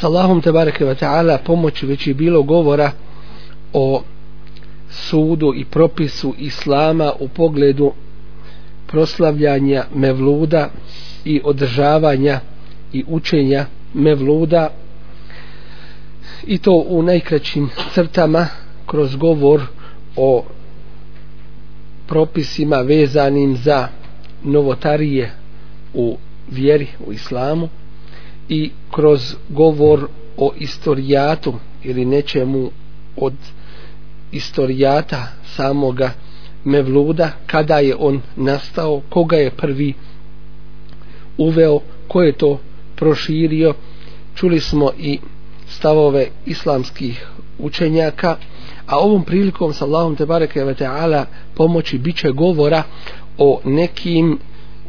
Salahom 0.00 0.40
tebareke 0.40 0.84
ve 0.84 0.94
ta'ala 0.94 1.38
pomoći 1.38 1.86
već 1.86 2.06
je 2.06 2.14
bilo 2.14 2.42
govora 2.42 2.92
o 3.72 4.02
sudu 4.90 5.52
i 5.56 5.64
propisu 5.64 6.34
islama 6.38 7.12
u 7.20 7.28
pogledu 7.28 7.92
proslavljanja 8.86 9.84
mevluda 9.94 10.70
i 11.24 11.40
održavanja 11.44 12.40
i 12.92 13.04
učenja 13.08 13.66
mevluda 13.94 14.70
i 16.46 16.58
to 16.58 16.84
u 16.88 17.02
najkraćim 17.02 17.70
crtama 17.94 18.46
kroz 18.86 19.16
govor 19.16 19.62
o 20.16 20.44
propisima 22.06 22.76
vezanim 22.76 23.56
za 23.56 23.88
novotarije 24.44 25.30
u 25.94 26.16
vjeri 26.50 26.86
u 27.06 27.12
islamu 27.12 27.68
i 28.48 28.70
kroz 28.90 29.34
govor 29.48 30.08
o 30.36 30.52
istorijatu 30.58 31.54
ili 31.84 32.04
nečemu 32.04 32.70
od 33.16 33.34
istorijata 34.32 35.26
samoga 35.56 36.10
Mevluda, 36.64 37.30
kada 37.46 37.78
je 37.78 37.96
on 37.98 38.20
nastao, 38.36 39.02
koga 39.08 39.36
je 39.36 39.50
prvi 39.50 39.94
uveo, 41.38 41.80
ko 42.08 42.22
je 42.22 42.32
to 42.32 42.58
proširio. 42.96 43.74
Čuli 44.34 44.60
smo 44.60 44.90
i 44.98 45.18
stavove 45.68 46.26
islamskih 46.46 47.26
učenjaka, 47.58 48.36
a 48.86 48.98
ovom 48.98 49.24
prilikom 49.24 49.72
sa 49.72 49.84
Allahom 49.84 50.16
te 50.16 50.26
bareke 50.26 50.64
ve 50.64 50.74
taala 50.74 51.26
pomoći 51.54 51.98
biće 51.98 52.30
govora 52.30 52.82
o 53.38 53.60
nekim 53.64 54.38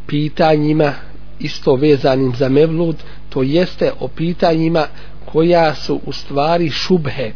pitanjima 0.08 0.94
isto 1.40 1.76
vezanim 1.76 2.34
za 2.36 2.50
Mevlud, 2.50 2.96
to 3.30 3.44
jeste 3.44 3.92
o 4.00 4.08
pitanjima 4.08 4.88
koja 5.26 5.76
su 5.76 6.00
u 6.06 6.12
stvari 6.14 6.70
šubhe, 6.70 7.32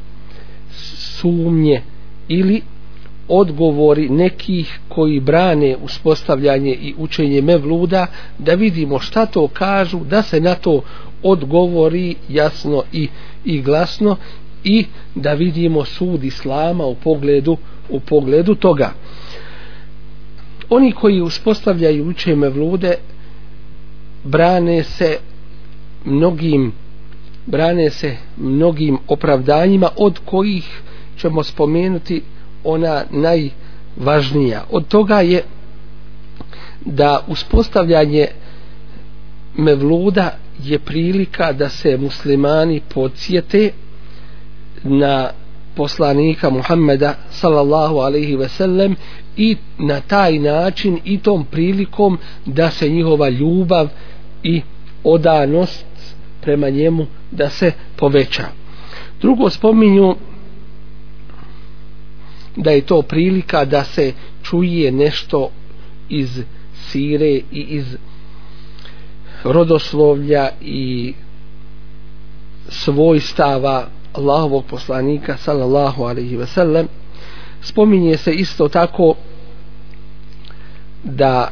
sumnje 0.97 1.81
ili 2.27 2.61
odgovori 3.27 4.09
nekih 4.09 4.79
koji 4.89 5.19
brane 5.19 5.77
uspostavljanje 5.77 6.73
i 6.73 6.93
učenje 6.97 7.41
mevluda 7.41 8.07
da 8.37 8.53
vidimo 8.53 8.99
šta 8.99 9.25
to 9.25 9.47
kažu 9.47 9.99
da 9.99 10.21
se 10.21 10.41
na 10.41 10.55
to 10.55 10.81
odgovori 11.23 12.15
jasno 12.29 12.83
i, 12.93 13.07
i 13.45 13.61
glasno 13.61 14.15
i 14.63 14.85
da 15.15 15.33
vidimo 15.33 15.85
sud 15.85 16.23
islama 16.23 16.85
u 16.85 16.95
pogledu 16.95 17.57
u 17.89 17.99
pogledu 17.99 18.55
toga. 18.55 18.93
Oni 20.69 20.91
koji 20.91 21.21
uspostavljaju 21.21 22.07
učenje 22.07 22.35
mevlude 22.35 22.95
brane 24.23 24.83
se 24.83 25.17
mnogim 26.05 26.71
brane 27.45 27.89
se 27.89 28.17
mnogim 28.37 28.97
opravdanjima 29.07 29.89
od 29.97 30.19
kojih 30.25 30.81
ćemo 31.17 31.43
spomenuti 31.43 32.21
ona 32.63 33.03
najvažnija. 33.11 34.63
Od 34.71 34.87
toga 34.87 35.21
je 35.21 35.43
da 36.85 37.19
uspostavljanje 37.27 38.27
mevluda 39.57 40.37
je 40.63 40.79
prilika 40.79 41.51
da 41.51 41.69
se 41.69 41.97
muslimani 41.97 42.81
podsjete 42.93 43.71
na 44.83 45.29
poslanika 45.75 46.49
Muhammeda 46.49 47.15
sallallahu 47.29 47.97
alaihi 47.97 48.35
ve 48.35 48.49
sellem 48.49 48.95
i 49.37 49.57
na 49.77 50.01
taj 50.01 50.39
način 50.39 50.99
i 51.03 51.17
tom 51.17 51.45
prilikom 51.45 52.17
da 52.45 52.71
se 52.71 52.89
njihova 52.89 53.29
ljubav 53.29 53.87
i 54.43 54.61
odanost 55.03 55.85
prema 56.43 56.69
njemu 56.69 57.05
da 57.31 57.49
se 57.49 57.71
poveća. 57.95 58.43
Drugo 59.21 59.49
spominju 59.49 60.15
da 62.55 62.71
je 62.71 62.81
to 62.81 63.01
prilika 63.01 63.65
da 63.65 63.83
se 63.83 64.13
čuje 64.43 64.91
nešto 64.91 65.49
iz 66.09 66.41
sire 66.87 67.29
i 67.29 67.43
iz 67.51 67.97
rodoslovlja 69.43 70.49
i 70.61 71.13
svojstava 72.69 73.87
Allahovog 74.13 74.65
poslanika 74.65 75.37
sallallahu 75.37 76.03
alaihi 76.03 76.37
ve 76.37 76.47
sellem 76.47 76.87
spominje 77.61 78.17
se 78.17 78.33
isto 78.33 78.67
tako 78.67 79.15
da 81.03 81.51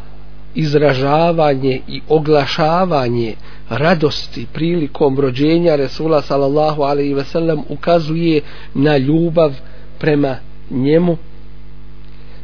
izražavanje 0.55 1.81
i 1.87 2.01
oglašavanje 2.09 3.35
radosti 3.69 4.47
prilikom 4.53 5.19
rođenja 5.19 5.75
Resula 5.75 6.21
sallallahu 6.21 6.81
alaihi 6.81 7.13
ve 7.13 7.23
sellem 7.23 7.59
ukazuje 7.69 8.41
na 8.73 8.97
ljubav 8.97 9.53
prema 9.99 10.35
njemu. 10.69 11.17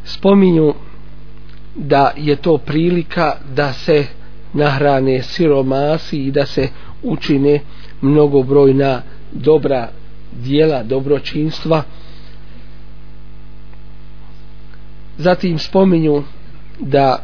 Spominju 0.03 0.73
da 1.75 2.11
je 2.17 2.35
to 2.35 2.57
prilika 2.57 3.33
da 3.55 3.73
se 3.73 4.05
nahrane 4.53 5.21
siromasi 5.21 6.17
i 6.17 6.31
da 6.31 6.45
se 6.45 6.67
učine 7.03 7.59
mnogobrojna 8.01 9.01
dobra 9.31 9.89
dijela 10.31 10.83
dobročinstva. 10.83 11.83
Zatim 15.17 15.59
spominju 15.59 16.23
da 16.79 17.23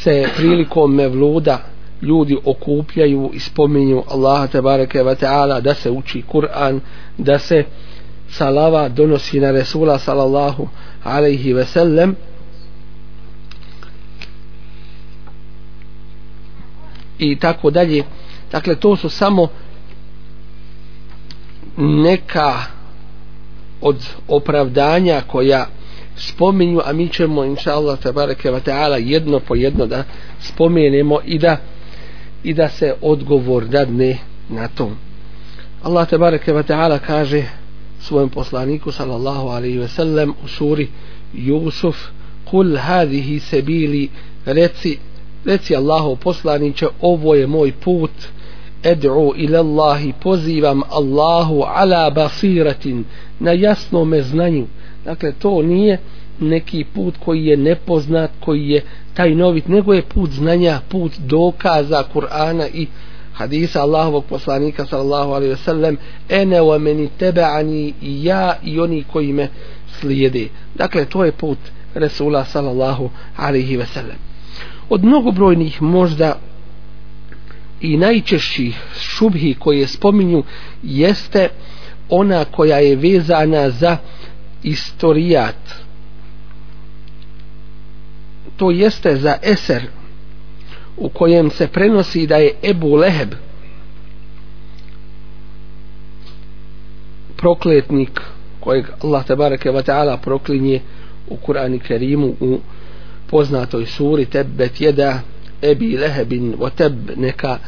se 0.00 0.28
prilikom 0.36 0.94
mevluda 0.94 1.58
ljudi 2.02 2.38
okupljaju 2.44 3.30
i 3.34 3.40
spominju 3.40 4.02
Allaha 4.08 4.46
tebareke 4.46 5.02
ve 5.02 5.14
taala 5.14 5.60
da 5.60 5.74
se 5.74 5.90
uči 5.90 6.22
Kur'an 6.22 6.80
da 7.18 7.38
se 7.38 7.64
salava 8.28 8.88
donosi 8.88 9.40
na 9.40 9.50
Resula 9.50 9.98
sallallahu 9.98 10.68
alaihi 11.04 11.52
ve 11.52 11.64
sellem. 11.64 12.16
I 17.18 17.38
tako 17.38 17.70
dalje. 17.70 18.04
Dakle 18.52 18.76
to 18.76 18.96
su 18.96 19.08
samo 19.08 19.48
neka 21.76 22.54
od 23.80 23.96
opravdanja 24.28 25.22
koja 25.26 25.66
spominju 26.16 26.80
a 26.84 26.92
mi 26.92 27.08
ćemo 27.08 27.44
inša 27.44 27.74
Allah 27.74 27.98
tabareke 27.98 28.50
wa 28.50 28.60
ta'ala 28.60 28.96
jedno 28.96 29.40
po 29.40 29.54
jedno 29.54 29.86
da 29.86 30.04
spomenemo 30.40 31.18
i 31.24 31.38
da 31.38 31.56
i 32.42 32.54
da 32.54 32.68
se 32.68 32.94
odgovor 33.00 33.64
dadne 33.64 34.18
na 34.48 34.68
to. 34.68 34.90
Allah 35.82 36.08
tabareke 36.08 36.52
wa 36.52 36.62
ta'ala 36.62 36.98
kaže 36.98 37.44
svojem 38.00 38.28
poslaniku 38.28 38.92
sallallahu 38.92 39.48
alaihi 39.48 39.78
ve 39.78 39.88
sellem 39.88 40.34
u 40.44 40.48
suri 40.48 40.88
Jusuf 41.32 41.96
kul 42.44 42.76
hadihi 42.76 43.40
sebili 43.40 44.10
reci 44.44 44.98
reci 45.44 45.76
Allahu 45.76 46.16
poslaniće 46.16 46.86
ovo 47.00 47.34
je 47.34 47.46
moj 47.46 47.72
put 47.72 48.10
ed'u 48.82 49.32
ila 49.36 49.58
Allahi 49.58 50.12
pozivam 50.22 50.82
Allahu 50.90 51.62
ala 51.66 52.10
basiratin 52.10 53.04
na 53.40 53.52
jasnome 53.52 54.22
znanju 54.22 54.66
dakle 55.04 55.32
to 55.32 55.62
nije 55.62 55.98
neki 56.40 56.84
put 56.84 57.14
koji 57.24 57.46
je 57.46 57.56
nepoznat 57.56 58.30
koji 58.40 58.68
je 58.68 58.82
tajnovit, 59.14 59.68
nego 59.68 59.94
je 59.94 60.02
put 60.02 60.30
znanja 60.30 60.80
put 60.88 61.12
dokaza 61.18 62.04
Kur'ana 62.14 62.68
i 62.74 62.86
hadisa 63.32 63.82
Allahovog 63.82 64.24
poslanika 64.24 64.86
sallallahu 64.86 65.32
alaihi 65.32 65.50
ve 65.50 65.56
sellem 65.56 65.96
ene 66.28 66.60
wa 66.60 66.78
meni 66.78 67.08
tebe'ani 67.20 67.92
i 68.02 68.24
ja 68.24 68.56
i 68.64 68.80
oni 68.80 69.04
koji 69.12 69.32
me 69.32 69.48
slijede. 70.00 70.48
Dakle 70.74 71.04
to 71.04 71.24
je 71.24 71.32
put 71.32 71.58
Resula 71.94 72.44
sallallahu 72.44 73.10
alaihi 73.36 73.76
ve 73.76 73.86
sellem 73.86 74.32
od 74.92 75.04
mnogobrojnih 75.04 75.82
možda 75.82 76.38
i 77.80 77.96
najčešćih 77.96 78.78
šubhi 78.98 79.54
koje 79.54 79.86
spominju 79.86 80.42
jeste 80.82 81.48
ona 82.08 82.44
koja 82.44 82.78
je 82.78 82.96
vezana 82.96 83.70
za 83.70 83.96
istorijat. 84.62 85.74
To 88.56 88.70
jeste 88.70 89.16
za 89.16 89.36
eser 89.42 89.82
u 90.96 91.08
kojem 91.08 91.50
se 91.50 91.66
prenosi 91.66 92.26
da 92.26 92.36
je 92.36 92.54
Ebu 92.62 92.96
Leheb 92.96 93.32
prokletnik 97.36 98.20
kojeg 98.60 98.86
Allah 99.02 99.24
tabaraka 99.26 99.70
ve 99.70 99.82
ta'ala 99.82 100.16
proklinje 100.16 100.80
u 101.28 101.36
Kur'anu 101.36 101.78
Kerimu 101.78 102.34
u 102.40 102.60
poznatoj 103.30 103.86
suri 103.86 104.26
Tebet 104.26 104.80
jeda 104.80 105.20
Ebi 105.62 105.96
Lehebin 105.96 106.54
wa 106.58 106.70
neka 107.16 107.58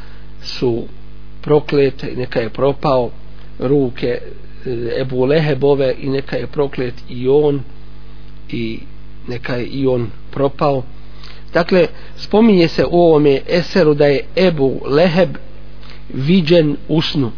su 0.43 0.85
proklete 1.43 2.13
neka 2.17 2.41
je 2.41 2.51
propao 2.51 3.11
ruke 3.59 4.19
Eh, 4.67 5.01
Ebu 5.01 5.27
Lehebove 5.27 5.95
i 5.99 6.09
neka 6.09 6.37
je 6.37 6.47
proklet 6.47 6.95
i 7.09 7.29
on 7.29 7.61
i 8.49 8.79
neka 9.29 9.57
je 9.57 9.67
i 9.67 9.87
on 9.87 10.11
propao. 10.31 10.83
Dakle 11.53 11.87
spominje 12.17 12.69
se 12.69 12.85
u 12.85 13.01
ovome 13.01 13.41
eseru 13.49 13.95
da 13.95 14.07
je 14.07 14.27
Ebu 14.37 14.81
Leheb 14.87 15.37
viđen 16.15 16.77
u 16.89 17.03
snu. 17.03 17.31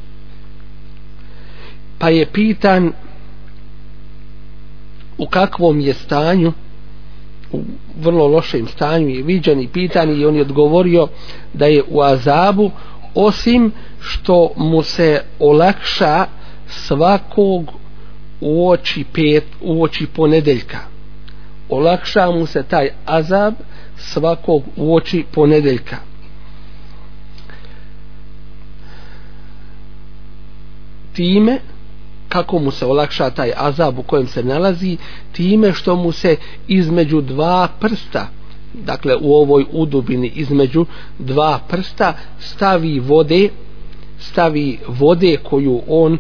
Pa 1.99 2.09
je 2.09 2.27
pitan 2.27 2.93
u 5.19 5.27
kakvom 5.27 5.81
je 5.81 5.95
stanju 5.95 6.53
u 7.53 7.63
vrlo 8.01 8.27
lošem 8.27 8.67
stanju 8.67 9.09
je 9.09 9.23
viđen 9.23 9.61
i 9.61 9.69
pitan 9.69 10.21
i 10.21 10.25
on 10.25 10.37
je 10.37 10.43
odgovorio 10.43 11.09
da 11.53 11.67
je 11.67 11.83
u 11.89 12.03
azabu 12.03 12.71
osim 13.15 13.73
što 14.01 14.51
mu 14.57 14.83
se 14.83 15.23
olakša 15.39 16.27
svakog 16.69 17.73
u 18.41 18.71
oči 18.71 19.05
pet 19.13 19.45
u 19.61 19.83
oči 19.83 20.07
ponedeljka. 20.07 20.79
Olakša 21.69 22.31
mu 22.31 22.47
se 22.47 22.63
taj 22.63 22.91
azab 23.07 23.55
svakog 23.97 24.63
u 24.77 24.95
oči 24.95 25.25
ponedeljka. 25.33 25.97
Time 31.13 31.59
kako 32.29 32.59
mu 32.59 32.71
se 32.71 32.87
olakša 32.87 33.31
taj 33.31 33.53
azab 33.57 33.99
u 33.99 34.03
kojem 34.03 34.27
se 34.27 34.43
nalazi 34.43 34.97
time 35.33 35.73
što 35.73 35.97
mu 35.97 36.13
se 36.13 36.37
između 36.69 37.21
dva 37.21 37.69
prsta 37.81 38.29
dakle 38.75 39.17
u 39.21 39.35
ovoj 39.35 39.65
udubini 39.73 40.33
između 40.35 40.87
dva 41.19 41.61
prsta 41.69 42.15
stavi 42.39 42.99
vode 43.01 43.49
stavi 44.19 44.79
vode 44.89 45.37
koju 45.37 45.83
on 45.89 46.19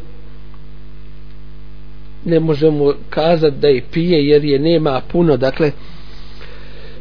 ne 2.26 2.40
možemo 2.40 2.92
kazati 3.10 3.56
da 3.56 3.68
je 3.68 3.84
pije 3.92 4.28
jer 4.28 4.44
je 4.44 4.58
nema 4.58 5.00
puno. 5.12 5.36
Dakle 5.36 5.72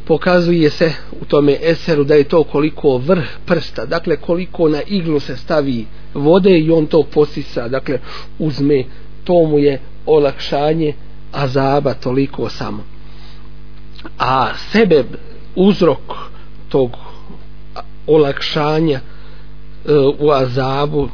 pokazuje 0.06 0.70
se 0.70 0.92
u 1.22 1.26
tome 1.26 1.58
eseru 1.62 2.04
da 2.04 2.16
je 2.16 2.24
to 2.24 2.44
koliko 2.44 2.98
vrh 2.98 3.28
prsta. 3.46 3.86
Dakle 3.86 4.18
koliko 4.18 4.70
na 4.70 4.82
iglu 4.88 5.20
se 5.20 5.38
stavi 5.38 5.86
vode 6.14 6.60
i 6.60 6.72
on 6.72 6.86
to 6.86 7.04
posisa. 7.04 7.68
Dakle 7.68 8.00
uzme 8.40 8.84
to 9.24 9.44
mu 9.44 9.60
je 9.60 9.80
olakšanje 10.06 10.94
azaba 11.32 11.94
toliko 11.94 12.50
samo. 12.50 12.84
A 14.20 14.54
sebe 14.72 15.04
uzrok 15.56 16.14
tog 16.70 16.92
olakšanja 18.08 19.00
e, 19.00 19.02
u 20.20 20.32
azabu 20.32 21.10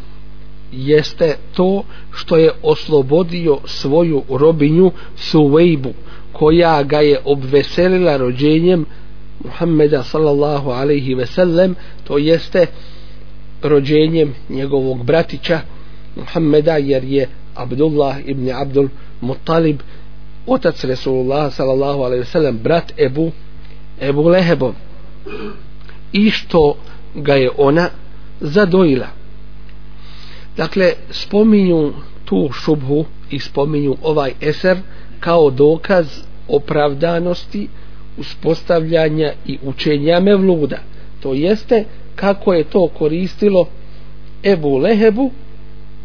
jeste 0.71 1.35
to 1.53 1.83
što 2.11 2.37
je 2.37 2.51
oslobodio 2.63 3.57
svoju 3.65 4.23
robinju 4.29 4.91
Suvejbu 5.15 5.93
koja 6.31 6.83
ga 6.83 6.99
je 6.99 7.19
obveselila 7.25 8.17
rođenjem 8.17 8.85
Muhammeda 9.45 10.03
sallallahu 10.03 10.69
alaihi 10.69 11.13
ve 11.13 11.25
sellem 11.25 11.75
to 12.03 12.17
jeste 12.17 12.65
rođenjem 13.61 14.33
njegovog 14.49 15.03
bratića 15.03 15.59
Muhammeda 16.15 16.77
jer 16.77 17.03
je 17.03 17.27
Abdullah 17.55 18.15
ibn 18.25 18.51
Abdul 18.51 18.87
Muttalib 19.21 19.79
otac 20.47 20.83
Resulullah 20.83 21.53
sallallahu 21.53 21.99
alaihi 21.99 22.19
ve 22.19 22.25
sellem 22.25 22.57
brat 22.63 22.93
Ebu 22.99 23.31
Ebu 24.01 24.29
Lehebom. 24.29 24.73
I 26.11 26.31
što 26.31 26.75
ga 27.15 27.33
je 27.33 27.49
ona 27.57 27.89
zadojila? 28.39 29.07
Dakle 30.57 30.93
spominju 31.09 31.93
tu 32.25 32.49
šubhu 32.51 33.05
i 33.29 33.39
spominju 33.39 33.95
ovaj 34.03 34.33
eser 34.41 34.77
kao 35.19 35.49
dokaz 35.49 36.07
opravdanosti 36.47 37.67
uspostavljanja 38.17 39.33
i 39.45 39.57
učenja 39.63 40.19
mevluda. 40.19 40.77
To 41.19 41.33
jeste 41.33 41.85
kako 42.15 42.53
je 42.53 42.63
to 42.63 42.87
koristilo 42.87 43.67
Ebu 44.43 44.77
Lehebu 44.77 45.31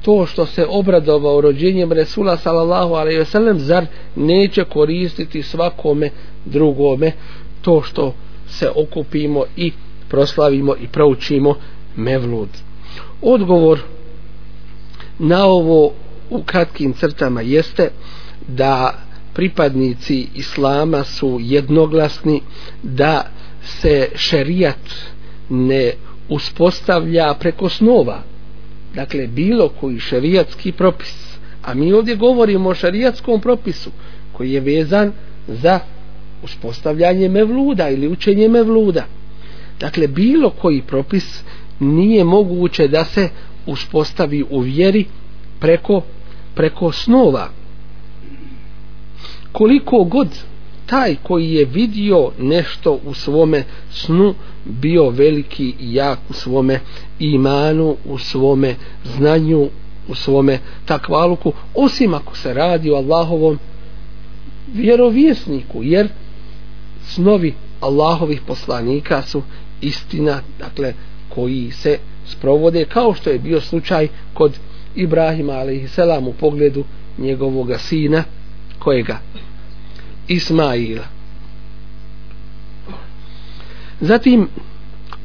to 0.03 0.27
što 0.27 0.47
se 0.47 0.67
obradovao 0.69 1.41
rođenjem 1.41 1.93
Resula 1.93 2.37
sallallahu 2.37 2.95
alaihi 2.95 3.21
wasallam 3.21 3.57
zar 3.57 3.87
neće 4.17 4.65
koristiti 4.65 5.43
svakome 5.43 6.11
drugome 6.45 7.13
to 7.63 7.83
što 7.83 8.15
se 8.49 8.71
okupimo 8.77 9.45
i 9.57 9.73
proslavimo 10.09 10.75
i 10.81 10.89
proučimo 10.89 11.55
mevlud. 11.97 12.49
Odgovor 13.23 13.81
na 15.19 15.45
ovo 15.45 15.93
u 16.31 16.43
kratkim 16.43 16.93
crtama 16.93 17.41
jeste 17.41 17.91
da 18.49 18.95
pripadnici 19.35 20.27
islama 20.35 21.05
su 21.05 21.39
jednoglasni 21.43 22.41
da 22.83 23.27
se 23.63 24.09
šerijat 24.15 24.91
ne 25.51 25.93
uspostavlja 26.29 27.35
preko 27.35 27.69
snova. 27.69 28.23
Dakle 28.95 29.27
bilo 29.27 29.69
koji 29.69 29.99
šerijatski 29.99 30.73
propis 30.73 31.27
a 31.67 31.75
mi 31.75 31.93
ovdje 31.93 32.17
govorimo 32.17 32.69
o 32.69 32.75
šerijatskom 32.75 33.41
propisu 33.41 33.91
koji 34.33 34.53
je 34.53 34.61
vezan 34.61 35.13
za 35.49 35.81
uspostavljanje 36.45 37.29
mevluda 37.29 37.91
ili 37.91 38.09
učenje 38.09 38.49
mevluda. 38.49 39.05
Dakle 39.81 40.09
bilo 40.09 40.51
koji 40.51 40.83
propis 40.83 41.43
nije 41.81 42.25
moguće 42.25 42.89
da 42.89 43.05
se 43.05 43.29
uspostavi 43.67 44.45
u 44.51 44.61
vjeri 44.61 45.05
preko 45.61 46.03
preko 46.55 46.93
snova. 46.93 47.49
Koliko 49.53 50.05
god 50.05 50.29
taj 50.87 51.17
koji 51.23 51.53
je 51.53 51.65
vidio 51.65 52.31
nešto 52.39 52.99
u 53.05 53.15
svome 53.15 53.65
snu 53.91 54.35
bio 54.65 55.11
veliki 55.11 55.75
i 55.81 55.95
jak 55.95 56.19
u 56.31 56.33
svome 56.33 56.81
imanu, 57.19 57.97
u 58.05 58.19
svome 58.19 58.75
znanju, 59.17 59.69
u 60.09 60.15
svome 60.15 60.59
takvaluku, 60.85 61.53
osim 61.75 62.15
ako 62.15 62.37
se 62.37 62.55
radi 62.55 62.91
o 62.91 62.97
Allahovom 62.97 63.59
vjerovjesniku, 64.75 65.83
jer 65.83 66.09
snovi 67.07 67.55
Allahovih 67.81 68.41
poslanika 68.47 69.23
su 69.23 69.43
istina, 69.81 70.41
dakle, 70.59 70.95
koji 71.29 71.71
se 71.71 71.99
sprovode, 72.27 72.85
kao 72.85 73.15
što 73.15 73.31
je 73.31 73.39
bio 73.39 73.61
slučaj 73.61 74.09
kod 74.35 74.59
Ibrahima, 74.95 75.53
a.s. 75.53 75.99
u 76.29 76.33
pogledu 76.33 76.85
njegovog 77.19 77.71
sina, 77.79 78.25
kojega 78.79 79.19
Ismaila. 80.29 81.05
Zatim, 84.01 84.49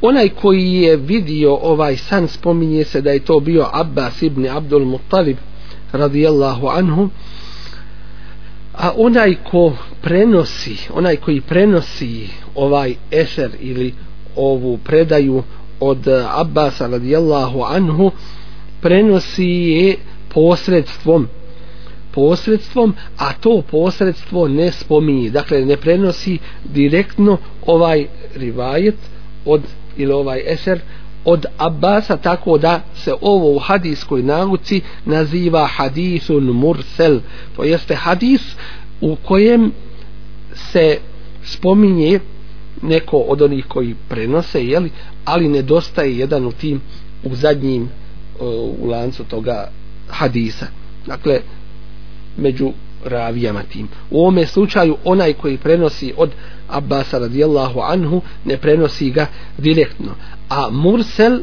onaj 0.00 0.28
koji 0.28 0.72
je 0.72 0.96
vidio 0.96 1.54
ovaj 1.54 1.96
san, 1.96 2.28
spominje 2.28 2.84
se 2.84 3.00
da 3.00 3.10
je 3.10 3.24
to 3.24 3.40
bio 3.40 3.66
Abbas 3.72 4.22
ibn 4.22 4.46
Abdul 4.46 4.84
Muttalib, 4.84 5.36
radijallahu 5.92 6.66
anhu, 6.66 7.08
a 8.74 8.90
onaj 8.96 9.34
ko 9.50 9.72
prenosi, 10.02 10.76
onaj 10.94 11.16
koji 11.16 11.40
prenosi 11.40 12.28
ovaj 12.54 12.94
eser 13.10 13.50
ili 13.60 13.94
ovu 14.36 14.78
predaju 14.78 15.42
od 15.82 16.08
eh, 16.08 16.24
Abbasa 16.28 16.86
radijallahu 16.86 17.62
anhu, 17.62 18.10
prenosi 18.80 19.44
je 19.44 19.96
posredstvom 20.34 21.28
posredstvom, 22.14 22.94
a 23.18 23.32
to 23.32 23.62
posredstvo 23.70 24.48
ne 24.48 24.72
spominje. 24.72 25.30
Dakle, 25.30 25.64
ne 25.64 25.76
prenosi 25.76 26.38
direktno 26.64 27.36
ovaj 27.66 28.06
rivajet 28.36 28.96
od, 29.44 29.62
ili 29.96 30.12
ovaj 30.12 30.42
eser 30.46 30.80
od 31.24 31.46
Abbasa 31.58 32.16
tako 32.16 32.58
da 32.58 32.80
se 32.94 33.14
ovo 33.20 33.56
u 33.56 33.58
hadijskoj 33.58 34.22
nauci 34.22 34.80
naziva 35.04 35.66
hadisun 35.66 36.44
mursel 36.44 37.20
to 37.56 37.64
jeste 37.64 37.94
hadis 37.94 38.42
u 39.00 39.16
kojem 39.16 39.72
se 40.54 40.98
spominje 41.44 42.20
neko 42.82 43.16
od 43.16 43.42
onih 43.42 43.64
koji 43.68 43.94
prenose 44.08 44.64
jeli, 44.64 44.90
ali 45.24 45.48
nedostaje 45.48 46.18
jedan 46.18 46.46
u 46.46 46.52
tim 46.52 46.80
u 47.24 47.34
zadnjim 47.34 47.88
u 48.78 48.86
lancu 48.86 49.24
toga 49.24 49.70
hadisa. 50.08 50.66
Dakle 51.06 51.40
među 52.36 52.72
ravijama 53.04 53.62
tim. 53.62 53.88
U 54.10 54.20
ovome 54.20 54.46
slučaju 54.46 54.96
onaj 55.04 55.32
koji 55.32 55.58
prenosi 55.58 56.12
od 56.16 56.30
Abbasa 56.68 57.18
radijallahu 57.18 57.80
anhu 57.80 58.22
ne 58.44 58.56
prenosi 58.56 59.10
ga 59.10 59.26
direktno. 59.58 60.14
A 60.48 60.70
mursel 60.70 61.40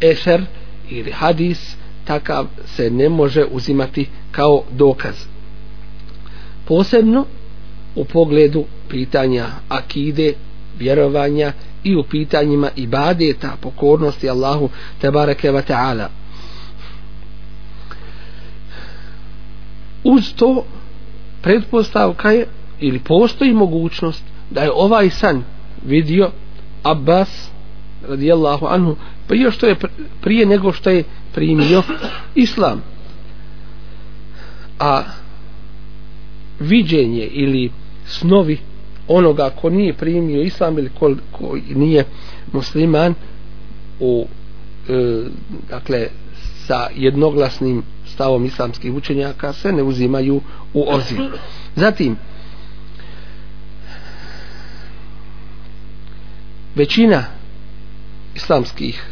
eser 0.00 0.44
ili 0.90 1.10
hadis 1.10 1.76
takav 2.04 2.46
se 2.64 2.90
ne 2.90 3.08
može 3.08 3.44
uzimati 3.44 4.08
kao 4.30 4.62
dokaz. 4.70 5.14
Posebno 6.64 7.24
u 7.96 8.04
pogledu 8.04 8.64
pitanja 8.88 9.46
akide 9.68 10.32
vjerovanja 10.78 11.52
i 11.84 11.96
u 11.96 12.02
pitanjima 12.02 12.70
ibadeta 12.76 13.56
pokornosti 13.60 14.30
Allahu 14.30 14.68
tebareke 15.00 15.50
ve 15.50 15.62
ta'ala. 15.62 16.06
Uz 20.04 20.32
to 20.36 20.64
pretpostavka 21.42 22.30
je 22.30 22.46
ili 22.80 22.98
postoji 22.98 23.52
mogućnost 23.52 24.24
da 24.50 24.62
je 24.62 24.70
ovaj 24.72 25.10
san 25.10 25.42
vidio 25.86 26.30
Abbas 26.82 27.48
radijallahu 28.08 28.66
anhu 28.66 28.96
prije 29.28 29.50
što 29.50 29.66
je 29.66 29.76
prije 30.20 30.46
nego 30.46 30.72
što 30.72 30.90
je 30.90 31.04
primio 31.34 31.82
islam. 32.34 32.82
A 34.78 35.02
viđenje 36.60 37.24
ili 37.24 37.70
snovi 38.06 38.58
onoga 39.08 39.50
ko 39.50 39.70
nije 39.70 39.92
primio 39.94 40.42
islam 40.42 40.78
ili 40.78 40.90
ko, 40.98 41.14
ko 41.32 41.56
nije 41.74 42.04
musliman 42.52 43.14
u 44.00 44.26
e, 44.88 45.22
dakle 45.70 46.08
sa 46.66 46.88
jednoglasnim 46.96 47.82
stavom 48.14 48.44
islamskih 48.44 48.92
učenjaka 48.92 49.52
se 49.52 49.72
ne 49.72 49.82
uzimaju 49.82 50.40
u 50.74 50.84
obzir. 50.88 51.20
Zatim, 51.76 52.16
većina 56.74 57.24
islamskih 58.34 59.04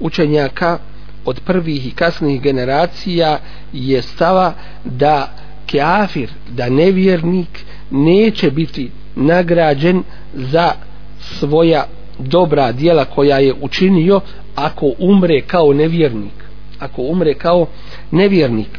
učenjaka 0.00 0.78
od 1.24 1.40
prvih 1.40 1.86
i 1.86 1.90
kasnih 1.90 2.42
generacija 2.42 3.38
je 3.72 4.02
stava 4.02 4.54
da 4.84 5.36
kafir, 5.72 6.30
da 6.50 6.68
nevjernik 6.68 7.64
neće 7.90 8.50
biti 8.50 8.90
nagrađen 9.16 10.02
za 10.34 10.72
svoja 11.20 11.86
dobra 12.18 12.72
dijela 12.72 13.04
koja 13.04 13.38
je 13.38 13.54
učinio 13.60 14.20
ako 14.54 14.92
umre 14.98 15.40
kao 15.40 15.72
nevjernik. 15.72 16.44
Ako 16.78 17.02
umre 17.02 17.34
kao 17.34 17.66
nevjernik. 18.10 18.78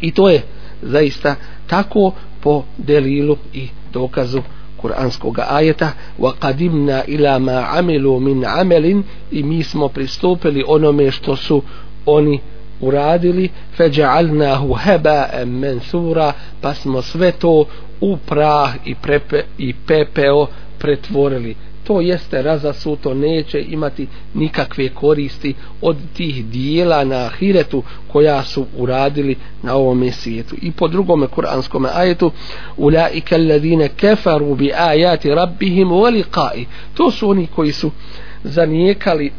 I 0.00 0.12
to 0.12 0.30
je 0.30 0.42
zaista 0.82 1.34
tako 1.66 2.12
po 2.40 2.62
delilu 2.78 3.36
i 3.52 3.68
dokazu 3.92 4.42
kuranskog 4.76 5.38
ajeta. 5.48 5.92
Wa 6.18 6.32
qadimna 6.40 7.02
ila 7.06 7.38
ma 7.38 7.66
amilu 7.70 8.20
min 8.20 8.44
amelin 8.46 9.02
i 9.30 9.42
mi 9.42 9.62
smo 9.62 9.88
pristupili 9.88 10.64
onome 10.66 11.10
što 11.10 11.36
su 11.36 11.62
oni 12.06 12.40
uradili 12.86 13.48
feđa'alnahu 13.78 14.74
heba 14.84 15.28
mensura 15.46 16.32
pa 16.60 16.74
smo 16.74 17.02
sve 17.02 17.32
to 17.32 17.64
u 18.00 18.16
prah 18.16 18.74
i, 18.84 18.94
prepe, 18.94 19.42
i 19.58 19.74
pepeo 19.86 20.46
pretvorili. 20.78 21.56
To 21.84 22.00
jeste 22.00 22.42
razasuto 22.42 23.14
neće 23.14 23.60
imati 23.68 24.06
nikakve 24.34 24.88
koristi 24.88 25.54
od 25.80 25.96
tih 26.16 26.44
dijela 26.46 27.04
na 27.04 27.16
ahiretu 27.16 27.82
koja 28.12 28.42
su 28.42 28.66
uradili 28.76 29.36
na 29.62 29.74
ovom 29.74 30.12
svijetu. 30.12 30.56
I 30.62 30.72
po 30.72 30.88
drugom 30.88 31.26
kuranskom 31.34 31.86
ajetu 31.94 32.30
ulaika 32.76 33.34
alladine 33.34 33.88
kefaru 33.88 34.54
bi 34.54 34.72
ajati 34.76 35.34
rabbihim 35.34 35.88
wa 35.88 36.22
liqai. 36.22 36.64
To 36.94 37.10
su 37.10 37.30
oni 37.30 37.46
koji 37.46 37.72
su 37.72 37.90
zanijekali 38.44 39.32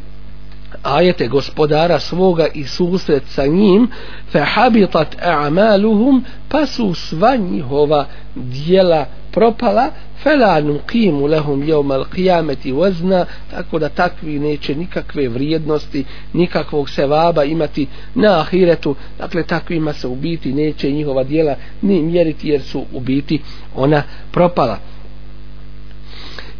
ajete 0.83 1.27
gospodara 1.27 1.99
svoga 1.99 2.47
i 2.53 2.63
susret 2.63 3.23
sa 3.27 3.45
njim 3.45 3.87
fehabitat 4.31 5.15
a'maluhum 5.21 6.23
pa 6.49 6.65
su 6.65 6.93
sva 6.93 7.35
njihova 7.35 8.05
dijela 8.35 9.05
propala 9.31 9.91
fela 10.23 10.61
nuqimu 10.61 11.27
lahum 11.27 11.63
yawm 11.63 11.91
al-qiyamati 11.91 12.73
wazna 12.73 13.25
tako 13.51 13.79
da 13.79 13.89
takvi 13.89 14.39
neće 14.39 14.75
nikakve 14.75 15.29
vrijednosti 15.29 16.05
nikakvog 16.33 16.89
sevaba 16.89 17.43
imati 17.43 17.87
na 18.15 18.39
ahiretu. 18.39 18.95
Dakle 19.19 19.43
takvima 19.43 19.93
se 19.93 20.07
ubiti 20.07 20.53
neće 20.53 20.91
njihova 20.91 21.23
dijela 21.23 21.55
ni 21.81 22.01
mjeriti 22.01 22.49
jer 22.49 22.61
su 22.61 22.85
ubiti 22.93 23.41
ona 23.75 24.03
propala 24.31 24.79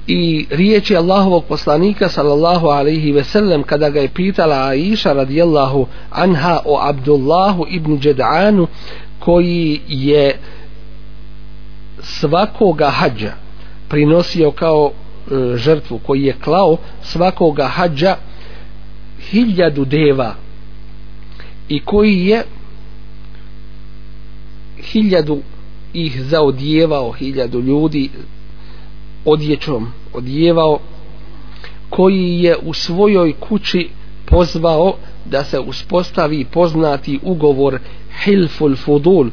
i 0.07 0.45
riječi 0.49 0.95
Allahovog 0.95 1.45
poslanika 1.45 2.09
sallallahu 2.09 2.67
alaihi 2.67 3.11
ve 3.11 3.23
sellem 3.23 3.63
kada 3.63 3.89
ga 3.89 3.99
je 3.99 4.09
pitala 4.09 4.67
Aisha 4.67 5.13
radijallahu 5.13 5.87
anha 6.11 6.59
o 6.65 6.79
Abdullahu 6.81 7.65
ibn 7.69 7.99
Đed'anu 7.99 8.67
koji 9.19 9.81
je 9.87 10.39
svakoga 11.99 12.89
hađa 12.89 13.33
prinosio 13.89 14.51
kao 14.51 14.91
e, 14.91 15.57
žrtvu 15.57 15.99
koji 15.99 16.23
je 16.23 16.35
klao 16.43 16.77
svakoga 17.01 17.67
hađa 17.67 18.15
hiljadu 19.31 19.85
deva 19.85 20.35
i 21.69 21.79
koji 21.79 22.25
je 22.25 22.43
hiljadu 24.83 25.41
ih 25.93 26.21
zaodjevao 26.23 27.11
hiljadu 27.11 27.61
ljudi 27.61 28.09
odjećom 29.25 29.87
odjevao 30.13 30.79
koji 31.89 32.39
je 32.43 32.57
u 32.63 32.73
svojoj 32.73 33.33
kući 33.33 33.89
pozvao 34.25 34.93
da 35.25 35.43
se 35.43 35.59
uspostavi 35.59 36.45
poznati 36.45 37.19
ugovor 37.23 37.79
Hilful 38.23 38.75
Fudul 38.75 39.29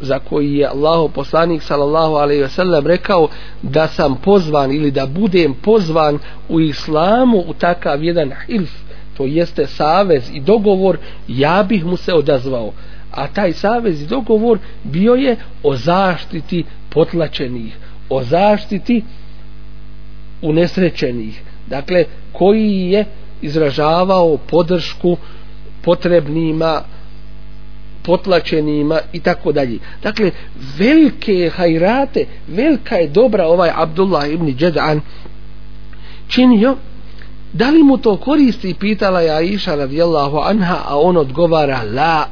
za 0.00 0.18
koji 0.18 0.54
je 0.54 0.66
Allahu 0.66 1.08
poslanik 1.08 1.62
sallallahu 1.62 2.14
alejhi 2.14 2.42
ve 2.42 2.48
sellem 2.48 2.86
rekao 2.86 3.28
da 3.62 3.88
sam 3.88 4.16
pozvan 4.24 4.72
ili 4.72 4.90
da 4.90 5.06
budem 5.06 5.54
pozvan 5.54 6.18
u 6.48 6.60
islamu 6.60 7.44
u 7.46 7.54
takav 7.54 8.04
jedan 8.04 8.32
hilf 8.46 8.70
to 9.16 9.24
jeste 9.24 9.66
savez 9.66 10.30
i 10.32 10.40
dogovor 10.40 10.98
ja 11.28 11.64
bih 11.68 11.84
mu 11.84 11.96
se 11.96 12.14
odazvao. 12.14 12.72
A 13.10 13.26
taj 13.26 13.52
savez 13.52 14.02
i 14.02 14.06
dogovor 14.06 14.58
bio 14.84 15.14
je 15.14 15.36
o 15.62 15.76
zaštiti 15.76 16.64
potlačenih 16.90 17.76
o 18.10 18.22
zaštiti 18.22 19.04
unesrećenih. 20.42 21.42
Dakle 21.66 22.04
koji 22.32 22.90
je 22.90 23.04
izražavao 23.42 24.36
podršku 24.36 25.16
potrebnima 25.82 26.82
potlačenima 28.02 28.98
i 29.12 29.20
tako 29.20 29.52
dalje. 29.52 29.78
Dakle, 30.02 30.30
velike 30.78 31.50
hajrate, 31.56 32.24
velika 32.48 32.96
je 32.96 33.08
dobra 33.08 33.46
ovaj 33.46 33.70
Abdullah 33.74 34.30
ibn 34.30 34.56
Đedan 34.56 35.00
činio, 36.28 36.76
da 37.52 37.70
li 37.70 37.82
mu 37.82 37.98
to 37.98 38.16
koristi, 38.16 38.74
pitala 38.74 39.20
je 39.20 39.30
Aisha 39.30 39.74
radijallahu 39.74 40.38
anha, 40.38 40.78
a 40.88 40.98
on 40.98 41.16
odgovara, 41.16 41.82
la, 41.94 42.26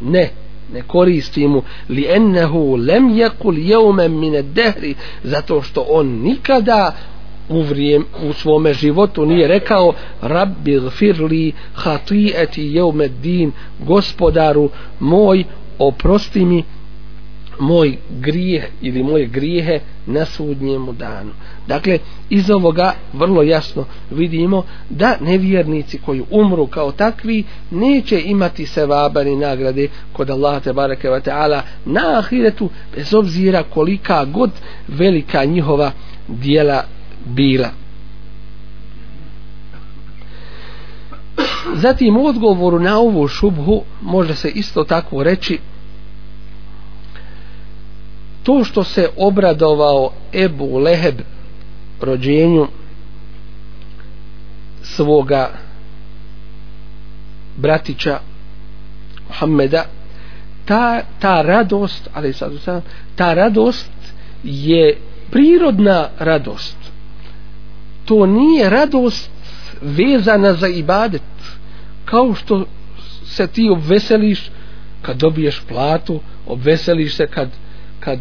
ne, 0.00 0.30
ne 0.72 0.82
koristi 0.82 1.46
mu, 1.48 1.62
li 1.88 2.06
ennehu 2.08 2.76
lem 2.76 3.08
jekul 3.18 3.54
min 3.54 4.20
mine 4.20 4.42
dehri, 4.42 4.94
zato 5.24 5.62
što 5.62 5.86
on 5.88 6.06
nikada 6.06 6.92
u, 7.48 7.62
vrijem, 7.62 8.04
u 8.28 8.32
svome 8.32 8.74
životu 8.74 9.26
nije 9.26 9.48
rekao 9.48 9.92
rabbi 10.20 10.80
gfirli 10.80 11.52
yawm 12.56 13.04
ad-din 13.04 13.52
gospodaru 13.78 14.70
moj 15.00 15.44
oprosti 15.78 16.44
mi 16.44 16.64
moj 17.60 17.96
grijeh 18.20 18.64
ili 18.80 19.02
moje 19.02 19.26
grijehe 19.26 19.80
na 20.06 20.24
sudnjemu 20.24 20.92
danu. 20.92 21.30
Dakle, 21.66 21.98
iz 22.30 22.50
ovoga 22.50 22.94
vrlo 23.12 23.42
jasno 23.42 23.84
vidimo 24.10 24.62
da 24.90 25.16
nevjernici 25.20 25.98
koji 25.98 26.22
umru 26.30 26.66
kao 26.66 26.92
takvi 26.92 27.44
neće 27.70 28.20
imati 28.20 28.66
sevaba 28.66 29.24
ni 29.24 29.36
nagrade 29.36 29.88
kod 30.12 30.30
Allaha 30.30 30.60
te 30.60 30.72
bareke 30.72 31.10
ve 31.10 31.20
taala 31.20 31.62
na 31.84 32.18
ahiretu 32.18 32.70
bez 32.96 33.14
obzira 33.14 33.62
kolika 33.62 34.24
god 34.24 34.50
velika 34.88 35.44
njihova 35.44 35.92
dijela 36.28 36.84
bila 37.26 37.68
Zatim 41.74 42.16
u 42.16 42.26
odgovoru 42.26 42.78
na 42.78 42.98
ovu 42.98 43.28
šubhu 43.28 43.82
može 44.00 44.34
se 44.34 44.48
isto 44.48 44.84
tako 44.84 45.22
reći 45.22 45.58
to 48.42 48.64
što 48.64 48.84
se 48.84 49.08
obradovao 49.16 50.12
Ebu 50.32 50.78
Leheb 50.78 51.20
rođenju 52.00 52.66
svoga 54.82 55.50
bratića 57.56 58.18
Muhammeda 59.28 59.84
ta, 60.64 61.02
ta 61.18 61.42
radost 61.42 62.08
ali 62.14 62.32
sad 62.32 62.52
sam, 62.64 62.82
ta 63.16 63.34
radost 63.34 63.90
je 64.44 64.98
prirodna 65.30 66.08
radost. 66.18 66.76
To 68.04 68.26
nije 68.26 68.70
radost 68.70 69.30
vezana 69.80 70.54
za 70.54 70.68
ibadet 70.68 71.22
kao 72.04 72.34
što 72.34 72.64
se 73.24 73.46
ti 73.46 73.68
obveseliš 73.70 74.50
kad 75.02 75.16
dobiješ 75.16 75.62
platu 75.68 76.20
obveseliš 76.46 77.16
se 77.16 77.26
kad 77.26 77.48
kad 78.00 78.18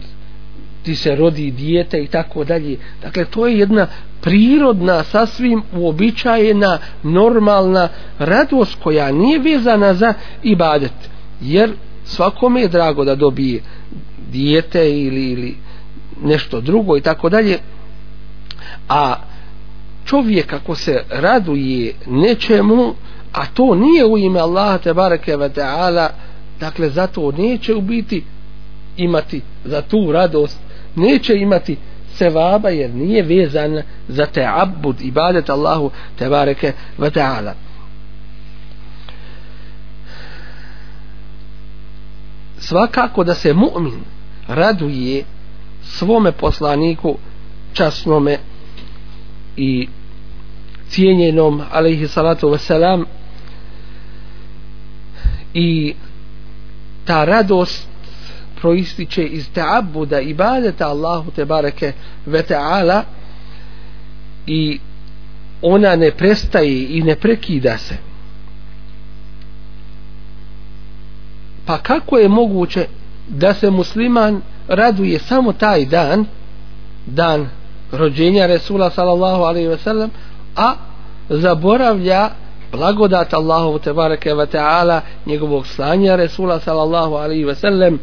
ti 0.83 0.95
se 0.95 1.15
rodi 1.15 1.51
dijete 1.51 2.03
i 2.03 2.07
tako 2.07 2.43
dalje. 2.43 2.77
Dakle, 3.01 3.25
to 3.25 3.47
je 3.47 3.59
jedna 3.59 3.87
prirodna, 4.21 5.03
sasvim 5.03 5.63
uobičajena, 5.73 6.77
normalna 7.03 7.89
radost 8.19 8.77
koja 8.83 9.11
nije 9.11 9.39
vezana 9.39 9.93
za 9.93 10.13
ibadet. 10.43 10.93
Jer 11.41 11.71
svakome 12.03 12.61
je 12.61 12.67
drago 12.67 13.05
da 13.05 13.15
dobije 13.15 13.61
dijete 14.31 14.91
ili, 14.91 15.31
ili 15.31 15.55
nešto 16.23 16.61
drugo 16.61 16.97
i 16.97 17.01
tako 17.01 17.29
dalje. 17.29 17.57
A 18.89 19.15
čovjek 20.05 20.53
ako 20.53 20.75
se 20.75 21.03
raduje 21.09 21.93
nečemu, 22.07 22.93
a 23.33 23.45
to 23.45 23.75
nije 23.75 24.05
u 24.05 24.17
ime 24.17 24.39
Allaha 24.39 24.77
te 24.77 24.93
bareke 24.93 25.37
ve 25.37 25.49
taala, 25.49 26.09
dakle 26.59 26.89
zato 26.89 27.31
neće 27.31 27.75
u 27.75 27.81
biti 27.81 28.23
imati 28.99 29.41
za 29.65 29.81
tu 29.81 30.11
radost 30.11 30.59
neće 30.95 31.35
imati 31.35 31.77
sevaba 32.13 32.69
jer 32.69 32.95
nije 32.95 33.23
vezan 33.23 33.81
za 34.07 34.25
te 34.25 34.45
abud 34.55 35.01
ibadet 35.01 35.49
Allahu 35.49 35.91
te 36.15 36.29
bareke 36.29 36.73
ve 36.97 37.11
taala. 37.11 37.53
Svakako 42.57 43.23
da 43.23 43.33
se 43.33 43.53
mu'min 43.53 43.99
raduje 44.47 45.23
svome 45.83 46.31
poslaniku 46.31 47.17
časnome 47.73 48.37
i 49.57 49.87
cijenjenom 50.89 51.61
alaihi 51.71 52.07
salatu 52.07 52.49
wasalam 52.49 53.03
i 55.53 55.93
ta 57.05 57.25
radost 57.25 57.88
proističe 58.61 59.23
iz 59.23 59.49
ta'abuda 59.53 60.21
badeta 60.37 60.87
Allahu 60.87 61.31
te 61.31 61.45
bareke 61.45 61.93
ve 62.25 62.43
ta'ala 62.43 63.03
i 64.47 64.79
ona 65.61 65.95
ne 65.95 66.11
prestaje 66.11 66.97
i 66.97 67.01
ne 67.01 67.15
prekida 67.15 67.77
se. 67.77 67.95
Pa 71.65 71.77
kako 71.77 72.17
je 72.17 72.29
moguće 72.29 72.87
da 73.27 73.53
se 73.53 73.69
musliman 73.69 74.41
raduje 74.67 75.19
samo 75.19 75.53
taj 75.53 75.85
dan 75.85 76.25
dan 77.05 77.49
rođenja 77.91 78.45
Resula 78.45 78.89
sallallahu 78.89 79.43
alaihi 79.43 79.67
ve 79.67 79.77
sellem 79.77 80.09
a 80.55 80.73
zaboravlja 81.29 82.29
blagodat 82.71 83.33
Allahu 83.33 83.79
te 83.79 83.93
bareke 83.93 84.33
ve 84.33 84.45
ta'ala 84.45 85.01
njegovog 85.25 85.67
slanja 85.67 86.15
Resula 86.15 86.59
sallallahu 86.59 87.15
alaihi 87.15 87.45
ve 87.45 87.55
sellem 87.55 87.99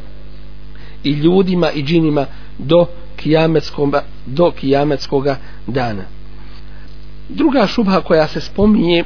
i 1.07 1.13
ljudima 1.13 1.71
i 1.71 1.83
džinima 1.83 2.27
do 2.59 2.87
kijametskog 3.17 3.95
do 4.27 4.51
kijametskoga 4.51 5.37
dana. 5.67 6.03
Druga 7.29 7.67
šubha 7.67 8.01
koja 8.01 8.29
se 8.29 8.41
spominje 8.41 9.05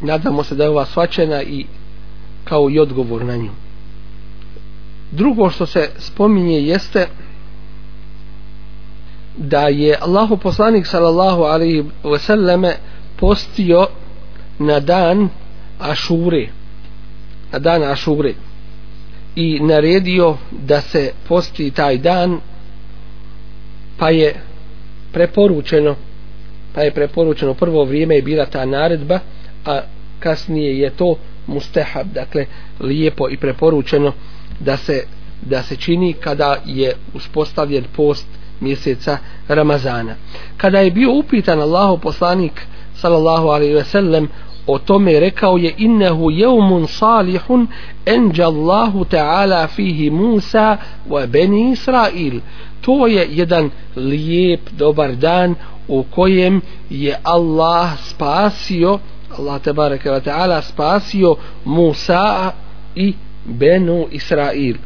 nadamo 0.00 0.44
se 0.44 0.54
da 0.54 0.64
je 0.64 0.70
ova 0.70 0.84
svačena 0.84 1.42
i 1.42 1.66
kao 2.44 2.70
i 2.70 2.78
odgovor 2.78 3.24
na 3.24 3.36
nju. 3.36 3.50
Drugo 5.10 5.50
što 5.50 5.66
se 5.66 5.90
spominje 5.98 6.60
jeste 6.60 7.06
da 9.36 9.60
je 9.60 9.98
Allahu 10.00 10.36
poslanik 10.36 10.86
sallallahu 10.86 11.42
alaihi 11.42 11.84
ve 12.04 12.18
selleme 12.18 12.76
postio 13.16 13.86
na 14.58 14.80
dan 14.80 15.28
Ašure 15.78 16.48
na 17.52 17.58
dan 17.58 17.82
Ašure 17.82 18.34
i 19.36 19.60
naredio 19.60 20.36
da 20.50 20.80
se 20.80 21.12
posti 21.28 21.70
taj 21.70 21.98
dan 21.98 22.40
pa 23.98 24.10
je 24.10 24.34
preporučeno 25.12 25.96
pa 26.74 26.82
je 26.82 26.90
preporučeno 26.90 27.54
prvo 27.54 27.84
vrijeme 27.84 28.16
je 28.16 28.22
bila 28.22 28.46
ta 28.46 28.64
naredba 28.64 29.18
a 29.64 29.80
kasnije 30.18 30.78
je 30.78 30.90
to 30.90 31.16
mustehab 31.46 32.06
dakle 32.12 32.46
lijepo 32.80 33.28
i 33.30 33.36
preporučeno 33.36 34.12
da 34.60 34.76
se 34.76 35.02
da 35.42 35.62
se 35.62 35.76
čini 35.76 36.12
kada 36.12 36.56
je 36.66 36.94
uspostavljen 37.14 37.84
post 37.96 38.26
mjeseca 38.60 39.18
Ramazana. 39.48 40.14
Kada 40.56 40.78
je 40.78 40.90
bio 40.90 41.12
upitan 41.12 41.60
Allahu 41.60 41.98
poslanik 41.98 42.52
sallallahu 42.94 43.48
alejhi 43.48 43.74
ve 43.74 43.84
sellem 43.84 44.28
o 44.66 44.78
tome 44.78 45.20
rekao 45.20 45.56
je 45.58 45.74
innehu 45.78 46.30
jeumun 46.30 46.86
salihun 46.86 47.66
enđa 48.06 48.46
Allahu 48.46 49.04
ta'ala 49.04 49.66
fihi 49.66 50.10
Musa 50.10 50.76
wa 51.08 51.26
beni 51.26 51.70
Israil. 51.72 52.40
To 52.80 53.06
je 53.06 53.28
jedan 53.30 53.70
lijep 53.96 54.60
dobar 54.70 55.14
dan 55.14 55.54
u 55.88 56.02
kojem 56.02 56.60
je 56.90 57.16
Allah 57.22 57.98
spasio 57.98 58.98
Allah 59.38 59.60
te 59.60 59.72
bareke 59.72 60.08
wa 60.10 60.20
ta'ala 60.20 60.62
spasio 60.62 61.36
Musa 61.64 62.52
i 62.94 63.14
Benu 63.44 64.06
Israil. 64.10 64.76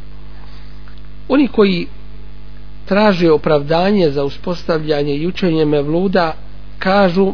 Oni 1.29 1.47
koji 1.47 1.87
traže 2.85 3.31
opravdanje 3.31 4.11
za 4.11 4.23
uspostavljanje 4.23 5.15
i 5.15 5.27
učenje 5.27 5.65
Mevluda 5.65 6.33
kažu 6.79 7.33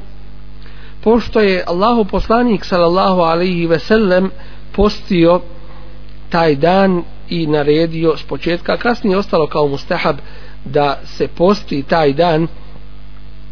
pošto 1.03 1.39
je 1.39 1.63
Allahu 1.67 2.05
poslanik 2.05 2.65
sallallahu 2.65 3.21
alaihi 3.21 3.67
ve 3.67 3.79
sellem 3.79 4.31
postio 4.75 5.41
taj 6.29 6.55
dan 6.55 7.03
i 7.29 7.47
naredio 7.47 8.17
s 8.17 8.23
početka 8.23 8.77
kasnije 8.77 9.17
ostalo 9.17 9.47
kao 9.47 9.67
mustahab 9.67 10.15
da 10.65 10.99
se 11.05 11.27
posti 11.27 11.83
taj 11.83 12.13
dan 12.13 12.47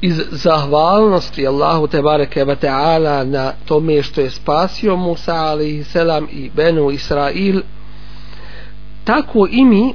iz 0.02 0.22
zahvalnosti 0.32 1.48
Allahu 1.48 1.88
te 1.88 2.02
bareke 2.02 2.44
ve 2.44 2.56
taala 2.56 3.24
na 3.24 3.52
tome 3.66 4.04
što 4.04 4.22
je 4.22 4.30
spasio 4.30 4.96
Musa 4.96 5.36
alejhi 5.36 5.84
selam 5.84 6.28
i 6.32 6.50
Benu 6.56 6.92
Israil. 6.92 7.62
Tako 9.04 9.48
i 9.52 9.66
mi 9.66 9.94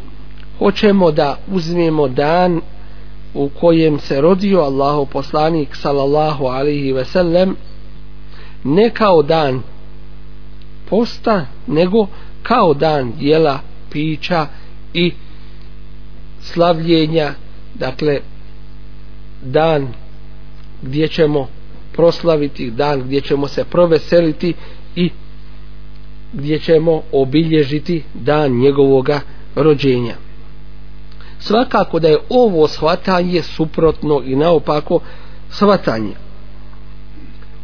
hoćemo 0.58 1.10
da 1.10 1.36
uzmemo 1.52 2.08
dan 2.08 2.60
u 3.34 3.48
kojem 3.60 3.98
se 3.98 4.20
rodio 4.20 4.60
Allahu 4.60 5.06
poslanik 5.06 5.76
sallallahu 5.76 6.46
alaihi 6.46 6.92
ve 6.92 7.04
sellem 7.04 7.56
ne 8.64 8.90
kao 8.90 9.22
dan 9.22 9.62
posta 10.88 11.46
nego 11.66 12.06
kao 12.42 12.74
dan 12.74 13.12
jela 13.20 13.60
pića 13.90 14.46
i 14.94 15.12
slavljenja 16.40 17.34
dakle 17.74 18.20
dan 19.42 19.88
gdje 20.82 21.08
ćemo 21.08 21.48
proslaviti 21.92 22.70
dan 22.70 23.02
gdje 23.02 23.20
ćemo 23.20 23.48
se 23.48 23.64
proveseliti 23.64 24.54
i 24.96 25.10
gdje 26.32 26.58
ćemo 26.58 27.02
obilježiti 27.12 28.02
dan 28.14 28.52
njegovoga 28.52 29.20
rođenja 29.54 30.29
svakako 31.40 31.98
da 31.98 32.08
je 32.08 32.18
ovo 32.28 32.68
shvatanje 32.68 33.42
suprotno 33.42 34.22
i 34.24 34.36
naopako 34.36 35.00
shvatanje. 35.50 36.14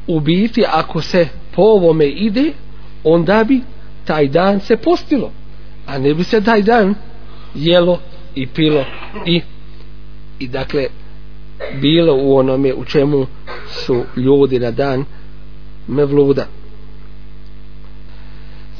U 0.06 0.20
biti 0.20 0.64
ako 0.72 1.02
se 1.02 1.28
po 1.54 1.62
ovome 1.62 2.06
ide 2.06 2.52
onda 3.04 3.44
bi 3.44 3.60
taj 4.04 4.28
dan 4.28 4.60
se 4.60 4.76
postilo 4.76 5.30
a 5.86 5.98
ne 5.98 6.14
bi 6.14 6.24
se 6.24 6.40
taj 6.40 6.62
dan 6.62 6.94
jelo 7.54 7.98
i 8.34 8.46
pilo 8.46 8.84
i 9.26 9.40
i 10.38 10.48
dakle 10.48 10.86
bilo 11.80 12.14
u 12.14 12.36
onome 12.36 12.74
u 12.74 12.84
čemu 12.84 13.26
su 13.68 14.04
ljudi 14.16 14.58
na 14.58 14.70
dan 14.70 15.04
mevluda. 15.88 16.46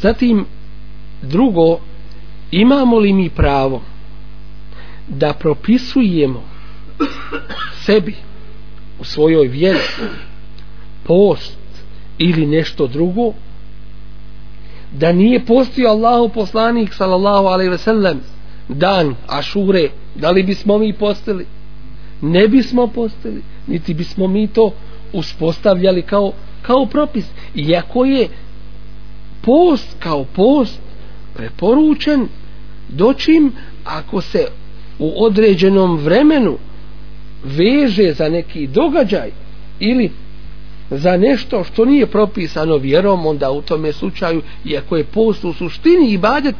Zatim 0.00 0.44
drugo 1.22 1.78
imamo 2.50 2.98
li 2.98 3.12
mi 3.12 3.30
pravo 3.30 3.82
da 5.08 5.32
propisujemo 5.32 6.42
sebi 7.84 8.14
u 9.00 9.04
svojoj 9.04 9.48
vjeri 9.48 9.78
post 11.04 11.58
ili 12.18 12.46
nešto 12.46 12.86
drugo 12.86 13.32
da 14.92 15.12
nije 15.12 15.44
postio 15.44 15.88
Allahu 15.88 16.28
poslanik 16.28 16.94
sallallahu 16.94 17.46
alejhi 17.46 17.70
ve 17.70 17.78
sellem 17.78 18.20
dan 18.68 19.14
ašure 19.26 19.90
da 20.14 20.30
li 20.30 20.42
bismo 20.42 20.78
mi 20.78 20.92
postili? 20.92 21.46
Ne 22.22 22.48
bismo 22.48 22.86
postili 22.86 23.42
niti 23.66 23.94
bismo 23.94 24.28
mi 24.28 24.48
to 24.48 24.72
uspostavljali 25.12 26.02
kao, 26.02 26.32
kao 26.62 26.86
propis. 26.86 27.24
Iako 27.54 28.04
je 28.04 28.28
post 29.42 29.96
kao 29.98 30.24
post 30.24 30.80
preporučen 31.34 32.28
dočim 32.88 33.52
ako 33.84 34.20
se 34.20 34.46
u 34.98 35.24
određenom 35.24 35.96
vremenu 35.96 36.58
veže 37.44 38.12
za 38.12 38.28
neki 38.28 38.66
događaj 38.66 39.30
ili 39.80 40.10
za 40.90 41.16
nešto 41.16 41.64
što 41.64 41.84
nije 41.84 42.06
propisano 42.06 42.76
vjerom 42.76 43.26
onda 43.26 43.50
u 43.50 43.62
tome 43.62 43.92
slučaju 43.92 44.42
iako 44.64 44.96
je 44.96 45.04
post 45.04 45.44
u 45.44 45.52
suštini 45.52 46.10
i 46.10 46.18
badet 46.18 46.54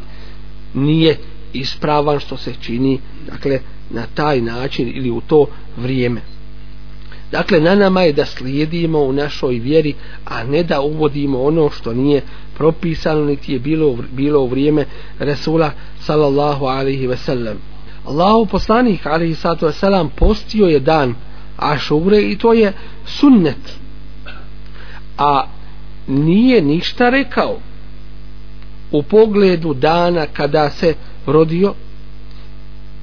nije 0.74 1.16
ispravan 1.52 2.20
što 2.20 2.36
se 2.36 2.52
čini 2.60 3.00
dakle 3.26 3.60
na 3.90 4.02
taj 4.14 4.40
način 4.40 4.92
ili 4.94 5.10
u 5.10 5.20
to 5.20 5.46
vrijeme. 5.76 6.20
Dakle 7.30 7.60
na 7.60 7.74
nama 7.74 8.02
je 8.02 8.12
da 8.12 8.24
slijedimo 8.24 8.98
u 8.98 9.12
našoj 9.12 9.58
vjeri 9.58 9.94
a 10.24 10.44
ne 10.44 10.62
da 10.62 10.80
uvodimo 10.80 11.42
ono 11.42 11.70
što 11.70 11.94
nije 11.94 12.22
propisano 12.56 13.24
niti 13.24 13.52
je 13.52 13.58
bilo, 13.58 13.98
bilo 14.12 14.40
u 14.40 14.46
vrijeme 14.46 14.84
Resula 15.18 15.70
sallallahu 16.00 16.64
alaihi 16.64 17.06
ve 17.06 17.16
sellem. 17.16 17.75
Allahu 18.06 18.46
poslanik 18.46 19.06
alaihi 19.06 19.34
sallatu 19.34 19.72
selam 19.72 20.10
postio 20.16 20.66
je 20.66 20.80
dan 20.80 21.14
Ašure 21.56 22.22
i 22.22 22.38
to 22.38 22.52
je 22.52 22.72
sunnet. 23.06 23.78
A 25.18 25.46
nije 26.06 26.62
ništa 26.62 27.08
rekao 27.10 27.58
u 28.92 29.02
pogledu 29.02 29.74
dana 29.74 30.26
kada 30.26 30.70
se 30.70 30.94
rodio 31.26 31.74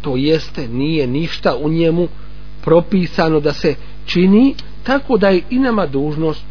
to 0.01 0.15
jeste 0.15 0.67
nije 0.67 1.07
ništa 1.07 1.55
u 1.55 1.69
njemu 1.69 2.07
propisano 2.61 3.39
da 3.39 3.53
se 3.53 3.75
čini 4.05 4.55
tako 4.83 5.17
da 5.17 5.29
je 5.29 5.41
i 5.49 5.59
nama 5.59 5.85
dužnost 5.85 6.43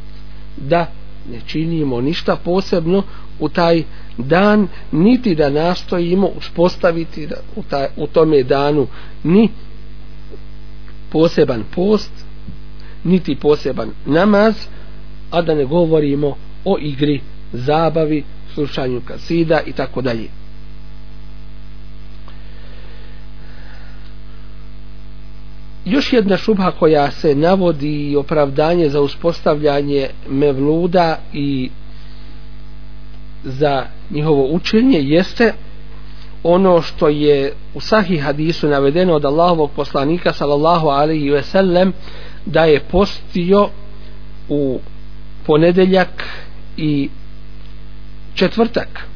da 0.57 0.87
ne 1.30 1.40
činimo 1.46 2.00
ništa 2.00 2.37
posebno 2.37 3.02
u 3.40 3.48
taj 3.48 3.82
dan 4.18 4.68
niti 4.92 5.35
da 5.35 5.50
nastojimo 5.50 6.26
uspostaviti 6.28 7.26
da 7.26 7.37
u, 7.56 7.62
taj, 7.62 7.87
u 7.96 8.06
tome 8.06 8.42
danu 8.42 8.87
ni 9.24 9.48
poseban 11.11 11.64
post 11.74 12.11
niti 13.04 13.37
poseban 13.37 13.90
namaz 14.06 14.54
a 15.30 15.42
da 15.42 15.54
ne 15.54 15.64
govorimo 15.64 16.37
o 16.64 16.76
igri 16.80 17.20
zabavi 17.52 18.24
slušanju 18.54 19.00
kasida 19.00 19.61
i 19.66 19.72
tako 19.72 20.02
dalje. 20.02 20.41
Još 25.85 26.12
jedna 26.12 26.37
šubha 26.37 26.71
koja 26.71 27.11
se 27.11 27.35
navodi 27.35 28.11
i 28.11 28.16
opravdanje 28.16 28.88
za 28.88 29.01
uspostavljanje 29.01 30.09
mevluda 30.29 31.18
i 31.33 31.71
za 33.45 33.87
njihovo 34.11 34.49
učenje 34.51 34.99
jeste 35.03 35.53
ono 36.42 36.83
što 36.83 37.09
je 37.09 37.53
u 37.75 37.81
sahih 37.81 38.23
hadisu 38.23 38.68
navedeno 38.68 39.14
od 39.14 39.25
Allahovog 39.25 39.71
poslanika 39.71 40.33
sallallahu 40.33 40.88
alaihi 40.88 41.31
ve 41.31 41.42
sellem 41.42 41.92
da 42.47 42.64
je 42.64 42.81
postio 42.81 43.68
u 44.49 44.81
ponedeljak 45.47 46.25
i 46.77 47.09
četvrtak. 48.35 49.09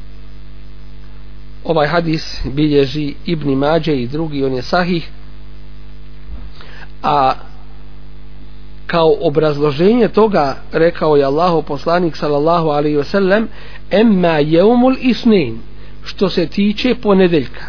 Ovaj 1.63 1.87
hadis 1.87 2.41
bilježi 2.53 3.13
Ibni 3.25 3.55
Mađe 3.55 3.95
i 3.95 4.07
drugi 4.07 4.43
on 4.43 4.53
je 4.53 4.61
sahih 4.61 5.09
a 7.03 7.33
kao 8.87 9.15
obrazloženje 9.21 10.07
toga 10.07 10.57
rekao 10.71 11.15
je 11.15 11.25
Allahu 11.25 11.61
poslanik 11.61 12.15
sallallahu 12.15 12.69
alaihi 12.69 12.97
wasallam 12.97 13.45
emma 13.91 14.39
jeumul 14.39 14.95
isnin 15.01 15.59
što 16.03 16.29
se 16.29 16.47
tiče 16.47 16.95
ponedeljka. 16.95 17.65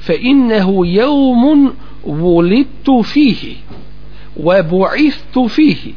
Fe 0.00 0.16
innehu 0.20 0.84
jeumun 0.84 1.70
wulidtu 2.06 3.02
fihi 3.04 3.56
wa 4.36 4.62
bu'istu 4.62 5.48
fihi 5.48 5.94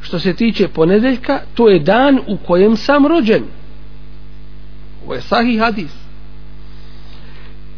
što 0.00 0.18
se 0.18 0.34
tiče 0.34 0.68
ponedeljka 0.68 1.40
to 1.54 1.68
je 1.68 1.78
dan 1.78 2.18
u 2.26 2.36
kojem 2.36 2.76
sam 2.76 3.06
rođen. 3.06 3.42
Ovo 5.04 5.14
je 5.14 5.20
sahih 5.20 5.60
hadis. 5.60 5.90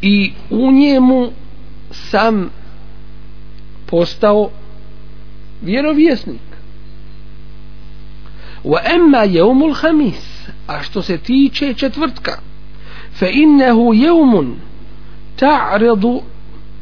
I 0.01 0.31
u 0.49 0.71
njemu 0.71 1.31
sam 1.91 2.49
postao 3.89 4.49
vjerovjesnik. 5.61 6.41
Wa 8.63 8.79
emma 8.95 9.23
jeumul 9.23 9.73
hamis 9.73 10.47
a 10.67 10.83
što 10.83 11.01
se 11.01 11.17
tiče 11.17 11.73
četvrtka 11.73 12.39
fa 13.19 13.27
innehu 13.27 13.93
jeumun 13.93 14.55
ta'radu 15.35 16.21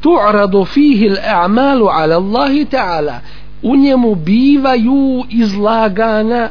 tu'radu 0.00 0.64
fihi 0.64 1.08
al-a'malu 1.08 1.86
ala 1.88 2.16
Allahi 2.16 2.64
ta'ala. 2.64 3.20
U 3.62 3.76
njemu 3.76 4.14
bivaju 4.14 5.24
izlagana 5.30 6.48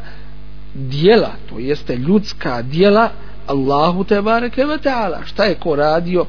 dijela 0.73 1.31
to 1.49 1.59
jeste 1.59 1.95
ljudska 1.95 2.61
dijela 2.61 3.09
Allahu 3.47 4.03
te 4.03 4.21
bareke 4.21 4.65
ve 4.65 4.77
ta'ala. 4.77 5.25
Šta 5.25 5.43
je 5.43 5.55
ko 5.55 5.75
radio 5.75 6.25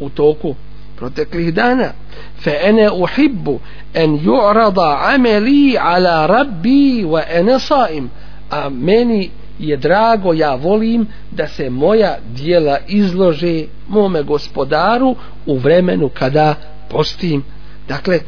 u 0.00 0.08
toku 0.08 0.54
proteklih 0.96 1.54
dana. 1.54 1.92
Fa 2.40 2.50
ana 2.68 2.92
uhibbu 2.92 3.60
an 3.94 4.18
yu'rada 4.18 5.14
amali 5.14 5.76
ala 5.78 6.26
rabbi 6.26 7.04
wa 7.04 7.22
ana 7.38 7.58
sa'im. 7.58 8.10
A 8.50 8.70
meni 8.70 9.30
je 9.58 9.76
drago 9.76 10.32
ja 10.32 10.54
volim 10.54 11.06
da 11.30 11.48
se 11.48 11.70
moja 11.70 12.18
dijela 12.34 12.78
izlože 12.88 13.64
mome 13.88 14.22
gospodaru 14.22 15.16
u 15.46 15.58
vremenu 15.58 16.08
kada 16.08 16.54
postim. 16.90 17.44
Dakle 17.88 18.20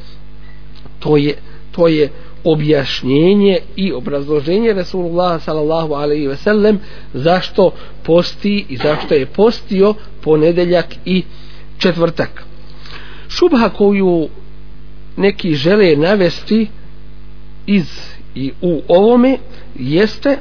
to 0.98 1.16
je 1.16 1.34
to 1.72 1.88
je 1.88 2.08
objašnjenje 2.44 3.58
i 3.76 3.92
obrazloženje 3.92 4.72
Resulullah 4.72 5.42
sallallahu 5.42 5.94
alaihi 5.94 6.26
ve 6.26 6.36
sellem 6.36 6.80
zašto 7.14 7.70
posti 8.02 8.66
i 8.68 8.76
zašto 8.76 9.14
je 9.14 9.26
postio 9.26 9.94
ponedeljak 10.20 10.86
i 11.04 11.22
četvrtak 11.78 12.47
šubha 13.28 13.68
koju 13.68 14.28
neki 15.16 15.54
žele 15.54 15.96
navesti 15.96 16.68
iz 17.66 17.86
i 18.34 18.52
u 18.62 18.82
ovome 18.88 19.38
jeste 19.74 20.38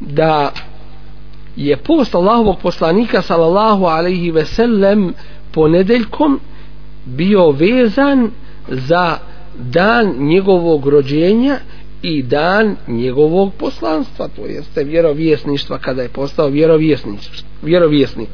da 0.00 0.52
je 1.56 1.76
post 1.76 2.14
Allahovog 2.14 2.58
poslanika 2.62 3.22
sallallahu 3.22 3.84
alaihi 3.84 4.30
ve 4.30 4.44
sellem 4.44 5.14
ponedeljkom 5.52 6.40
bio 7.04 7.50
vezan 7.50 8.30
za 8.68 9.18
dan 9.58 10.14
njegovog 10.18 10.88
rođenja 10.88 11.58
i 12.02 12.22
dan 12.22 12.76
njegovog 12.88 13.52
poslanstva 13.58 14.28
to 14.28 14.46
jeste 14.46 14.84
vjerovjesništva 14.84 15.78
kada 15.78 16.02
je 16.02 16.08
postao 16.08 16.48
vjerovjesnik 16.48 17.20
vjerovjesnik 17.62 18.28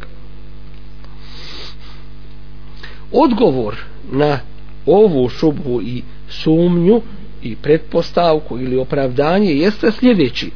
odgovor 3.12 3.76
na 4.12 4.38
ovu 4.86 5.28
šubhu 5.28 5.82
i 5.82 6.02
sumnju 6.28 7.00
i 7.42 7.56
pretpostavku 7.56 8.58
ili 8.58 8.76
opravdanje 8.78 9.50
jeste 9.50 9.90
sljedeći. 9.92 10.50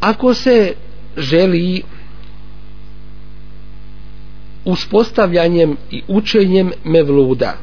Ako 0.00 0.34
se 0.34 0.72
želi 1.16 1.82
uspostavljanjem 4.64 5.76
i 5.90 6.02
učenjem 6.08 6.70
mevluda 6.84 7.56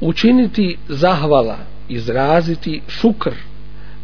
učiniti 0.00 0.76
zahvala 0.88 1.58
izraziti 1.88 2.80
šukr 2.88 3.30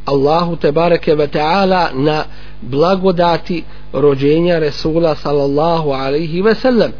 Allahu 0.07 0.57
te 0.57 0.73
bareke 0.73 1.14
ve 1.14 1.27
taala 1.27 1.90
na 1.95 2.25
blagodati 2.62 3.64
rođenja 3.92 4.59
Resula 4.59 5.14
sallallahu 5.14 5.90
alaihi 5.90 6.42
ve 6.42 6.55
sellem. 6.55 6.92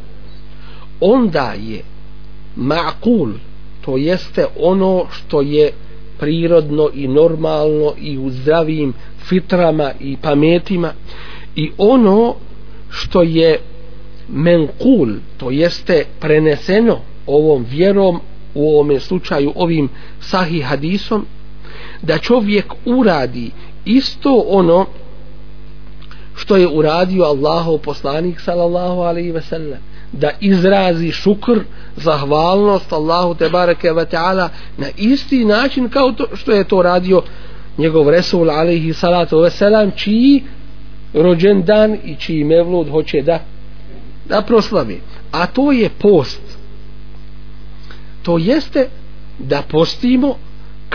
Onda 1.01 1.53
je 1.59 1.83
ma'kul 2.57 3.33
to 3.81 3.97
jeste 3.97 4.47
ono 4.61 5.07
što 5.11 5.40
je 5.40 5.71
prirodno 6.19 6.90
i 6.95 7.09
normalno 7.09 7.92
i 8.01 8.19
u 8.19 8.31
zdravim 8.31 8.92
fitrama 9.19 9.92
i 10.01 10.16
pametima 10.16 10.92
i 11.57 11.71
ono 11.79 12.35
što 12.90 13.23
je 13.23 13.59
menkul 14.29 15.09
to 15.37 15.51
jeste 15.51 16.05
preneseno 16.21 16.99
ovom 17.27 17.66
vjerom 17.71 18.21
u 18.55 18.69
ovome 18.75 19.01
slučaju 19.01 19.53
ovim 19.55 19.88
sahih 20.21 20.64
hadisom 20.64 21.27
da 22.07 22.19
čovjek 22.19 22.73
uradi 22.85 23.51
isto 23.85 24.45
ono 24.49 24.87
što 26.35 26.57
je 26.57 26.69
uradio 26.69 27.25
Allahov 27.25 27.79
poslanik 27.79 28.40
sallallahu 28.40 29.01
alaihi 29.01 29.33
ve 29.33 29.42
sellem. 29.42 29.81
Da 30.12 30.31
izrazi 30.40 31.12
šukr 31.12 31.61
zahvalnost 31.97 32.92
Allahu 32.92 33.35
te 33.35 33.49
bareke 33.49 33.92
ve 33.92 34.05
taala 34.05 34.49
na 34.77 34.87
isti 34.97 35.45
način 35.45 35.88
kao 35.88 36.12
to 36.12 36.27
što 36.35 36.53
je 36.53 36.64
to 36.64 36.83
radio 36.83 37.23
njegov 37.79 38.11
Resul 38.11 38.51
alaihi 38.51 38.92
salatu 38.92 39.38
ve 39.38 39.51
selam 39.51 39.90
čiji 39.97 40.45
rođendan 41.14 41.97
i 42.05 42.16
čiji 42.16 42.45
mevlud 42.45 42.90
hoće 42.90 43.23
da 43.23 43.40
da 44.29 44.42
proslavi. 44.42 45.01
A 45.33 45.47
to 45.47 45.73
je 45.73 45.88
post. 45.99 46.40
To 48.23 48.38
jeste 48.38 48.88
da 49.38 49.62
postimo 49.62 50.37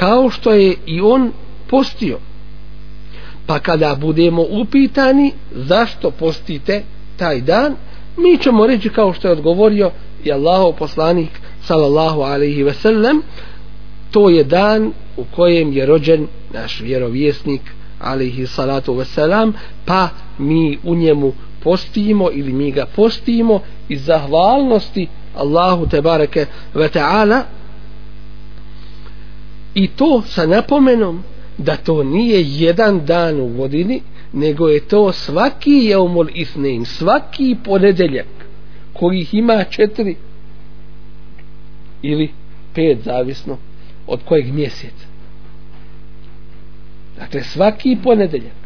kao 0.01 0.29
što 0.29 0.51
je 0.51 0.75
i 0.85 1.01
on 1.01 1.31
postio. 1.69 2.17
Pa 3.45 3.59
kada 3.59 3.95
budemo 3.95 4.45
upitani 4.49 5.31
zašto 5.51 6.11
postite 6.11 6.83
taj 7.17 7.41
dan 7.41 7.75
mi 8.17 8.37
ćemo 8.37 8.67
reći 8.67 8.89
kao 8.89 9.13
što 9.13 9.27
je 9.27 9.31
odgovorio 9.31 9.91
i 10.23 10.31
Allahov 10.31 10.71
poslanik 10.73 11.29
sallallahu 11.63 12.21
alaihi 12.21 12.63
ve 12.63 12.73
sellem 12.73 13.21
to 14.11 14.29
je 14.29 14.43
dan 14.43 14.91
u 15.17 15.23
kojem 15.35 15.73
je 15.73 15.85
rođen 15.85 16.27
naš 16.53 16.81
vjerovjesnik 16.81 17.61
alaihi 17.99 18.47
salatu 18.47 18.93
ve 18.93 19.05
selam 19.05 19.53
pa 19.85 20.09
mi 20.37 20.77
u 20.83 20.95
njemu 20.95 21.33
postimo 21.63 22.29
ili 22.33 22.53
mi 22.53 22.71
ga 22.71 22.85
postimo 22.85 23.59
iz 23.89 24.05
zahvalnosti 24.05 25.07
Allahu 25.35 25.87
te 25.87 26.01
bareke 26.01 26.45
ve 26.73 26.89
taala 26.89 27.43
i 29.75 29.87
to 29.87 30.21
sa 30.27 30.45
napomenom 30.45 31.23
da 31.57 31.77
to 31.77 32.03
nije 32.03 32.43
jedan 32.47 33.05
dan 33.05 33.39
u 33.39 33.47
godini 33.47 34.01
nego 34.33 34.67
je 34.67 34.87
to 34.87 35.11
svaki 35.11 35.71
jeumul 35.71 36.27
isnin 36.33 36.85
svaki 36.85 37.55
ponedeljak 37.63 38.27
kojih 38.93 39.33
ima 39.33 39.63
četiri 39.63 40.15
ili 42.01 42.29
pet 42.73 42.97
zavisno 43.03 43.57
od 44.07 44.19
kojeg 44.25 44.53
mjeseca. 44.53 45.05
Dakle 47.19 47.43
svaki 47.43 47.97
ponedeljak. 48.03 48.61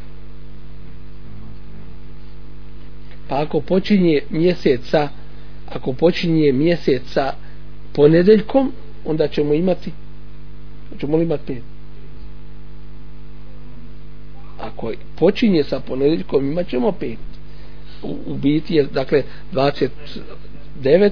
Pa 3.27 3.41
ako 3.41 3.61
počinje 3.61 4.21
mjeseca 4.29 5.09
ako 5.69 5.93
počinje 5.93 6.51
mjeseca 6.51 7.33
ponedeljkom 7.93 8.71
onda 9.05 9.27
ćemo 9.27 9.53
imati 9.53 9.91
Hoćemo 10.95 11.17
li 11.17 11.23
imati 11.23 11.43
pet? 11.47 11.63
Ako 14.59 14.91
počinje 15.15 15.63
sa 15.63 15.79
ponedjeljkom, 15.79 16.51
imat 16.51 16.67
ćemo 16.67 16.91
pet. 16.91 17.17
U, 18.03 18.15
u 18.25 18.35
biti 18.35 18.75
je 18.75 18.83
dakle 18.83 19.23
29 19.53 19.89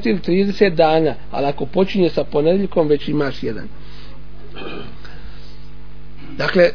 ili 0.08 0.20
30 0.20 0.76
dana 0.76 1.16
ali 1.32 1.46
ako 1.46 1.66
počinje 1.66 2.10
sa 2.10 2.24
ponedjeljkom, 2.24 2.88
već 2.88 3.08
imaš 3.08 3.44
jedan. 3.44 3.68
Dakle 6.38 6.70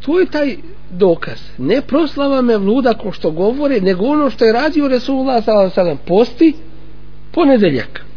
to 0.00 0.20
je 0.20 0.26
taj 0.26 0.56
dokaz. 0.90 1.38
Ne 1.58 1.82
proslava 1.82 2.42
me 2.42 2.56
vluda 2.56 2.94
ko 2.94 3.12
što 3.12 3.30
govore 3.30 3.80
nego 3.80 4.04
ono 4.04 4.30
što 4.30 4.44
je 4.44 4.52
radio 4.52 4.88
Resulullah 4.88 5.44
s.a.v. 5.44 5.96
posti 6.06 6.54
ponedeljak 7.32 8.07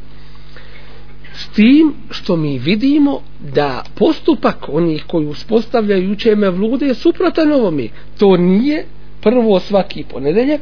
tim 1.55 1.93
što 2.09 2.35
mi 2.35 2.59
vidimo 2.59 3.19
da 3.53 3.83
postupak 3.95 4.69
onih 4.69 5.03
koji 5.07 5.25
uspostavljaju 5.25 6.11
uče 6.11 6.35
me 6.35 6.49
vlude 6.49 6.85
je 6.85 6.93
suprotan 6.93 7.51
ovome 7.51 7.87
to 8.17 8.37
nije 8.37 8.85
prvo 9.21 9.59
svaki 9.59 10.03
ponedeljak 10.03 10.61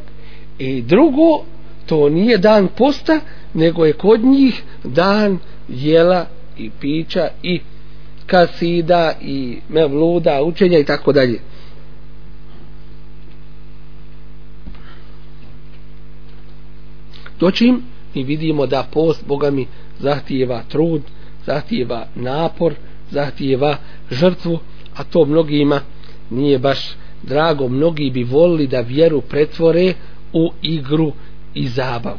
i 0.60 0.82
drugo 0.82 1.44
to 1.86 2.10
nije 2.10 2.38
dan 2.38 2.68
posta 2.78 3.20
nego 3.54 3.86
je 3.86 3.94
kod 3.94 4.26
njih 4.26 4.64
dan 4.84 5.40
jela 5.70 6.26
i 6.58 6.70
pića 6.80 7.28
i 7.44 7.60
kasida 8.26 9.14
i 9.22 9.58
mevluda, 9.70 10.44
učenja 10.44 10.80
i 10.80 10.86
tako 10.86 11.12
dalje. 11.12 11.40
Doćim 17.40 17.82
mi 18.15 18.25
vidimo 18.25 18.67
da 18.67 18.87
post 18.93 19.27
Boga 19.27 19.51
mi 19.51 19.67
zahtijeva 19.99 20.63
trud, 20.69 21.03
zahtijeva 21.47 22.07
napor, 22.15 22.75
zahtijeva 23.11 23.77
žrtvu, 24.11 24.59
a 24.95 25.05
to 25.05 25.25
mnogima 25.25 25.81
nije 26.31 26.59
baš 26.59 26.95
drago. 27.23 27.69
Mnogi 27.69 28.11
bi 28.11 28.25
volili 28.25 28.67
da 28.67 28.81
vjeru 28.81 29.21
pretvore 29.21 29.95
u 30.33 30.53
igru 30.63 31.13
i 31.55 31.69
zabavu. 31.69 32.19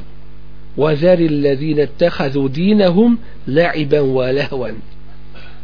وَذَرِ 0.78 1.20
الَّذِينَ 1.20 1.80
اتَّخَذُوا 1.80 2.50
دِينَهُمْ 2.50 3.18
لَعِبًا 3.48 4.00
وَلَهْوًا 4.00 4.72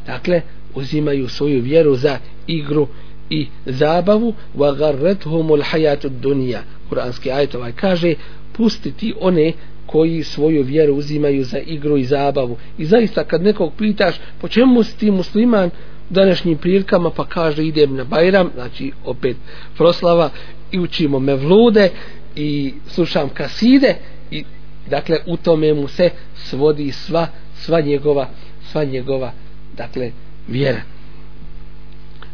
dakle 0.07 0.41
uzimaju 0.75 1.29
svoju 1.29 1.61
vjeru 1.61 1.95
za 1.95 2.17
igru 2.47 2.87
i 3.29 3.47
zabavu 3.65 4.33
wa 4.57 4.77
garrethumul 4.77 5.61
hayatud 5.61 6.11
dunya 6.11 6.63
kuranski 6.89 7.31
ajet 7.31 7.55
ovaj 7.55 7.71
kaže 7.71 8.13
pustiti 8.53 9.13
one 9.19 9.53
koji 9.85 10.23
svoju 10.23 10.63
vjeru 10.63 10.93
uzimaju 10.93 11.43
za 11.43 11.59
igru 11.59 11.97
i 11.97 12.05
zabavu 12.05 12.57
i 12.77 12.85
zaista 12.85 13.23
kad 13.23 13.43
nekog 13.43 13.73
pitaš 13.77 14.15
po 14.41 14.47
čemu 14.47 14.83
si 14.83 14.97
ti 14.97 15.11
musliman 15.11 15.69
današnjim 16.09 16.57
prilikama 16.57 17.09
pa 17.09 17.25
kaže 17.25 17.65
idem 17.65 17.95
na 17.95 18.03
Bajram 18.03 18.49
znači 18.53 18.91
opet 19.05 19.37
proslava 19.77 20.29
i 20.71 20.79
učimo 20.79 21.19
mevlude 21.19 21.89
i 22.35 22.73
slušam 22.87 23.29
kaside 23.29 23.95
i 24.31 24.43
dakle 24.89 25.17
u 25.27 25.37
tome 25.37 25.73
mu 25.73 25.87
se 25.87 26.09
svodi 26.35 26.91
sva 26.91 27.27
sva 27.55 27.81
njegova 27.81 28.29
sva 28.71 28.83
njegova 28.83 29.31
dakle 29.77 30.11
vjera 30.47 30.81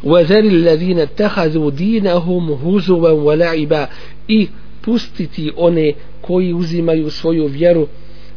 وَذَرِ 0.04 0.46
الَّذِينَ 0.46 1.00
اتَّخَذُوا 1.00 1.72
دِينَهُمْ 1.72 2.52
هُزُوًا 2.52 3.12
وَلَعِبًا 3.12 3.88
i 4.28 4.48
pustiti 4.82 5.52
one 5.58 5.94
koji 6.22 6.54
uzimaju 6.54 7.10
svoju 7.10 7.46
vjeru 7.46 7.88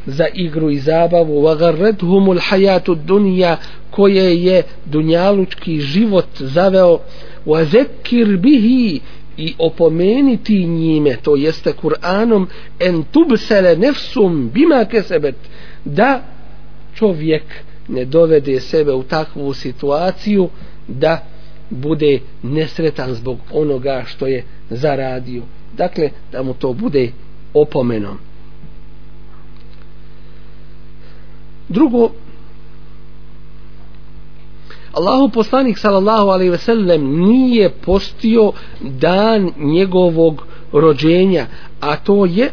za 0.06 0.26
igru 0.34 0.70
i 0.70 0.78
zabavu 0.78 1.42
وَغَرَّتْهُمُ 1.42 2.38
الْحَيَاتُ 2.38 2.88
الدُّنْيَا 2.88 3.56
koje 3.90 4.44
je 4.44 4.62
dunjalučki 4.86 5.80
život 5.80 6.26
zaveo 6.38 6.98
وَذَكِّرْ 7.46 8.36
بِهِ 8.36 9.00
i 9.36 9.54
opomeniti 9.58 10.66
njime 10.66 11.16
to 11.22 11.36
jeste 11.36 11.72
Kur'anom 11.82 12.46
en 12.80 13.04
tubsele 13.12 13.76
nefsum 13.76 14.50
bima 14.54 14.84
kesebet 14.84 15.34
da 15.84 16.22
čovjek 16.94 17.42
ne 17.88 18.04
dovede 18.04 18.60
sebe 18.60 18.92
u 18.92 19.02
takvu 19.02 19.54
situaciju 19.54 20.48
da 20.88 21.26
bude 21.70 22.18
nesretan 22.42 23.14
zbog 23.14 23.38
onoga 23.52 24.04
što 24.06 24.26
je 24.26 24.44
zaradio. 24.70 25.42
Dakle, 25.77 26.09
da 26.31 26.43
mu 26.43 26.53
to 26.53 26.73
bude 26.73 27.11
opomenom. 27.53 28.17
Drugo, 31.69 32.09
Allahu 34.91 35.29
poslanik 35.29 35.77
sallallahu 35.77 36.29
alejhi 36.29 36.51
ve 36.51 36.57
sellem 36.57 37.27
nije 37.27 37.69
postio 37.69 38.51
dan 38.81 39.51
njegovog 39.57 40.47
rođenja, 40.71 41.47
a 41.79 41.95
to 41.95 42.25
je 42.25 42.51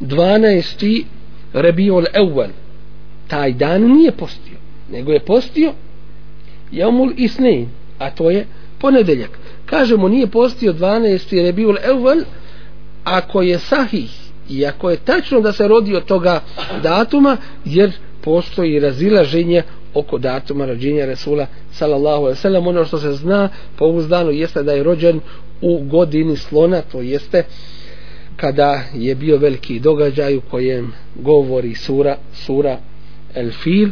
12. 0.00 1.04
Rabiul 1.52 2.04
Awwal 2.14 2.50
taj 3.28 3.52
dan 3.52 3.82
nije 3.82 4.12
postio 4.12 4.56
nego 4.92 5.12
je 5.12 5.20
postio 5.20 5.72
Jaumul 6.72 7.12
Isnein 7.16 7.68
a 7.98 8.10
to 8.10 8.30
je 8.30 8.46
ponedeljak 8.78 9.38
kažemo 9.70 10.08
nije 10.08 10.26
postio 10.26 10.72
12. 10.72 11.34
jer 11.34 11.46
je 11.46 11.52
bio 11.52 11.76
evvel, 11.82 12.24
ako 13.04 13.42
je 13.42 13.58
sahih 13.58 14.10
i 14.50 14.66
ako 14.66 14.90
je 14.90 14.96
tačno 14.96 15.40
da 15.40 15.52
se 15.52 15.68
rodi 15.68 15.96
od 15.96 16.04
toga 16.04 16.40
datuma 16.82 17.36
jer 17.64 17.92
postoji 18.20 18.80
razilaženje 18.80 19.62
oko 19.94 20.18
datuma 20.18 20.66
rođenja 20.66 21.06
Resula 21.06 21.46
sallallahu 21.72 22.22
alaihi 22.22 22.40
sallam 22.40 22.66
ono 22.66 22.84
što 22.84 22.98
se 22.98 23.12
zna 23.12 23.48
po 23.76 23.86
uzdanu 23.86 24.30
jeste 24.30 24.62
da 24.62 24.72
je 24.72 24.82
rođen 24.82 25.20
u 25.60 25.78
godini 25.84 26.36
slona 26.36 26.82
to 26.92 27.00
jeste 27.00 27.44
kada 28.36 28.82
je 28.94 29.14
bio 29.14 29.36
veliki 29.36 29.80
događaj 29.80 30.36
u 30.36 30.40
kojem 30.40 30.92
govori 31.14 31.74
sura 31.74 32.16
sura 32.32 32.78
El 33.34 33.50
Fil 33.50 33.88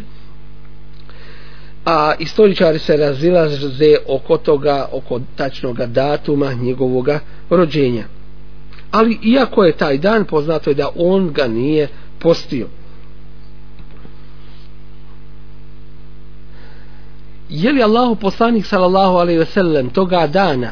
a 1.84 2.14
istoričari 2.18 2.78
se 2.78 2.96
razilaze 2.96 3.96
oko 4.08 4.36
toga, 4.36 4.88
oko 4.92 5.20
tačnog 5.36 5.76
datuma 5.86 6.52
njegovog 6.52 7.08
rođenja. 7.50 8.04
Ali 8.90 9.18
iako 9.22 9.64
je 9.64 9.76
taj 9.76 9.98
dan 9.98 10.24
poznato 10.24 10.70
je 10.70 10.74
da 10.74 10.88
on 10.96 11.32
ga 11.32 11.46
nije 11.46 11.88
postio. 12.18 12.66
je 17.48 17.72
li 17.72 17.82
Allahu 17.82 18.14
poslanik 18.14 18.66
sallallahu 18.66 19.16
alejhi 19.16 19.38
ve 19.38 19.46
sellem 19.46 19.90
toga 19.90 20.26
dana 20.26 20.70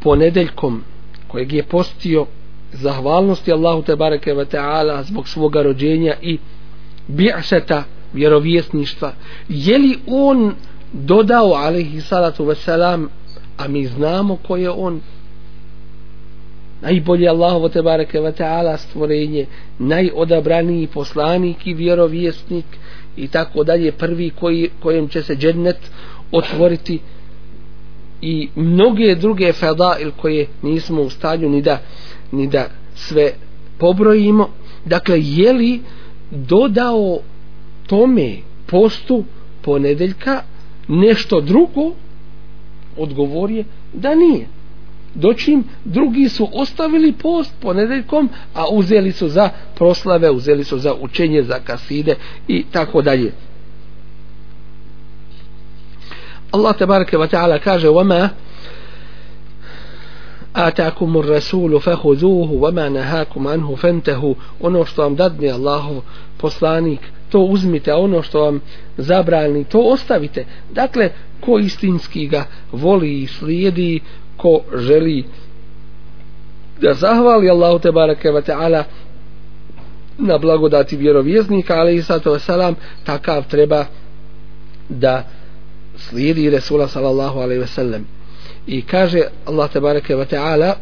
ponedeljkom 0.00 0.82
kojeg 1.28 1.52
je 1.52 1.62
postio 1.62 2.26
zahvalnosti 2.72 3.52
Allahu 3.52 3.82
te 3.82 3.96
bareke 3.96 4.34
ve 4.34 4.44
taala 4.44 5.02
zbog 5.02 5.28
svoga 5.28 5.62
rođenja 5.62 6.14
i 6.22 6.38
bi'seta 7.08 7.82
vjerovjesništva. 8.12 9.12
Je 9.48 9.78
li 9.78 9.98
on 10.06 10.54
dodao 10.92 11.52
alaihi 11.52 12.00
salatu 12.00 12.44
ve 12.44 12.54
a 13.56 13.68
mi 13.68 13.86
znamo 13.86 14.36
ko 14.36 14.56
je 14.56 14.70
on? 14.70 15.00
Najbolji 16.82 17.28
Allahovo 17.28 17.68
te 17.68 17.82
bareke 17.82 18.20
ve 18.20 18.32
taala 18.32 18.76
stvorenje 18.76 19.46
najodabraniji 19.78 20.86
poslanik 20.86 21.66
i 21.66 21.74
vjerovjesnik 21.74 22.64
i 23.16 23.28
tako 23.28 23.64
dalje 23.64 23.92
prvi 23.92 24.30
koji, 24.30 24.70
kojem 24.80 25.08
će 25.08 25.22
se 25.22 25.36
džennet 25.36 25.90
otvoriti 26.32 27.00
i 28.22 28.48
mnoge 28.54 29.14
druge 29.14 29.52
fadail 29.52 30.10
koje 30.20 30.46
nismo 30.62 31.02
u 31.02 31.10
stanju 31.10 31.48
ni 31.48 31.62
da, 31.62 31.78
ni 32.32 32.46
da 32.46 32.66
sve 32.94 33.32
pobrojimo. 33.78 34.48
Dakle 34.84 35.20
je 35.20 35.52
li 35.52 35.80
dodao 36.30 37.18
tome 37.87 38.37
postu 38.65 39.23
ponedeljka 39.61 40.41
nešto 40.87 41.41
drugo 41.41 41.91
odgovor 42.97 43.51
je 43.51 43.65
da 43.93 44.15
nije 44.15 44.47
doćim 45.15 45.63
drugi 45.85 46.29
su 46.29 46.49
ostavili 46.53 47.11
post 47.13 47.53
ponedeljkom 47.61 48.29
a 48.53 48.67
uzeli 48.71 49.11
su 49.11 49.27
za 49.27 49.49
proslave 49.75 50.29
uzeli 50.29 50.63
su 50.63 50.77
za 50.77 50.93
učenje 51.01 51.43
za 51.43 51.59
kaside 51.59 52.15
i 52.47 52.63
tako 52.71 53.01
dalje 53.01 53.31
Allah 56.51 56.77
tebareke 56.77 57.17
wa 57.17 57.27
ta'ala 57.27 57.59
kaže 57.59 57.87
وما 57.87 58.29
آتاكم 60.55 61.17
الرسول 61.17 61.81
فخذوه 61.81 62.51
وما 62.51 62.89
نهاكم 62.89 63.47
عنه 63.47 63.75
فانتهوا 63.75 64.35
ono 64.61 64.85
što 64.85 65.01
vam 65.01 65.15
dadne 65.15 65.49
Allahov 65.49 66.01
poslanik 66.37 66.99
to 67.28 67.40
uzmite, 67.40 67.90
a 67.90 67.96
ono 67.96 68.22
što 68.22 68.40
vam 68.40 68.60
zabrani, 68.96 69.64
to 69.64 69.78
ostavite. 69.78 70.44
Dakle, 70.72 71.10
ko 71.40 71.58
istinski 71.58 72.26
ga 72.26 72.44
voli 72.72 73.22
i 73.22 73.26
slijedi, 73.26 74.00
ko 74.36 74.60
želi 74.76 75.24
da 76.80 76.94
zahvali 76.94 77.50
Allahu 77.50 77.78
te 77.78 77.92
barake 77.92 78.28
wa 78.28 78.42
ta'ala 78.42 78.84
na 80.18 80.38
blagodati 80.38 80.96
vjerovjesnika, 80.96 81.74
ali 81.74 81.94
i 81.94 82.02
sato 82.02 82.38
salam, 82.38 82.74
takav 83.04 83.48
treba 83.48 83.84
da 84.88 85.24
slijedi 85.96 86.50
Resula 86.50 86.88
sallallahu 86.88 87.38
alaihi 87.38 87.60
ve 87.60 87.66
sellem. 87.66 88.06
I 88.66 88.82
kaže 88.82 89.22
Allah 89.44 89.70
te 89.72 89.80
barake 89.80 90.16
wa 90.16 90.24
ta'ala, 90.24 90.74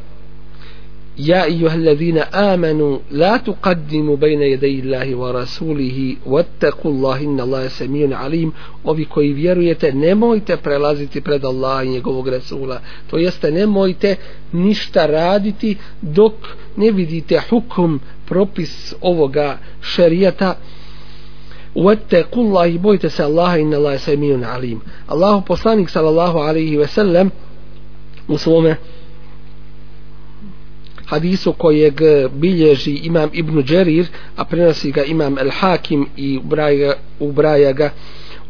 يا 1.17 1.43
أيها 1.43 1.75
الذين 1.75 2.17
آمنوا 2.17 2.97
لا 3.11 3.37
تقدموا 3.37 4.15
بين 4.15 4.41
يدي 4.41 4.79
الله 4.79 5.15
ورسوله 5.15 6.15
واتقوا 6.25 6.91
الله 6.91 7.21
إن 7.21 7.39
الله 7.39 7.67
سميع 7.67 8.17
عليم 8.17 8.53
ovi 8.83 9.05
koji 9.05 9.33
vjerujete 9.33 9.91
nemojte 9.93 10.57
prelaziti 10.57 11.21
pred 11.21 11.45
Allah 11.45 11.85
i 11.85 11.89
njegovog 11.89 12.27
Resula 12.27 12.81
to 13.09 13.17
jeste 13.17 13.51
nemojte 13.51 14.15
ništa 14.51 15.05
raditi 15.05 15.77
dok 16.01 16.33
ne 16.77 16.91
vidite 16.91 17.41
hukum 17.49 17.99
propis 18.25 18.93
ovoga 19.01 19.57
šerijata 19.81 20.55
واتقوا 21.75 22.43
الله 22.43 22.79
bojte 22.79 23.09
se 23.09 23.23
Allaha 23.23 23.57
inna 23.57 23.77
Allah 23.77 23.99
samiun 23.99 24.43
alim 24.43 24.81
Allahu 25.07 25.45
poslanik 25.45 25.89
sallallahu 25.89 26.37
alaihi 26.37 26.77
ve 26.77 26.87
sellem 26.87 27.31
u 28.27 28.37
svome 28.37 28.75
hadisu 31.06 31.52
kojeg 31.52 32.02
eh, 32.02 32.28
bilježi 32.32 32.90
imam 32.90 33.30
Ibnu 33.32 33.62
Đerir, 33.62 34.06
a 34.36 34.44
prenosi 34.44 34.92
ga 34.92 35.04
imam 35.04 35.38
El 35.38 35.50
Hakim 35.50 36.06
i 36.16 36.38
ubraja, 36.38 36.94
ubraja 37.20 37.72
ga 37.72 37.90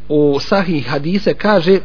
u 0.09 0.41
sahih 0.41 0.89
hadise, 0.89 1.35
kaže 1.35 1.81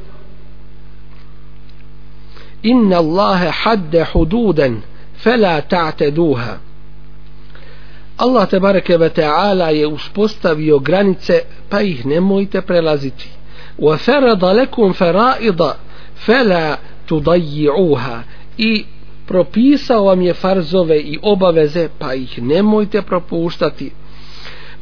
Inna 2.64 2.98
Allahe 2.98 3.50
hadde 3.50 4.06
hududan 4.14 4.82
fela 5.24 5.62
ta'teduha. 5.62 6.58
Allah 8.18 8.48
te 8.48 8.60
bareke 8.60 8.98
ve 8.98 9.10
ta'ala 9.10 9.70
je 9.70 9.88
uspostavio 9.88 10.80
granice 10.80 11.42
pa 11.70 11.82
ih 11.82 12.06
nemojte 12.06 12.62
prelaziti. 12.62 13.30
Wa 13.80 13.98
farada 13.98 14.54
lakum 14.54 14.94
fara'ida 14.94 15.78
fala 16.16 16.78
tudayyi'uha. 17.06 18.24
I 18.58 18.86
propisao 19.32 20.04
vam 20.06 20.22
je 20.22 20.34
farzove 20.34 21.00
i 21.00 21.18
obaveze 21.22 21.90
pa 22.00 22.14
ih 22.14 22.44
nemojte 22.44 23.02
propuštati. 23.02 23.92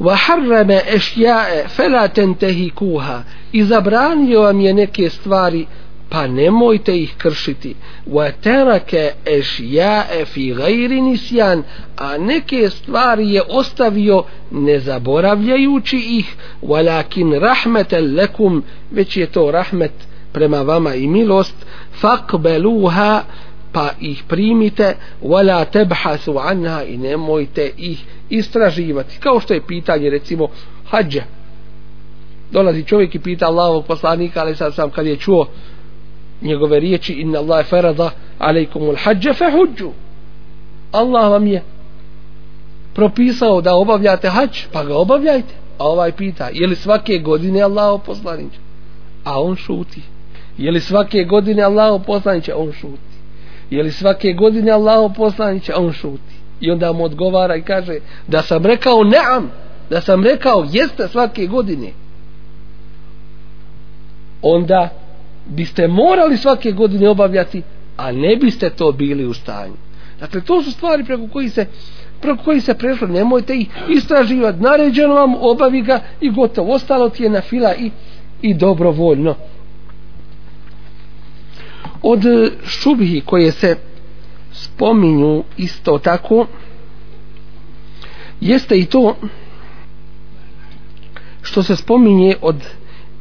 Wa 0.00 0.16
harrama 0.24 0.80
ashya'a 0.96 1.68
fala 1.68 2.08
tantahikuha 2.08 3.22
izabranio 3.52 4.40
vam 4.42 4.60
je 4.60 4.74
neke 4.74 5.10
stvari 5.10 5.66
pa 6.08 6.26
nemojte 6.26 6.96
ih 7.02 7.14
kršiti. 7.18 7.74
Wa 8.06 8.32
taraka 8.42 9.04
ashya'a 9.26 10.24
fi 10.24 10.54
ghayri 10.54 11.00
nisyan. 11.00 11.62
A 11.96 12.18
neke 12.18 12.70
stvari 12.70 13.32
je 13.34 13.42
ostavio 13.48 14.24
ne 14.50 14.80
zaboravljajući 14.80 15.96
ih. 15.96 16.36
Walakin 16.62 17.38
rahmatan 17.40 18.16
lakum 18.16 18.62
već 18.90 19.16
je 19.16 19.26
to 19.26 19.50
rahmet 19.50 19.92
prema 20.32 20.62
vama 20.62 20.94
i 20.94 21.06
milost. 21.06 21.66
Faqbaluha 22.02 23.20
pa 23.72 23.90
ih 24.00 24.22
primite 24.28 24.96
wala 25.22 25.64
tabhasu 25.64 26.38
anha 26.38 26.82
i 26.82 26.96
nemojte 26.96 27.70
ih 27.76 28.04
istraživati. 28.30 29.18
Kao 29.20 29.40
što 29.40 29.54
je 29.54 29.66
pitanje 29.66 30.10
recimo 30.10 30.48
hadža 30.90 31.22
dolazi 32.50 32.84
čovjek 32.84 33.14
i 33.14 33.18
pita 33.18 33.46
Allahovog 33.46 33.86
poslanika 33.86 34.40
ali 34.40 34.56
sad 34.56 34.74
sam 34.74 34.90
kad 34.90 35.06
je 35.06 35.16
čuo 35.16 35.46
njegove 36.42 36.80
riječi 36.80 37.12
inna 37.12 37.38
Allah 37.38 37.66
farada 37.66 38.10
alejkumul 38.38 38.96
hadža 38.96 39.32
fa 39.34 39.44
Allah 40.92 41.30
vam 41.30 41.46
je 41.46 41.62
propisao 42.94 43.60
da 43.60 43.74
obavljate 43.74 44.28
hađ 44.28 44.58
pa 44.72 44.84
ga 44.84 44.96
obavljajte. 44.96 45.54
A 45.78 45.84
ovaj 45.88 46.12
pita 46.12 46.48
je 46.52 46.66
li 46.66 46.76
svake 46.76 47.18
godine 47.18 47.62
Allahov 47.62 47.98
poslanik? 47.98 48.52
A 49.24 49.42
on 49.42 49.56
šuti. 49.56 50.02
Je 50.58 50.70
li 50.70 50.80
svake 50.80 51.24
godine 51.24 51.62
Allahov 51.62 52.02
poslanik? 52.02 52.50
On 52.54 52.72
šuti 52.72 53.09
je 53.70 53.82
li 53.82 53.92
svake 53.92 54.32
godine 54.32 54.72
Allahu 54.72 55.14
poslaniće, 55.14 55.74
on 55.76 55.92
šuti. 55.92 56.34
I 56.60 56.70
onda 56.70 56.92
mu 56.92 57.04
odgovara 57.04 57.56
i 57.56 57.62
kaže, 57.62 57.98
da 58.26 58.42
sam 58.42 58.66
rekao 58.66 59.04
neam, 59.04 59.50
da 59.90 60.00
sam 60.00 60.24
rekao 60.24 60.66
jeste 60.70 61.08
svake 61.08 61.46
godine. 61.46 61.92
Onda 64.42 64.88
biste 65.46 65.88
morali 65.88 66.36
svake 66.36 66.72
godine 66.72 67.08
obavljati, 67.08 67.62
a 67.96 68.12
ne 68.12 68.36
biste 68.36 68.70
to 68.70 68.92
bili 68.92 69.26
u 69.26 69.34
stanju. 69.34 69.76
Dakle, 70.20 70.40
to 70.40 70.62
su 70.62 70.72
stvari 70.72 71.04
preko 71.04 71.28
koji 71.32 71.48
se 71.48 71.66
preko 72.20 72.44
koji 72.44 72.60
se 72.60 72.74
prešlo, 72.74 73.08
nemojte 73.08 73.54
ih 73.54 73.68
istraživati, 73.88 74.60
naređeno 74.60 75.14
vam, 75.14 75.34
obavi 75.40 75.82
ga 75.82 76.00
i 76.20 76.30
gotovo, 76.30 76.74
ostalo 76.74 77.08
ti 77.08 77.22
je 77.22 77.30
na 77.30 77.40
fila 77.40 77.74
i, 77.74 77.90
i 78.42 78.54
dobrovoljno 78.54 79.34
od 82.02 82.22
šubhi 82.64 83.20
koje 83.26 83.52
se 83.52 83.76
spominju 84.52 85.44
isto 85.56 85.98
tako 85.98 86.46
jeste 88.40 88.78
i 88.78 88.84
to 88.84 89.16
što 91.42 91.62
se 91.62 91.76
spominje 91.76 92.36
od 92.42 92.56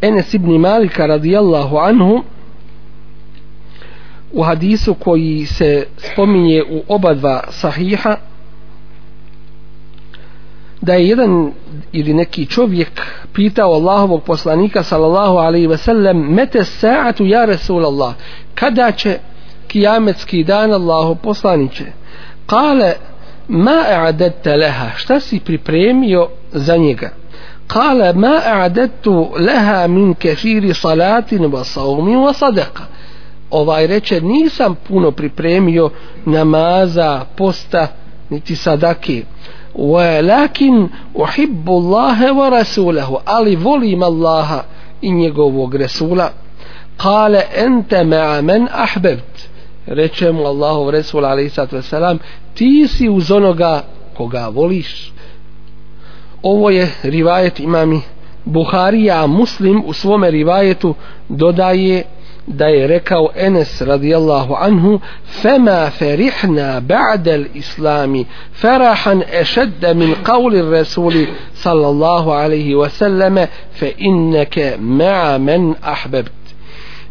Enes 0.01 0.34
ibn 0.34 0.51
Malika 0.51 1.06
radijallahu 1.06 1.78
anhu 1.78 2.24
u 4.32 4.43
hadisu 4.43 4.93
koji 4.93 5.45
se 5.45 5.86
spominje 5.97 6.64
u 6.70 6.84
oba 6.88 7.14
dva 7.14 7.43
sahiha 7.49 8.18
da 10.82 10.94
je 10.94 11.08
jedan 11.08 11.52
ili 11.92 12.14
neki 12.14 12.46
čovjek 12.46 13.02
pitao 13.34 13.72
Allahovog 13.72 14.24
poslanika 14.24 14.84
sallallahu 14.84 15.38
alaihi 15.38 15.68
ve 15.68 15.78
sellem 15.78 16.18
mete 16.18 16.64
sa'atu 16.64 17.26
ja 17.26 17.46
Rasulallah? 17.46 18.14
Kada 18.56 18.92
će 18.92 19.20
kijametski 19.68 20.44
dan 20.44 20.74
Allahov 20.74 21.16
poslaniće? 21.16 21.86
Kale 22.46 22.94
ma 23.48 23.84
a'adette 23.90 24.58
leha. 24.58 24.90
Šta 24.96 25.20
si 25.20 25.40
pripremio 25.40 26.28
za 26.52 26.78
njega? 26.78 27.10
Kale 27.68 28.14
ma 28.14 28.42
a'adettu 28.46 29.30
leha 29.40 29.88
min 29.88 30.14
kefiri 30.14 30.74
salatin 30.74 31.44
wa 31.44 31.64
saumi 31.64 32.16
wa 32.16 32.34
sadaka 32.34 32.84
ovaj 33.50 33.88
reče 33.88 34.22
nisam 34.22 34.76
puno 34.88 35.12
pripremio 35.12 35.90
namaza 36.26 37.26
posta 37.36 37.88
niti 38.30 38.56
sadake. 38.56 39.24
ولكن 39.76 40.89
احب 41.24 41.70
الله 41.70 42.34
ورسوله 42.34 43.22
ألي 43.39 43.55
ظلم 43.55 44.03
الله 44.03 44.63
إن 45.03 45.20
يقوم 45.20 45.72
رسوله 45.74 46.32
قال 46.99 47.36
انت 47.36 47.95
مع 47.95 48.41
من 48.41 48.67
احببت 48.67 49.49
رجم 49.89 50.38
الله 50.38 50.78
ورسول 50.78 51.26
عليه 51.26 51.45
الصلاه 51.45 51.70
والسلام 51.74 52.20
تيسي 52.55 53.09
وزنغا 53.09 53.84
كغا 54.17 54.47
وليش 54.47 55.11
أوه 56.45 56.88
رواية 57.05 57.53
إمامي 57.59 58.01
بخاري 58.47 59.28
مسلم 59.28 59.89
أسوام 59.89 60.26
روايته 60.26 60.95
دودايه 61.30 62.05
da 62.50 62.66
je 62.66 62.88
rekao 62.88 63.30
Enes 63.36 63.82
radijallahu 63.82 64.54
anhu 64.60 65.00
fema 65.41 65.89
ferihna 65.89 66.82
ba'da 66.82 67.38
islami 67.54 68.26
ferahan 68.54 69.24
ešedda 69.41 69.93
min 69.93 70.16
qavli 70.24 70.72
rasuli 70.72 71.28
sallallahu 71.54 72.30
alaihi 72.32 72.76
wasallame 72.76 73.47
fe 73.72 73.93
inneke 73.97 74.78
ma'a 74.80 75.38
men 75.38 75.76
ahbebt 75.82 76.56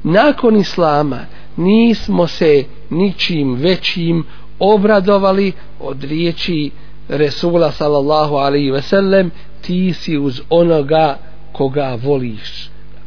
nakon 0.04 0.56
islama 0.56 1.20
nismo 1.56 2.26
se 2.26 2.64
ničim 2.90 3.54
većim 3.54 4.24
obradovali 4.58 5.52
od 5.80 6.04
riječi 6.04 6.70
Resula 7.08 7.72
sallallahu 7.72 8.36
alaihi 8.36 8.70
ve 8.70 8.82
sellem 8.82 9.30
ti 9.62 9.92
si 9.92 10.18
uz 10.18 10.40
onoga 10.50 11.18
koga 11.52 11.98
voliš 12.02 12.57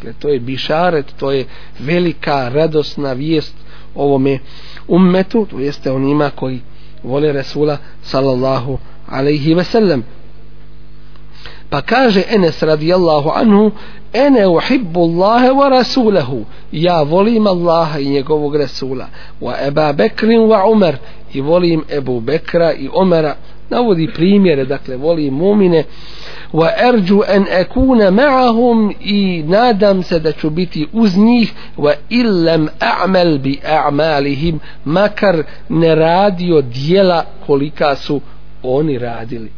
dakle 0.02 0.14
to 0.20 0.30
je 0.30 0.40
bišaret 0.40 1.06
to 1.20 1.32
je 1.32 1.46
velika 1.80 2.50
radosna 2.50 3.14
vijest 3.14 3.54
ovome 3.96 4.40
ummetu 4.88 5.46
to 5.46 5.60
jeste 5.60 5.92
onima 5.92 6.30
koji 6.30 6.60
vole 7.04 7.32
Resula 7.32 7.78
sallallahu 8.04 8.78
alaihi 9.08 9.54
ve 9.54 9.64
sellem 9.64 10.04
pa 11.70 11.82
kaže 11.82 12.24
Enes 12.30 12.64
radijallahu 12.64 13.30
anhu 13.30 13.72
ene 14.14 14.48
uhibbu 14.48 15.04
Allahe 15.04 15.50
wa 15.50 15.70
rasulahu. 15.70 16.46
Ja 16.72 17.04
volim 17.04 17.48
Allaha 17.48 18.00
i 18.00 18.10
njegovog 18.10 18.56
Rasula 18.56 19.08
wa 19.42 19.68
Eba 19.68 19.94
Bekrin 19.94 20.40
wa 20.40 20.66
Umar. 20.72 20.96
I 21.34 21.42
volim 21.42 21.84
Ebu 21.90 22.20
Bekra 22.22 22.74
i 22.74 22.90
Omera. 22.94 23.36
Navodi 23.70 24.08
primjere 24.14 24.66
dakle 24.66 24.98
volim 24.98 25.34
mumine 25.34 25.84
wa 26.54 26.70
arju 26.78 27.24
an 27.28 27.46
akuna 27.62 28.12
ma'ahum 28.12 28.94
i 29.00 29.44
nadam 29.44 30.04
se 30.04 30.20
da 30.20 30.32
ću 30.32 30.50
biti 30.50 30.88
uz 30.94 31.18
njih 31.18 31.54
wa 31.78 31.94
illam 32.10 32.68
a'mal 32.80 33.38
bi 33.38 33.60
a'malihim 33.66 34.60
makar 34.86 35.44
ne 35.70 35.96
radio 35.96 36.62
dijela 36.62 37.26
kolika 37.46 37.96
su 37.96 38.22
oni 38.64 38.98
radili. 38.98 39.52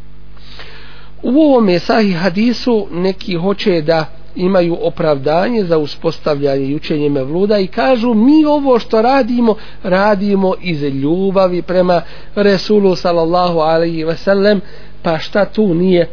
U 1.22 1.40
ovom 1.40 1.78
sahih 1.78 2.16
hadisu 2.16 2.86
neki 2.90 3.34
hoće 3.34 3.80
da 3.80 4.06
imaju 4.36 4.78
opravdanje 4.80 5.64
za 5.64 5.78
uspostavljanje 5.78 6.64
i 6.64 6.74
učenje 6.74 7.08
mevluda 7.08 7.58
i 7.58 7.66
kažu 7.66 8.14
mi 8.14 8.44
ovo 8.44 8.78
što 8.78 9.02
radimo 9.02 9.54
radimo 9.82 10.54
iz 10.60 10.82
ljubavi 10.82 11.62
prema 11.62 12.02
Resulu 12.34 12.96
sallallahu 12.96 13.58
alaihi 13.58 14.04
ve 14.04 14.16
sellem 14.16 14.60
pa 15.02 15.18
šta 15.18 15.44
tu 15.44 15.74
nije 15.74 16.08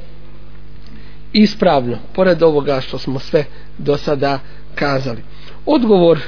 ispravno 1.33 1.97
pored 2.13 2.43
ovoga 2.43 2.81
što 2.81 2.97
smo 2.97 3.19
sve 3.19 3.45
do 3.77 3.97
sada 3.97 4.39
kazali. 4.75 5.23
Odgovor 5.65 6.19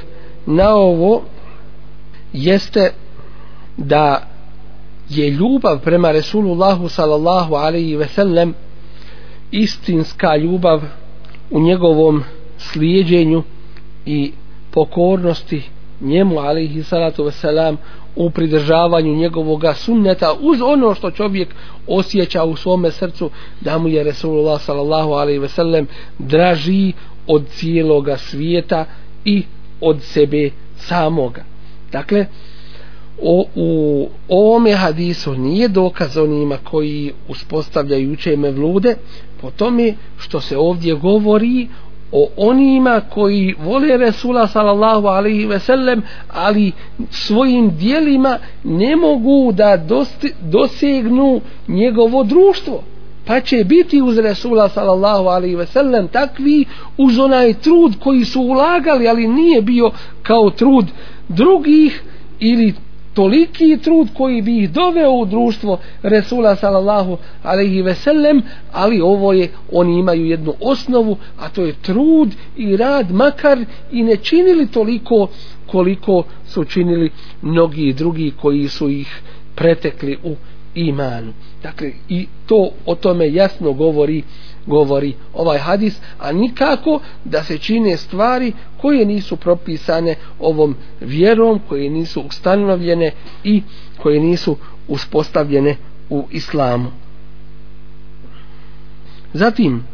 na 0.46 0.74
ovo 0.74 1.22
jeste 2.32 2.92
da 3.76 4.28
je 5.08 5.30
ljubav 5.30 5.78
prema 5.78 6.10
Resulullahu 6.10 6.88
sallallahu 6.88 7.54
alaihi 7.54 7.96
ve 7.96 8.08
sellem 8.08 8.54
istinska 9.50 10.36
ljubav 10.36 10.82
u 11.50 11.60
njegovom 11.60 12.22
slijedjenju 12.58 13.42
i 14.06 14.32
pokornosti 14.70 15.62
njemu 16.04 16.38
alihi 16.38 16.82
salatu 16.82 17.24
wasalam 17.24 17.76
u 18.16 18.30
pridržavanju 18.30 19.14
njegovoga 19.16 19.74
sunneta 19.74 20.34
uz 20.40 20.60
ono 20.62 20.94
što 20.94 21.10
čovjek 21.10 21.48
osjeća 21.86 22.44
u 22.44 22.56
svome 22.56 22.90
srcu 22.90 23.30
da 23.60 23.78
mu 23.78 23.88
je 23.88 24.04
Resulullah 24.04 24.62
sallallahu 24.62 25.10
alaihi 25.12 25.40
wasallam 25.40 25.86
draži 26.18 26.92
od 27.26 27.48
cijeloga 27.48 28.16
svijeta 28.16 28.84
i 29.24 29.42
od 29.80 30.02
sebe 30.02 30.50
samoga. 30.76 31.44
Dakle 31.92 32.26
o, 33.22 33.44
u 33.54 34.08
ovome 34.28 34.72
hadisu 34.74 35.34
nije 35.34 35.68
dokaz 35.68 36.16
onima 36.16 36.56
koji 36.64 37.12
uspostavljaju 37.28 38.12
uče 38.12 38.36
mevlude 38.36 38.96
po 39.40 39.50
tome 39.50 39.94
što 40.18 40.40
se 40.40 40.58
ovdje 40.58 40.94
govori 40.94 41.68
o 42.16 42.28
onima 42.36 43.00
koji 43.10 43.54
vole 43.64 43.96
Resula 43.96 44.46
sallallahu 44.48 45.06
alaihi 45.06 45.46
ve 45.46 45.58
sellem 45.58 46.02
ali 46.28 46.72
svojim 47.10 47.76
dijelima 47.76 48.38
ne 48.64 48.96
mogu 48.96 49.52
da 49.52 49.76
dosti, 49.76 50.32
dosegnu 50.42 51.40
njegovo 51.68 52.24
društvo. 52.24 52.82
Pa 53.26 53.40
će 53.40 53.64
biti 53.64 54.02
uz 54.02 54.18
Resula 54.18 54.68
sallallahu 54.68 55.24
alaihi 55.24 55.56
ve 55.56 55.66
sellem 55.66 56.08
takvi 56.08 56.64
uz 56.98 57.18
onaj 57.18 57.54
trud 57.54 57.92
koji 58.00 58.24
su 58.24 58.42
ulagali 58.42 59.08
ali 59.08 59.28
nije 59.28 59.62
bio 59.62 59.90
kao 60.22 60.50
trud 60.50 60.86
drugih 61.28 62.02
ili 62.40 62.74
toliki 63.14 63.78
trud 63.82 64.08
koji 64.14 64.42
bi 64.42 64.58
ih 64.58 64.70
doveo 64.70 65.10
u 65.12 65.24
društvo 65.24 65.78
Resula 66.02 66.56
sallallahu 66.56 67.18
alaihi 67.42 67.82
ve 67.82 67.94
sellem 67.94 68.42
ali 68.72 69.00
ovo 69.00 69.32
je 69.32 69.48
oni 69.72 69.98
imaju 69.98 70.26
jednu 70.26 70.54
osnovu 70.60 71.16
a 71.38 71.48
to 71.48 71.62
je 71.62 71.74
trud 71.82 72.34
i 72.56 72.76
rad 72.76 73.10
makar 73.10 73.58
i 73.92 74.02
ne 74.02 74.16
činili 74.16 74.66
toliko 74.66 75.28
koliko 75.66 76.22
su 76.46 76.64
činili 76.64 77.10
mnogi 77.42 77.92
drugi 77.92 78.32
koji 78.40 78.68
su 78.68 78.88
ih 78.90 79.22
pretekli 79.54 80.18
u 80.24 80.34
imanu. 80.74 81.32
Dakle 81.62 81.92
i 82.08 82.26
to 82.46 82.70
o 82.86 82.94
tome 82.94 83.32
jasno 83.32 83.72
govori 83.72 84.22
govori 84.66 85.14
ovaj 85.34 85.58
hadis, 85.58 86.00
a 86.18 86.32
nikako 86.32 87.00
da 87.24 87.42
se 87.42 87.58
čine 87.58 87.96
stvari 87.96 88.52
koje 88.80 89.06
nisu 89.06 89.36
propisane 89.36 90.14
ovom 90.40 90.76
vjerom, 91.00 91.60
koje 91.68 91.90
nisu 91.90 92.20
ustanovljene 92.20 93.10
i 93.44 93.62
koje 94.02 94.20
nisu 94.20 94.56
uspostavljene 94.88 95.76
u 96.10 96.24
islamu. 96.30 96.90
Zatim, 99.32 99.84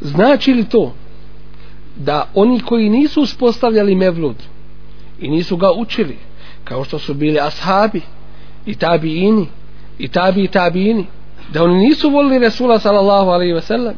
znači 0.00 0.54
li 0.54 0.64
to 0.64 0.94
da 1.96 2.30
oni 2.34 2.60
koji 2.60 2.90
nisu 2.90 3.22
uspostavljali 3.22 3.94
mevlud 3.94 4.36
i 5.20 5.28
nisu 5.28 5.56
ga 5.56 5.72
učili, 5.72 6.16
kao 6.64 6.84
što 6.84 6.98
su 6.98 7.14
bili 7.14 7.40
ashabi 7.40 8.00
i 8.66 8.74
tabiini 8.74 9.46
i 9.98 10.08
tabi 10.08 10.44
i 10.44 10.48
tabiini, 10.48 11.06
da 11.52 11.62
oni 11.62 11.74
nisu 11.74 12.10
volili 12.10 12.38
Resula 12.38 12.78
sallallahu 12.78 13.30
alaihi 13.30 13.54
wasallam 13.54 13.94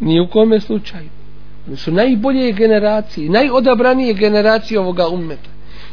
ni 0.00 0.20
u 0.20 0.28
kome 0.28 0.60
slučaju. 0.60 1.08
Oni 1.68 1.76
su 1.76 1.92
najbolje 1.92 2.52
generacije 2.52 3.30
najodabranije 3.30 4.14
generacije 4.14 4.80
ovoga 4.80 5.08
ummeta. 5.08 5.50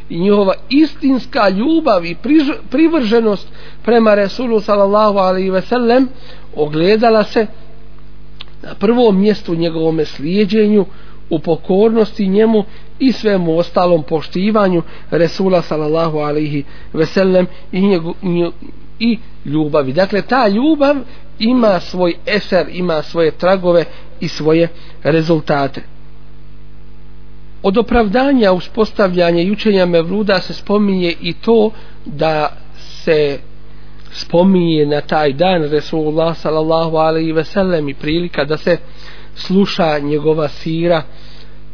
I 0.09 0.19
njihova 0.19 0.53
istinska 0.69 1.49
ljubav 1.49 2.05
i 2.05 2.15
privrženost 2.69 3.47
prema 3.83 4.15
Resulu 4.15 4.59
sallallahu 4.59 5.17
alaihi 5.17 5.51
wasallam 5.51 6.05
ogledala 6.55 7.23
se 7.23 7.47
na 8.63 8.75
prvom 8.75 9.19
mjestu 9.19 9.55
njegovom 9.55 10.05
slijedjenju 10.05 10.85
u 11.29 11.39
pokornosti 11.39 12.27
njemu 12.27 12.63
i 12.99 13.11
svemu 13.11 13.57
ostalom 13.57 14.03
poštivanju 14.03 14.81
Resula 15.11 15.61
sallallahu 15.61 16.17
alaihi 16.17 16.63
wasallam 16.93 17.45
i, 17.71 17.81
njegov, 17.81 18.13
i 19.01 19.17
ljubavi. 19.45 19.93
Dakle, 19.93 20.21
ta 20.21 20.47
ljubav 20.47 20.95
ima 21.39 21.79
svoj 21.79 22.15
eser, 22.25 22.67
ima 22.71 23.01
svoje 23.01 23.31
tragove 23.31 23.85
i 24.19 24.27
svoje 24.27 24.67
rezultate. 25.03 25.81
Od 27.63 27.77
opravdanja 27.77 28.51
uspostavljanja 28.51 29.41
i 29.41 29.51
učenja 29.51 29.85
Mevluda 29.85 30.39
se 30.39 30.53
spominje 30.53 31.13
i 31.21 31.33
to 31.33 31.71
da 32.05 32.57
se 32.77 33.39
spominje 34.11 34.85
na 34.85 35.01
taj 35.01 35.33
dan 35.33 35.63
Resulullah 35.63 36.37
sallallahu 36.37 36.97
alaihi 36.97 37.31
ve 37.31 37.43
sellem 37.43 37.89
i 37.89 37.93
prilika 37.93 38.45
da 38.45 38.57
se 38.57 38.77
sluša 39.35 39.99
njegova 39.99 40.47
sira 40.47 41.03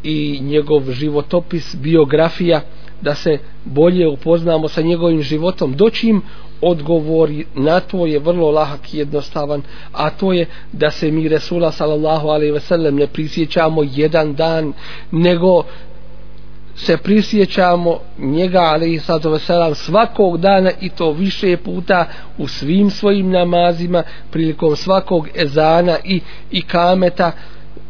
i 0.03 0.39
njegov 0.41 0.91
životopis, 0.91 1.75
biografija, 1.75 2.61
da 3.01 3.15
se 3.15 3.37
bolje 3.65 4.07
upoznamo 4.07 4.67
sa 4.67 4.81
njegovim 4.81 5.21
životom, 5.21 5.75
doćim 5.75 6.21
odgovor 6.61 7.29
na 7.55 7.79
to 7.79 8.05
je 8.05 8.19
vrlo 8.19 8.51
lahak 8.51 8.93
i 8.93 8.97
jednostavan, 8.97 9.61
a 9.93 10.09
to 10.09 10.33
je 10.33 10.45
da 10.71 10.91
se 10.91 11.11
mi 11.11 11.27
Resula 11.27 11.71
sallallahu 11.71 12.27
alaihi 12.27 12.51
ve 12.51 12.59
sellem 12.59 12.95
ne 12.95 13.07
prisjećamo 13.07 13.83
jedan 13.95 14.35
dan, 14.35 14.73
nego 15.11 15.63
se 16.75 16.97
prisjećamo 16.97 17.99
njega 18.17 18.59
alaihi 18.59 18.99
sallatu 18.99 19.29
ve 19.29 19.39
svakog 19.75 20.37
dana 20.37 20.71
i 20.81 20.89
to 20.89 21.11
više 21.11 21.57
puta 21.57 22.05
u 22.37 22.47
svim 22.47 22.89
svojim 22.89 23.31
namazima 23.31 24.03
prilikom 24.31 24.75
svakog 24.75 25.27
ezana 25.35 25.97
i, 26.03 26.21
i 26.51 26.61
kameta 26.61 27.31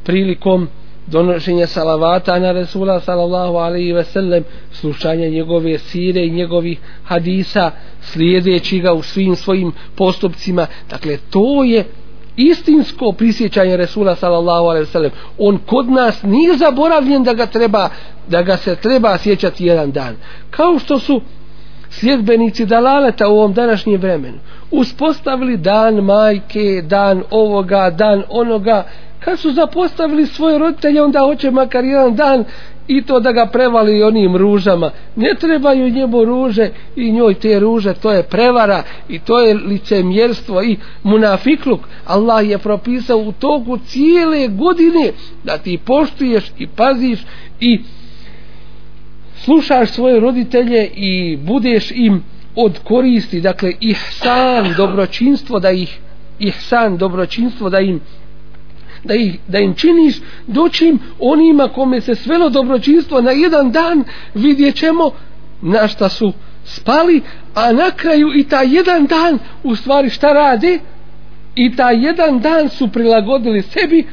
prilikom 0.04 0.68
donošenje 1.08 1.68
salavata 1.68 2.40
na 2.40 2.52
Resula 2.52 3.00
sallallahu 3.00 3.56
alaihi 3.56 3.94
ve 3.94 4.04
sellem 4.04 4.44
slušanja 4.72 5.28
njegove 5.30 5.78
sire 5.78 6.26
i 6.26 6.32
njegovih 6.32 6.80
hadisa 7.04 7.72
slijedeći 8.02 8.80
ga 8.80 8.94
u 8.94 9.02
svim 9.04 9.36
svojim 9.36 9.72
postupcima. 9.96 10.68
Dakle 10.90 11.18
to 11.30 11.64
je 11.64 11.86
istinsko 12.36 13.12
prisjećanje 13.12 13.78
Resula 13.78 14.16
sallallahu 14.16 14.66
alaihi 14.66 14.86
ve 14.86 14.92
sellem. 14.92 15.12
On 15.38 15.58
kod 15.66 15.90
nas 15.90 16.24
nije 16.24 16.58
zaboravljen 16.58 17.24
da 17.24 17.34
ga 17.34 17.46
treba 17.46 17.90
da 18.28 18.42
ga 18.42 18.58
se 18.58 18.76
treba 18.76 19.18
sjećati 19.18 19.66
jedan 19.66 19.92
dan. 19.92 20.16
Kao 20.50 20.80
što 20.80 21.00
su 21.00 21.22
sljedbenici 21.90 22.66
dalaleta 22.66 23.28
u 23.28 23.38
ovom 23.38 23.54
današnjem 23.54 24.02
vremenu 24.02 24.38
uspostavili 24.72 25.58
dan 25.58 25.96
majke, 25.96 26.82
dan 26.86 27.24
ovoga, 27.32 27.90
dan 27.90 28.24
onoga. 28.30 28.84
Kad 29.20 29.40
su 29.40 29.52
zapostavili 29.52 30.26
svoje 30.26 30.58
roditelje 30.58 31.04
onda 31.04 31.20
hoće 31.20 31.52
makar 31.52 31.86
jedan 31.86 32.16
dan 32.16 32.44
i 32.88 33.02
to 33.02 33.20
da 33.20 33.32
ga 33.32 33.46
prevali 33.46 34.04
onim 34.04 34.36
ružama. 34.36 34.92
Ne 35.16 35.36
trebaju 35.40 35.90
njemu 35.90 36.26
ruže 36.26 36.70
i 36.96 37.12
njoj 37.12 37.34
te 37.34 37.60
ruže 37.60 37.94
to 37.94 38.12
je 38.12 38.24
prevara 38.24 38.84
i 39.10 39.20
to 39.20 39.40
je 39.40 39.54
licemjerstvo 39.54 40.64
i 40.64 40.78
munafikluk. 41.04 41.80
Allah 42.06 42.50
je 42.50 42.58
propisao 42.58 43.18
u 43.18 43.32
toku 43.32 43.78
cijele 43.78 44.48
godine 44.48 45.12
da 45.44 45.58
ti 45.58 45.80
poštuješ 45.86 46.52
i 46.58 46.68
paziš 46.68 47.20
i 47.60 47.80
slušaš 49.44 49.92
svoje 49.92 50.20
roditelje 50.20 50.90
i 50.96 51.38
budeš 51.38 51.92
im 51.92 52.24
od 52.56 52.80
koristi 52.84 53.42
dakle 53.42 53.72
ihsan 53.80 54.74
dobročinstvo 54.78 55.60
da 55.60 55.72
ih 55.72 56.00
ihsan 56.40 56.98
dobročinstvo 56.98 57.70
da 57.70 57.80
im 57.80 58.00
da, 59.04 59.16
ih, 59.16 59.40
da 59.48 59.60
im 59.60 59.74
činiš 59.74 60.16
doćim 60.48 61.00
onima 61.20 61.68
kome 61.68 62.02
se 62.02 62.16
svelo 62.16 62.50
dobročinstvo 62.50 63.22
na 63.22 63.32
jedan 63.32 63.72
dan 63.72 64.04
vidjet 64.34 64.76
ćemo 64.76 65.12
na 65.62 65.88
šta 65.88 66.10
su 66.10 66.34
spali 66.64 67.22
a 67.54 67.74
na 67.74 67.92
kraju 67.92 68.28
i 68.36 68.44
ta 68.44 68.62
jedan 68.62 69.06
dan 69.06 69.40
u 69.64 69.76
stvari 69.76 70.10
šta 70.10 70.34
rade 70.34 70.80
i 71.56 71.76
ta 71.76 71.92
jedan 71.92 72.40
dan 72.40 72.70
su 72.70 72.88
prilagodili 72.88 73.62
sebi 73.62 74.08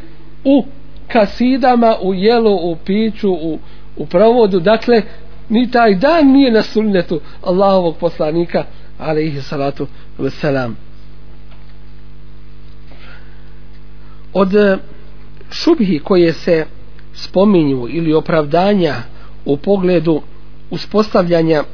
u 0.45 0.65
kasidama 1.09 1.97
u 2.03 2.15
jelu, 2.15 2.55
u 2.55 2.77
piću 2.77 3.33
u, 3.33 3.59
u 3.97 4.07
provodu 4.07 4.61
dakle 4.61 5.03
ni 5.49 5.71
taj 5.71 5.95
dan 5.95 6.33
nije 6.33 6.51
na 6.51 6.63
sunnetu 6.63 7.21
Allahovog 7.43 7.97
poslanika 7.97 8.65
alaihi 8.99 9.41
salatu 9.41 9.87
wasalam 10.19 10.73
od 14.33 14.55
e, 14.55 14.79
šubhi 15.51 15.99
koje 15.99 16.33
se 16.33 16.67
spominju 17.15 17.87
ili 17.91 18.15
opravdanja 18.15 18.95
u 19.45 19.57
pogledu 19.57 20.23
uspostavljanja 20.71 21.65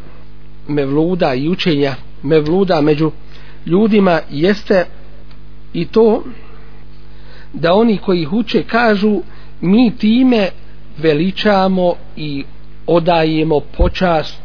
mevluda 0.68 1.34
i 1.34 1.48
učenja 1.48 1.94
mevluda 2.22 2.80
među 2.80 3.10
ljudima 3.66 4.20
jeste 4.30 4.86
i 5.72 5.86
to 5.86 6.24
da 7.52 7.74
oni 7.74 7.98
koji 7.98 8.22
ih 8.22 8.32
uče 8.32 8.62
kažu 8.62 9.20
mi 9.60 9.96
time 9.96 10.48
veličamo 11.02 11.94
i 12.16 12.44
odajemo 12.86 13.60
počast 13.76 14.42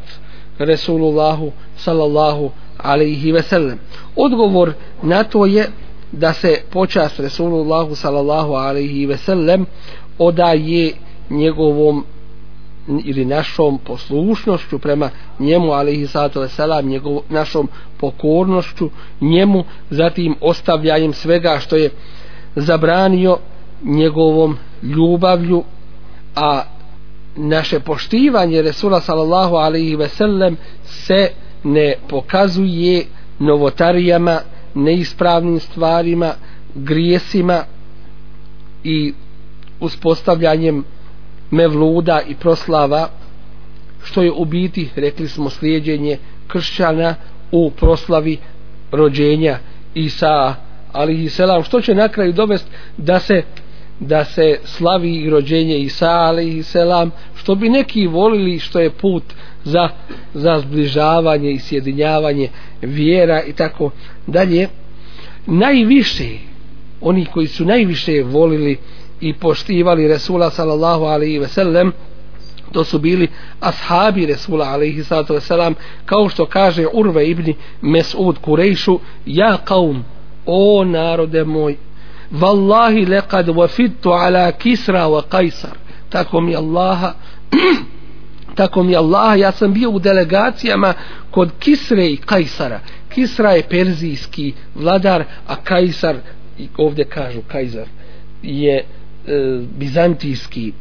Resulullahu 0.60 1.52
sallallahu 1.76 2.52
alaihi 2.78 3.32
ve 3.32 3.42
sellem. 3.42 3.80
Odgovor 4.16 4.74
na 5.04 5.24
to 5.24 5.46
je 5.46 5.68
da 6.12 6.34
se 6.34 6.62
počast 6.72 7.20
Resulullahu 7.20 7.96
sallallahu 7.96 8.54
alaihi 8.54 9.06
ve 9.06 9.18
sellem 9.18 9.66
odaje 10.18 10.94
njegovom 11.30 12.06
ili 13.06 13.26
našom 13.26 13.78
poslušnošću 13.78 14.80
prema 14.80 15.10
njemu 15.40 15.72
alaihi 15.72 16.08
sallatu 16.08 16.40
ve 16.40 16.50
selam 16.50 16.86
njegov, 16.86 17.20
našom 17.30 17.70
pokornošću 17.98 18.90
njemu 19.22 19.64
zatim 19.90 20.36
ostavljanjem 20.42 21.14
svega 21.14 21.58
što 21.60 21.76
je 21.76 21.90
zabranio 22.56 23.38
njegovom 23.84 24.58
ljubavlju 24.84 25.64
a 26.36 26.64
naše 27.36 27.80
poštivanje 27.80 28.62
Resula 28.62 29.02
sallallahu 29.02 29.56
alaihi 29.56 29.96
ve 29.96 30.10
sellem 30.10 30.58
se 30.84 31.30
ne 31.64 31.96
pokazuje 32.10 33.06
novotarijama, 33.40 34.40
neispravnim 34.74 35.60
stvarima, 35.60 36.34
grijesima 36.76 37.64
i 38.84 39.14
uspostavljanjem 39.80 40.84
mevluda 41.52 42.22
i 42.28 42.36
proslava 42.36 43.10
što 44.04 44.22
je 44.22 44.32
u 44.32 44.46
biti, 44.46 44.90
rekli 44.96 45.28
smo, 45.28 45.50
slijedjenje 45.50 46.18
kršćana 46.48 47.16
u 47.52 47.72
proslavi 47.72 48.38
rođenja 48.92 49.58
Isa 49.94 50.56
alihi 50.92 51.30
selam, 51.30 51.64
što 51.64 51.82
će 51.82 51.96
na 51.96 52.08
kraju 52.08 52.34
dovesti 52.34 52.70
da 52.98 53.20
se 53.20 53.44
da 54.00 54.26
se 54.26 54.60
slavi 54.64 55.16
i 55.16 55.30
rođenje 55.30 55.80
Isa 55.80 56.10
alaihi 56.10 56.64
selam 56.64 57.12
što 57.36 57.56
bi 57.56 57.70
neki 57.70 58.08
volili 58.08 58.60
što 58.60 58.80
je 58.80 58.90
put 58.90 59.24
za, 59.64 59.90
za 60.34 60.60
zbližavanje 60.60 61.52
i 61.52 61.60
sjedinjavanje 61.60 62.50
vjera 62.82 63.44
i 63.44 63.54
tako 63.54 63.92
dalje. 64.28 64.68
Najviše 65.46 66.30
oni 67.02 67.26
koji 67.26 67.48
su 67.48 67.66
najviše 67.66 68.24
volili 68.24 68.78
i 69.22 69.34
poštivali 69.34 70.08
Resula 70.08 70.50
sallallahu 70.50 71.04
alaihi 71.04 71.40
ve 71.40 71.48
sellem 71.48 71.92
to 72.72 72.84
su 72.84 73.00
bili 73.00 73.28
ashabi 73.60 74.26
Resula 74.26 74.66
alaihi 74.66 75.04
sallatu 75.04 75.34
ve 75.34 75.42
selam, 75.42 75.74
kao 76.06 76.30
što 76.30 76.46
kaže 76.46 76.86
Urve 76.94 77.28
ibn 77.30 77.54
Mesud 77.82 78.38
Kurejšu 78.42 79.00
ja 79.26 79.58
kaum 79.58 80.04
o 80.46 80.84
narode 80.84 81.44
moj 81.44 81.76
Wallahi 82.42 83.06
lekad 83.06 83.50
wafidtu 83.50 84.14
ala 84.14 84.52
Kisra 84.52 85.08
wa 85.08 85.22
Kajsar. 85.30 85.78
Tako 86.10 86.42
mi 86.42 86.56
Allaha 86.56 87.14
tako 88.56 88.84
mi 88.84 88.96
Allah, 88.96 89.40
ja 89.40 89.52
sam 89.52 89.74
bio 89.74 89.90
u 89.90 90.00
delegacijama 90.00 90.94
kod 91.32 91.52
Kisre 91.60 92.08
i 92.08 92.18
Kajsara. 92.18 92.80
Kisra 93.10 93.52
je 93.52 93.64
perzijski 93.70 94.54
vladar, 94.76 95.24
a 95.48 95.56
Kajsar, 95.56 96.16
ovdje 96.78 97.06
kažu 97.06 97.42
Kajsar, 97.48 97.88
je 98.44 98.78
e, 98.78 98.86
bizantijski 99.78 100.74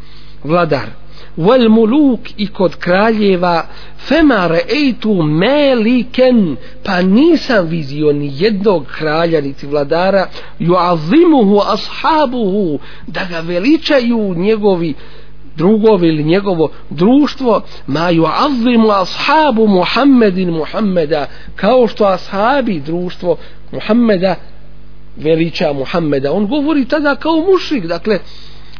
vladar 0.44 1.03
wal 1.36 1.68
muluk 1.68 2.20
i 2.36 2.46
kod 2.46 2.76
kraljeva 2.76 3.66
fema 3.98 4.48
re'eitu 4.48 5.22
meliken 5.22 6.56
pa 6.84 7.02
nisam 7.02 7.66
vidio 7.66 8.12
ni 8.12 8.30
jednog 8.34 8.86
kralja 8.98 9.40
niti 9.40 9.66
vladara 9.66 10.28
juazimuhu 10.58 11.60
ashabuhu 11.72 12.78
da 13.06 13.24
ga 13.30 13.40
veličaju 13.40 14.34
njegovi 14.34 14.94
drugovi 15.56 16.08
ili 16.08 16.24
njegovo 16.24 16.70
društvo 16.90 17.62
ma 17.86 18.10
juazimu 18.10 18.90
ashabu 18.90 19.66
Muhammedin 19.66 20.50
Muhammeda 20.50 21.26
kao 21.56 21.86
što 21.86 22.04
ashabi 22.04 22.80
društvo 22.80 23.36
Muhammeda 23.72 24.34
veliča 25.16 25.72
Muhammeda. 25.72 26.32
On 26.32 26.46
govori 26.46 26.84
tada 26.84 27.14
kao 27.16 27.36
mušik 27.36 27.86
dakle 27.86 28.18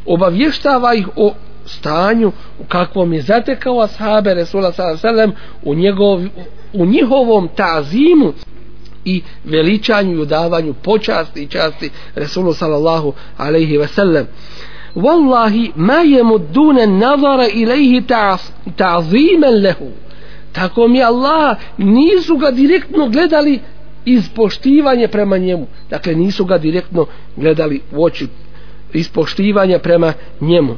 obavještava 0.07 0.95
ih 0.95 1.09
o 1.17 1.33
stanju 1.67 2.33
u 2.61 2.65
kakvom 2.65 3.13
je 3.13 3.23
zatekao 3.23 3.81
ashabe 3.81 4.35
Resula 4.35 4.73
sallam 4.73 5.33
u, 5.63 5.75
njegov, 5.75 6.21
u 6.73 6.87
njihovom 6.87 7.49
tazimu 7.57 8.33
i 9.05 9.23
veličanju 9.45 10.13
i 10.13 10.21
udavanju 10.21 10.75
počasti 10.75 11.43
i 11.43 11.47
časti 11.47 11.91
Resulu 12.15 12.53
sallallahu 12.53 13.13
alaihi 13.37 13.79
ve 13.79 13.87
sellem. 13.87 14.27
Wallahi 14.95 15.73
ma 15.77 16.05
yamudduna 16.05 16.87
nazara 16.87 17.49
ilayhi 17.49 18.03
ta'ziman 18.77 19.63
lahu. 19.63 19.91
Tako 20.53 20.89
mi 20.89 21.03
Allah 21.03 21.57
nisu 21.79 22.37
ga 22.37 22.51
direktno 22.51 23.09
gledali 23.09 23.61
iz 24.05 24.29
poštivanja 24.29 25.09
prema 25.09 25.39
njemu. 25.39 25.67
Dakle 25.91 26.15
nisu 26.15 26.45
ga 26.45 26.59
direktno 26.59 27.07
gledali 27.37 27.81
u 27.93 28.05
oči 28.05 28.27
iz 28.93 29.09
poštivanja 29.09 29.79
prema 29.79 30.13
njemu 30.41 30.77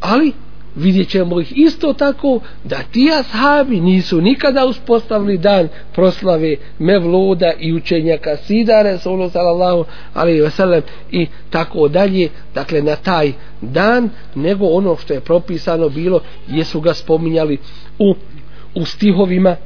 ali 0.00 0.32
vidjet 0.76 1.08
ćemo 1.08 1.40
ih 1.40 1.52
isto 1.56 1.92
tako 1.92 2.40
da 2.64 2.76
ti 2.92 3.10
ashabi 3.20 3.80
nisu 3.80 4.20
nikada 4.20 4.66
uspostavili 4.66 5.38
dan 5.38 5.68
proslave 5.94 6.56
mevluda 6.78 7.52
i 7.58 7.74
učenja 7.74 8.18
kasida 8.18 8.82
Resulu 8.82 9.30
sallallahu 9.30 9.84
alaihi 10.14 10.40
wasallam 10.40 10.80
i 11.10 11.26
tako 11.50 11.88
dalje 11.88 12.28
dakle 12.54 12.82
na 12.82 12.96
taj 12.96 13.32
dan 13.60 14.10
nego 14.34 14.66
ono 14.66 14.96
što 14.96 15.14
je 15.14 15.20
propisano 15.20 15.88
bilo 15.88 16.20
jesu 16.48 16.80
ga 16.80 16.94
spominjali 16.94 17.58
u, 17.98 18.14
u 18.74 18.84
stihovima 18.84 19.56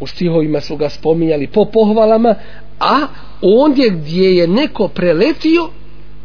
u 0.00 0.06
stihovima 0.06 0.60
su 0.60 0.76
ga 0.76 0.88
spominjali 0.88 1.46
po 1.46 1.64
pohvalama 1.64 2.34
a 2.80 3.06
ondje 3.42 3.90
gdje 3.90 4.36
je 4.36 4.46
neko 4.48 4.88
preletio 4.88 5.68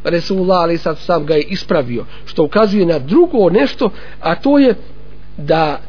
Resulullah 0.04 0.62
ali 0.62 0.78
sad 0.78 0.98
sam 1.00 1.26
ga 1.26 1.36
je 1.36 1.42
ispravio 1.42 2.06
što 2.26 2.44
ukazuje 2.44 2.86
na 2.86 3.00
drugo 3.00 3.50
nešto 3.50 3.90
a 4.22 4.36
to 4.36 4.60
je 4.60 4.76
da 5.38 5.80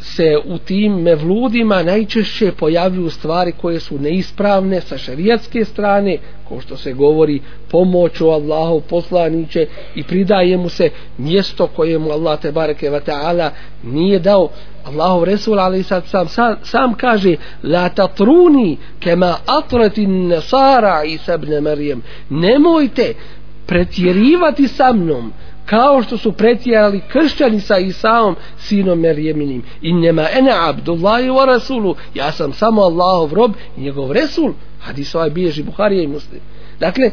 se 0.00 0.36
u 0.44 0.58
tim 0.58 0.92
mevludima 0.92 1.82
najčešće 1.82 2.52
pojavljuju 2.52 3.10
stvari 3.10 3.52
koje 3.52 3.80
su 3.80 3.98
neispravne 3.98 4.80
sa 4.80 4.98
šarijatske 4.98 5.64
strane, 5.64 6.18
ko 6.48 6.60
što 6.60 6.76
se 6.76 6.92
govori 6.92 7.40
pomoću 7.70 8.28
Allahov 8.28 8.80
poslaniće 8.80 9.66
i 9.94 10.02
pridaje 10.02 10.56
mu 10.56 10.68
se 10.68 10.90
mjesto 11.18 11.66
koje 11.66 11.98
mu 11.98 12.10
Allah 12.10 12.40
te 12.40 12.52
bareke 12.52 12.90
ve 12.90 13.00
taala 13.00 13.50
nije 13.82 14.18
dao. 14.18 14.48
Allahu 14.84 15.24
Resul 15.24 15.60
ali 15.60 15.82
sad 15.82 16.06
sam, 16.06 16.28
sam, 16.28 16.56
sam 16.62 16.94
kaže 16.94 17.36
la 17.62 17.88
tatruni 17.88 18.76
kema 19.00 19.36
atratin 19.46 20.28
nasara 20.28 21.04
i 21.04 21.14
ibn 21.14 21.52
Maryam. 21.52 22.00
Nemojte 22.30 23.14
pretjerivati 23.68 24.68
sa 24.68 24.92
mnom 24.92 25.32
kao 25.66 26.02
što 26.02 26.18
su 26.18 26.32
pretjerali 26.32 27.00
kršćani 27.08 27.60
sa 27.60 27.78
Isaom 27.78 28.36
sinom 28.58 29.00
Merjeminim 29.00 29.62
i 29.82 29.92
njema 29.92 30.26
ene 30.38 30.50
abdullahi 30.68 31.28
wa 31.28 31.46
rasulu. 31.46 31.94
Ja 32.14 32.32
sam 32.32 32.52
samo 32.52 32.82
Allahov 32.82 33.32
rob 33.32 33.52
i 33.76 33.80
njegov 33.80 34.12
resul. 34.12 34.52
Hadis 34.80 35.14
ovaj 35.14 35.30
bilježi 35.30 35.62
Buharija 35.62 36.02
i 36.02 36.06
muslim. 36.06 36.40
Dakle 36.80 37.10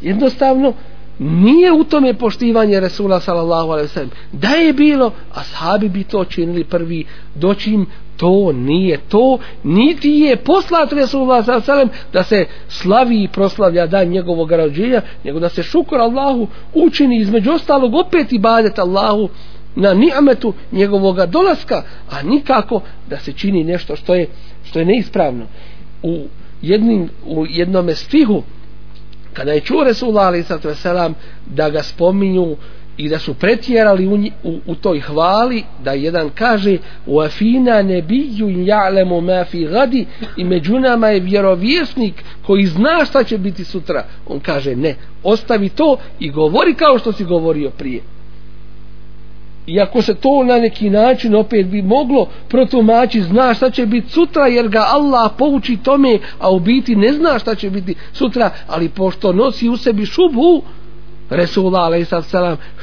jednostavno 0.00 0.72
nije 1.18 1.72
u 1.72 1.84
tome 1.84 2.14
poštivanje 2.14 2.80
Resula 2.80 3.20
sallallahu 3.20 3.70
alaihi 3.70 3.88
sallam 3.88 4.10
da 4.32 4.48
je 4.48 4.72
bilo 4.72 5.12
ashabi 5.34 5.88
bi 5.88 6.04
to 6.04 6.24
činili 6.24 6.64
prvi 6.64 7.04
doćim 7.34 7.86
to 8.16 8.52
nije 8.52 8.98
to 9.08 9.38
niti 9.64 10.10
je 10.10 10.36
poslat 10.36 10.92
Resulullah 10.92 11.44
sallallahu 11.44 11.70
alaihi 11.70 11.90
sallam 11.90 12.08
da 12.12 12.22
se 12.22 12.44
slavi 12.68 13.22
i 13.22 13.28
proslavlja 13.28 13.86
dan 13.86 14.08
njegovog 14.08 14.52
rođenja 14.52 15.02
nego 15.24 15.40
da 15.40 15.48
se 15.48 15.62
šukur 15.62 15.98
Allahu 16.00 16.48
učini 16.74 17.20
između 17.20 17.52
ostalog 17.52 17.94
opet 17.94 18.32
i 18.32 18.38
badet 18.38 18.78
Allahu 18.78 19.28
na 19.74 19.94
ni'metu 19.94 20.52
njegovog 20.72 21.26
dolaska 21.26 21.82
a 22.10 22.22
nikako 22.22 22.80
da 23.08 23.18
se 23.18 23.32
čini 23.32 23.64
nešto 23.64 23.96
što 23.96 24.14
je 24.14 24.28
što 24.64 24.78
je 24.78 24.84
neispravno. 24.84 25.44
U 26.02 26.18
jednim 26.62 27.08
u 27.26 27.46
jednom 27.46 27.94
stihu 27.94 28.42
kada 29.36 29.52
je 29.52 29.60
čuo 29.60 29.84
Resulullah 29.84 30.26
a.s. 30.26 30.86
da 31.46 31.70
ga 31.70 31.82
spominju 31.82 32.56
i 32.96 33.08
da 33.08 33.18
su 33.18 33.34
pretjerali 33.34 34.06
u, 34.06 34.14
u, 34.42 34.60
u 34.66 34.74
toj 34.74 35.00
hvali 35.00 35.64
da 35.84 35.92
jedan 35.92 36.30
kaže 36.34 36.78
u 37.06 37.20
afina 37.20 37.82
nebiju 37.82 38.48
ja'lemu 38.48 39.20
ma 39.20 39.44
fi 39.44 39.64
gadi 39.64 40.06
i 40.36 40.44
među 40.44 40.78
nama 40.78 41.08
je 41.08 41.20
vjerovjesnik 41.20 42.24
koji 42.46 42.66
zna 42.66 43.04
šta 43.04 43.24
će 43.24 43.38
biti 43.38 43.64
sutra 43.64 44.04
on 44.26 44.40
kaže 44.40 44.76
ne 44.76 44.94
ostavi 45.22 45.68
to 45.68 45.96
i 46.20 46.30
govori 46.30 46.74
kao 46.74 46.98
što 46.98 47.12
si 47.12 47.24
govorio 47.24 47.70
prije 47.70 48.02
iako 49.66 50.02
se 50.02 50.14
to 50.14 50.44
na 50.44 50.58
neki 50.58 50.90
način 50.90 51.34
opet 51.34 51.66
bi 51.66 51.82
moglo 51.82 52.28
protumači 52.48 53.22
zna 53.22 53.54
šta 53.54 53.70
će 53.70 53.86
biti 53.86 54.08
sutra 54.08 54.46
jer 54.46 54.68
ga 54.68 54.84
Allah 54.88 55.30
pouči 55.38 55.76
tome 55.76 56.18
a 56.38 56.50
u 56.50 56.60
biti 56.60 56.96
ne 56.96 57.12
zna 57.12 57.38
šta 57.38 57.54
će 57.54 57.70
biti 57.70 57.94
sutra 58.12 58.50
ali 58.66 58.88
pošto 58.88 59.32
nosi 59.32 59.68
u 59.68 59.76
sebi 59.76 60.06
šubhu, 60.06 60.62
Resulullah 61.30 61.92
a.s. 61.92 62.34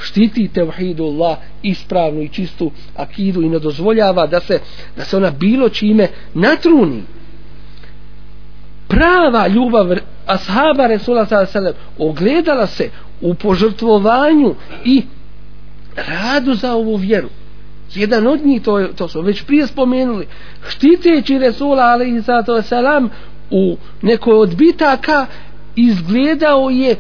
štiti 0.01 0.47
tevhidullah 0.47 1.37
ispravnu 1.61 2.21
i 2.21 2.29
čistu 2.29 2.71
akidu 2.95 3.41
i 3.41 3.49
ne 3.49 3.59
dozvoljava 3.59 4.27
da 4.27 4.39
se, 4.39 4.59
da 4.97 5.05
se 5.05 5.17
ona 5.17 5.31
bilo 5.31 5.69
čime 5.69 6.07
natruni 6.33 7.03
prava 8.87 9.47
ljubav 9.47 9.87
ashaba 10.25 10.87
Resulullah 10.87 11.31
a.s. 11.31 11.55
ogledala 11.97 12.67
se 12.67 12.89
u 13.21 13.33
požrtvovanju 13.33 14.55
i 14.85 15.03
radu 15.95 16.53
za 16.53 16.73
ovu 16.73 16.95
vjeru. 16.95 17.29
Jedan 17.93 18.27
od 18.27 18.45
njih 18.45 18.61
to, 18.61 18.87
to 18.87 19.07
su 19.07 19.21
već 19.21 19.43
prije 19.43 19.67
spomenuli 19.67 20.27
štiteći 20.67 21.37
Resula 21.37 21.83
alaihi 21.83 22.21
u 23.51 23.77
nekoj 24.01 24.33
od 24.33 24.55
bitaka 24.55 25.25
izgledao 25.75 26.69
je 26.69 26.95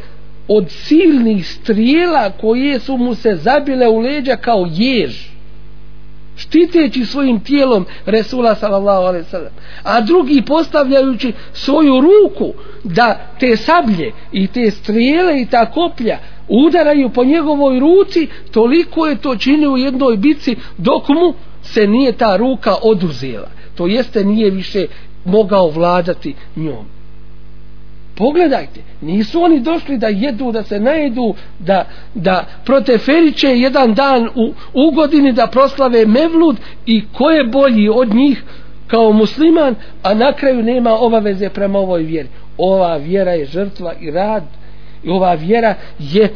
od 0.47 0.65
silnih 0.69 1.47
strijela 1.47 2.31
koje 2.41 2.79
su 2.79 2.97
mu 2.97 3.15
se 3.15 3.35
zabile 3.35 3.87
u 3.87 3.99
leđa 3.99 4.35
kao 4.35 4.67
jež 4.71 5.33
štiteći 6.35 7.05
svojim 7.05 7.39
tijelom 7.39 7.85
Resula 8.05 8.55
sallallahu 8.55 9.03
alaihi 9.03 9.25
sallam. 9.29 9.51
A 9.83 10.01
drugi 10.01 10.43
postavljajući 10.47 11.33
svoju 11.53 12.01
ruku 12.01 12.53
da 12.83 13.31
te 13.39 13.57
sablje 13.57 14.11
i 14.31 14.47
te 14.47 14.71
strijele 14.71 15.41
i 15.41 15.45
ta 15.45 15.71
koplja 15.71 16.17
udaraju 16.47 17.09
po 17.09 17.23
njegovoj 17.23 17.79
ruci 17.79 18.27
toliko 18.51 19.05
je 19.07 19.15
to 19.15 19.35
činio 19.35 19.71
u 19.71 19.77
jednoj 19.77 20.17
bici 20.17 20.55
dok 20.77 21.09
mu 21.09 21.33
se 21.61 21.87
nije 21.87 22.11
ta 22.11 22.35
ruka 22.35 22.75
oduzela. 22.81 23.49
To 23.75 23.87
jeste 23.87 24.23
nije 24.23 24.49
više 24.49 24.85
mogao 25.25 25.69
vladati 25.69 26.35
njom. 26.55 26.85
Pogledajte 28.15 28.81
nisu 29.01 29.41
oni 29.41 29.59
došli 29.59 29.97
da 29.97 30.07
jedu 30.07 30.51
da 30.51 30.63
se 30.63 30.79
najedu 30.79 31.35
da, 31.59 31.85
da 32.13 32.45
proteferiće 32.65 33.47
jedan 33.47 33.93
dan 33.93 34.29
u, 34.35 34.53
u 34.73 34.91
godini 34.91 35.33
da 35.33 35.47
proslave 35.47 36.05
mevlud 36.05 36.57
i 36.85 37.03
ko 37.13 37.29
je 37.29 37.43
bolji 37.43 37.89
od 37.89 38.13
njih 38.13 38.43
kao 38.87 39.11
musliman 39.11 39.75
a 40.03 40.13
na 40.13 40.33
kraju 40.33 40.63
nema 40.63 40.91
obaveze 40.91 41.49
prema 41.49 41.79
ovoj 41.79 42.03
vjeri. 42.03 42.29
Ova 42.57 42.97
vjera 42.97 43.31
je 43.31 43.45
žrtva 43.45 43.93
i 44.01 44.11
rad 44.11 44.43
i 45.03 45.09
ova 45.09 45.33
vjera 45.33 45.75
je 45.99 46.33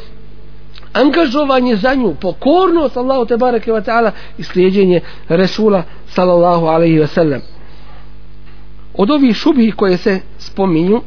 angažovanje 0.94 1.76
za 1.76 1.94
nju 1.94 2.16
pokornost 2.22 2.98
Allahu 2.98 3.26
te 3.26 3.38
bareke 3.38 3.72
ve 3.72 3.84
taala 3.84 4.12
i 4.38 4.44
slijedeње 4.44 5.00
Resula 5.30 5.84
sallallahu 6.08 6.66
alejhi 6.66 7.00
ve 7.00 7.08
sellem. 7.08 7.42
Od 8.94 9.12
ovih 9.12 9.36
šubi 9.36 9.72
koje 9.72 9.98
se 9.98 10.20
spominju 10.38 11.02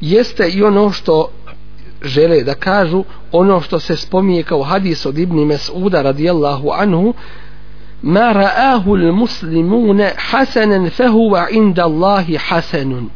jeste 0.00 0.48
i 0.48 0.62
ono 0.62 0.90
što 0.92 1.28
žele 2.02 2.42
da 2.42 2.54
kažu 2.54 3.04
ono 3.32 3.60
što 3.60 3.80
se 3.80 3.96
spominje 3.96 4.42
kao 4.42 4.62
hadis 4.62 5.06
od 5.06 5.18
Ibn 5.18 5.36
Mes'uda 5.36 6.02
radijallahu 6.02 6.70
anhu 6.72 7.14
ma 8.02 8.32
ra'ahu 8.32 8.90
al-muslimuna 8.96 10.10
hasanan 10.16 10.90
fa 10.90 11.04
huwa 11.04 11.46
'inda 11.50 11.84
Allahi 11.84 12.36
hasanun 12.36 13.10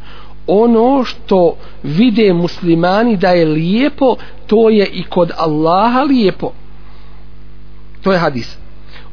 ono 0.47 1.03
što 1.03 1.55
vide 1.83 2.33
muslimani 2.33 3.17
da 3.17 3.29
je 3.29 3.45
lijepo 3.45 4.15
to 4.47 4.69
je 4.69 4.85
i 4.85 5.03
kod 5.03 5.31
Allaha 5.37 6.01
lijepo. 6.01 6.51
To 8.01 8.11
je 8.11 8.17
hadis. 8.17 8.57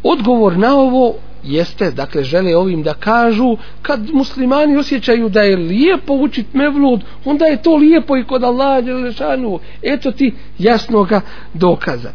Odgovor 0.03 0.59
na 0.59 0.77
ovo 0.77 1.15
jeste, 1.43 1.91
dakle 1.91 2.25
žele 2.25 2.57
ovim 2.57 2.83
da 2.83 2.95
kažu 2.95 3.57
kad 3.83 4.11
muslimani 4.13 4.77
osjećaju 4.77 5.29
da 5.29 5.41
je 5.41 5.57
lijepo 5.57 6.15
učit 6.15 6.47
mevlud 6.55 7.01
onda 7.25 7.45
je 7.45 7.63
to 7.63 7.77
lijepo 7.77 8.17
i 8.17 8.25
kod 8.25 8.45
Allaha 8.45 8.81
Đelešanu 8.81 9.59
eto 9.83 10.13
ti 10.13 10.35
jasnoga 10.59 11.21
dokaza. 11.55 12.11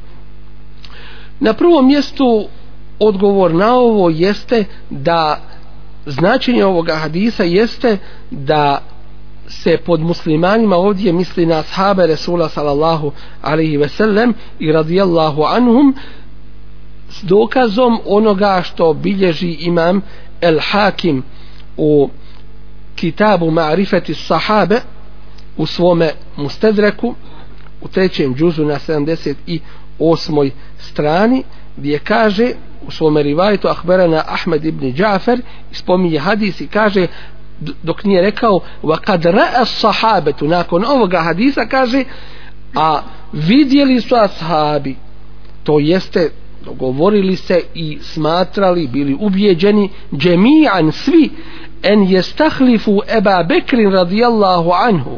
Na 1.40 1.54
prvom 1.54 1.88
mjestu 1.88 2.48
odgovor 3.00 3.54
na 3.54 3.76
ovo 3.76 4.10
jeste 4.10 4.66
da 4.90 5.42
značenje 6.06 6.66
ovoga 6.66 6.96
hadisa 6.96 7.44
jeste 7.44 7.98
da 8.32 8.82
se 9.48 9.78
pod 9.78 10.02
muslimanima 10.02 10.76
ovdje 10.76 11.14
misli 11.14 11.46
na 11.46 11.60
ashabe 11.60 12.08
Resula 12.08 12.50
sallallahu 12.50 13.12
alaihi 13.42 13.78
ve 13.78 13.90
sellem 13.90 14.34
i 14.60 14.72
radijallahu 14.72 15.44
anhum 15.44 15.96
s 17.10 17.24
dokazom 17.24 18.00
onoga 18.06 18.62
što 18.64 18.94
bilježi 18.94 19.52
imam 19.52 20.02
El 20.42 20.60
Hakim 20.60 21.24
u 21.78 22.10
kitabu 22.96 23.52
Ma'rifeti 23.52 24.14
sahabe 24.14 24.82
u 25.58 25.66
svome 25.66 26.12
mustedreku 26.36 27.16
u 27.82 27.88
trećem 27.88 28.36
džuzu 28.36 28.66
na 28.66 28.80
78. 30.00 30.52
strani 30.78 31.44
gdje 31.78 32.00
kaže 32.00 32.52
u 32.88 32.92
svome 32.92 33.24
rivajtu 33.24 33.68
Ahberana 33.68 34.24
Ahmed 34.28 34.66
ibn 34.66 34.94
Džafer 34.94 35.42
spominje 35.72 36.20
hadis 36.20 36.62
i 36.62 36.68
kaže 36.68 37.08
dok 37.84 38.04
nije 38.04 38.22
rekao 38.22 38.60
wa 38.84 38.98
kad 38.98 39.26
ra'a 39.26 39.66
sahabetu 39.66 40.48
nakon 40.48 40.86
ovoga 40.86 41.22
hadisa 41.22 41.66
kaže 41.66 42.04
a 42.76 43.02
vidjeli 43.34 44.02
su 44.02 44.16
ashabi. 44.16 44.96
To 45.64 45.80
jeste 45.80 46.30
dogovorili 46.66 47.36
se 47.36 47.62
i 47.74 47.98
smatrali 48.02 48.88
bili 48.88 49.18
ubjeđeni 49.20 49.90
džemijan 50.18 50.92
svi 50.92 51.30
en 51.84 52.04
jestahlifu 52.04 53.02
Eba 53.18 53.44
Bekrin 53.44 53.92
radijallahu 53.92 54.72
anhu 54.72 55.18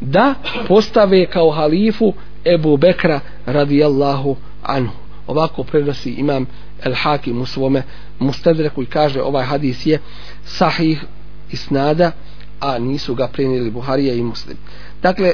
da 0.00 0.34
postave 0.68 1.26
kao 1.26 1.50
halifu 1.50 2.12
Ebu 2.44 2.76
Bekra 2.76 3.20
radijallahu 3.46 4.36
anhu. 4.62 4.94
Ovako 5.26 5.64
prenosi 5.64 6.10
imam 6.10 6.46
El 6.84 6.94
Hakim 6.94 7.40
u 7.40 7.46
svome 7.46 7.82
mustadreku 8.18 8.82
i 8.82 8.86
kaže 8.86 9.22
ovaj 9.22 9.44
hadis 9.44 9.86
je 9.86 9.98
sahih 10.44 11.04
isnada 11.52 12.12
a 12.60 12.78
nisu 12.78 13.14
ga 13.14 13.28
prenijeli 13.28 13.70
Buharija 13.70 14.14
i 14.14 14.22
Muslim. 14.22 14.56
Dakle 15.02 15.32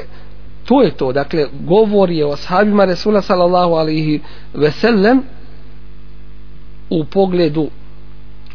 to 0.65 0.81
je 0.81 0.91
to. 0.91 1.11
Dakle 1.11 1.45
govor 1.59 2.11
je 2.11 2.25
o 2.25 2.31
ashabima 2.31 2.85
Resula 2.85 3.21
sallallahu 3.21 3.73
alihi 3.73 4.21
veselem 4.53 5.21
u 6.89 7.05
pogledu 7.05 7.69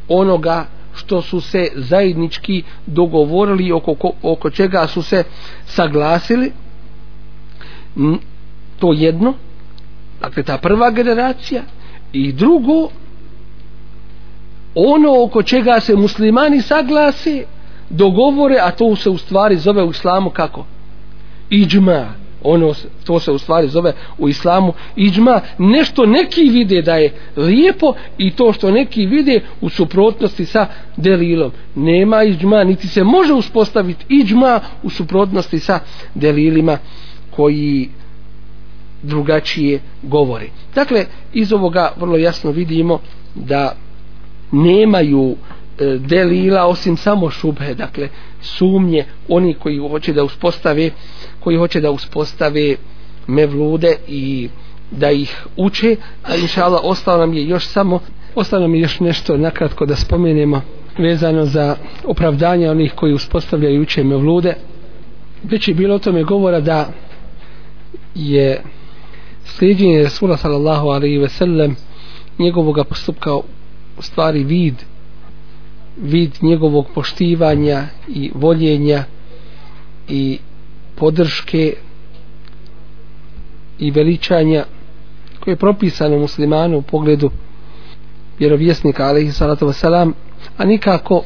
onoga 0.08 0.66
što 0.94 1.22
su 1.22 1.40
se 1.40 1.68
zajednički 1.74 2.62
dogovorili 2.86 3.72
oko, 3.72 4.12
oko 4.22 4.50
čega 4.50 4.86
su 4.86 5.02
se 5.02 5.24
saglasili. 5.66 6.52
To 8.78 8.92
jedno 8.92 9.34
dakle 10.20 10.42
ta 10.42 10.58
prva 10.58 10.90
generacija 10.90 11.62
i 12.12 12.32
drugo 12.32 12.88
ono 14.74 15.22
oko 15.24 15.42
čega 15.42 15.80
se 15.80 15.96
muslimani 15.96 16.62
saglase 16.62 17.44
dogovore 17.92 18.58
a 18.60 18.70
to 18.70 18.96
se 18.96 19.10
u 19.10 19.18
stvari 19.18 19.56
zove 19.56 19.82
u 19.84 19.90
islamu 19.90 20.30
kako? 20.30 20.66
Iđma. 21.50 22.06
Ono 22.44 22.74
to 23.04 23.20
se 23.20 23.32
u 23.32 23.38
stvari 23.38 23.68
zove 23.68 23.92
u 24.18 24.28
islamu 24.28 24.72
iđma. 24.96 25.40
Nešto 25.58 26.06
neki 26.06 26.42
vide 26.42 26.82
da 26.82 26.94
je 26.94 27.12
lijepo 27.36 27.94
i 28.18 28.30
to 28.30 28.52
što 28.52 28.70
neki 28.70 29.06
vide 29.06 29.40
u 29.60 29.68
suprotnosti 29.68 30.44
sa 30.44 30.66
delilom. 30.96 31.52
Nema 31.74 32.22
iđma 32.22 32.64
niti 32.64 32.88
se 32.88 33.04
može 33.04 33.32
uspostaviti 33.32 34.04
iđma 34.08 34.60
u 34.82 34.90
suprotnosti 34.90 35.58
sa 35.58 35.78
delilima 36.14 36.78
koji 37.30 37.88
drugačije 39.02 39.80
govori 40.02 40.50
dakle 40.74 41.04
iz 41.32 41.52
ovoga 41.52 41.92
vrlo 41.96 42.16
jasno 42.16 42.50
vidimo 42.50 42.98
da 43.34 43.76
nemaju 44.52 45.36
E, 45.78 45.98
delila 45.98 46.66
osim 46.66 46.96
samo 46.96 47.30
šubhe 47.30 47.74
dakle 47.74 48.08
sumnje 48.40 49.04
oni 49.28 49.54
koji 49.54 49.78
hoće 49.78 50.12
da 50.12 50.24
uspostave 50.24 50.90
koji 51.40 51.56
hoće 51.56 51.80
da 51.80 51.90
uspostave 51.90 52.76
mevlude 53.26 53.96
i 54.08 54.48
da 54.90 55.10
ih 55.10 55.46
uče 55.56 55.96
a 56.22 56.36
inšala 56.36 56.80
ostalo 56.82 57.18
nam 57.18 57.34
je 57.34 57.48
još 57.48 57.66
samo 57.66 58.00
ostalo 58.34 58.62
nam 58.62 58.74
je 58.74 58.80
još 58.80 59.00
nešto 59.00 59.36
nakratko 59.36 59.86
da 59.86 59.96
spomenemo 59.96 60.62
vezano 60.98 61.44
za 61.44 61.76
opravdanje 62.04 62.70
onih 62.70 62.92
koji 62.94 63.14
uspostavljaju 63.14 63.74
i 63.76 63.80
uče 63.80 64.04
mevlude. 64.04 64.54
Već 65.42 65.68
je 65.68 65.74
bilo 65.74 65.94
o 65.94 65.98
tome 65.98 66.22
govora 66.22 66.60
da 66.60 66.88
je 68.14 68.62
slijedjenje 69.44 70.02
Rasula 70.02 70.36
sallallahu 70.36 70.88
alaihi 70.88 71.18
ve 71.18 71.28
sellem 71.28 71.76
njegovog 72.38 72.86
postupka 72.88 73.34
u 73.98 74.02
stvari 74.02 74.44
vid 74.44 74.74
vid 75.96 76.38
njegovog 76.42 76.86
poštivanja 76.94 77.84
i 78.08 78.30
voljenja 78.34 79.04
i 80.08 80.38
podrške 80.96 81.74
i 83.78 83.90
veličanja 83.90 84.64
koje 85.40 85.52
je 85.52 85.56
propisano 85.56 86.18
muslimanu 86.18 86.78
u 86.78 86.82
pogledu 86.82 87.30
vjerovjesnika 88.38 89.04
alaihi 89.04 89.32
salatu 89.32 89.66
wasalam 89.66 90.12
a 90.56 90.64
nikako 90.64 91.22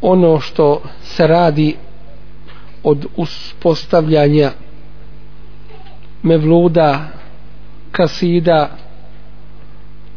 ono 0.00 0.40
što 0.40 0.82
se 1.02 1.26
radi 1.26 1.76
od 2.82 3.06
uspostavljanja 3.16 4.50
mevluda 6.22 7.08
kasida 7.92 8.76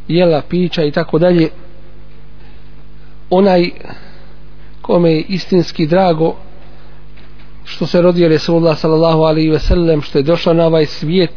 jela, 0.07 0.41
pića 0.49 0.83
i 0.83 0.91
tako 0.91 1.19
dalje 1.19 1.49
onaj 3.29 3.69
kome 4.81 5.11
je 5.11 5.21
istinski 5.21 5.87
drago 5.87 6.35
što 7.63 7.85
se 7.85 8.01
rodio 8.01 8.27
Resulullah 8.27 8.77
sallallahu 8.77 9.21
alaihi 9.21 9.49
ve 9.49 9.59
sellem 9.59 10.01
što 10.01 10.17
je 10.17 10.23
došao 10.23 10.53
na 10.53 10.65
ovaj 10.65 10.85
svijet 10.85 11.33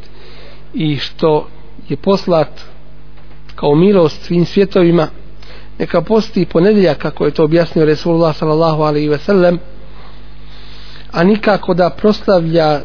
i 0.74 0.96
što 0.96 1.48
je 1.88 1.96
poslat 1.96 2.48
kao 3.54 3.74
milost 3.74 4.22
svim 4.22 4.44
svjetovima 4.44 5.08
neka 5.78 6.00
posti 6.00 6.44
ponedjeljak 6.44 6.98
kako 6.98 7.24
je 7.24 7.30
to 7.30 7.44
objasnio 7.44 7.84
Resulullah 7.84 8.36
sallallahu 8.36 8.82
alaihi 8.82 9.08
ve 9.08 9.18
sellem 9.18 9.58
a 11.12 11.24
nikako 11.24 11.74
da 11.74 11.90
proslavlja 11.90 12.80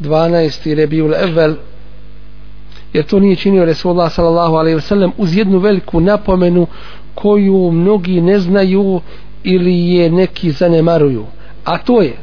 12. 0.00 0.74
Rebiul 0.74 1.14
Evel 1.14 1.54
jer 2.92 3.04
to 3.04 3.20
nije 3.20 3.36
činio 3.36 3.64
Resulullah 3.64 4.12
sallallahu 4.12 4.54
alaihi 4.54 4.74
ve 4.74 4.80
sellem 4.80 5.12
uz 5.16 5.36
jednu 5.36 5.58
veliku 5.58 6.00
napomenu 6.00 6.66
koju 7.14 7.70
mnogi 7.70 8.20
ne 8.20 8.38
znaju 8.38 9.00
ili 9.44 9.88
je 9.88 10.10
neki 10.10 10.50
zanemaruju. 10.50 11.26
A 11.64 11.78
to 11.78 12.02
je 12.02 12.16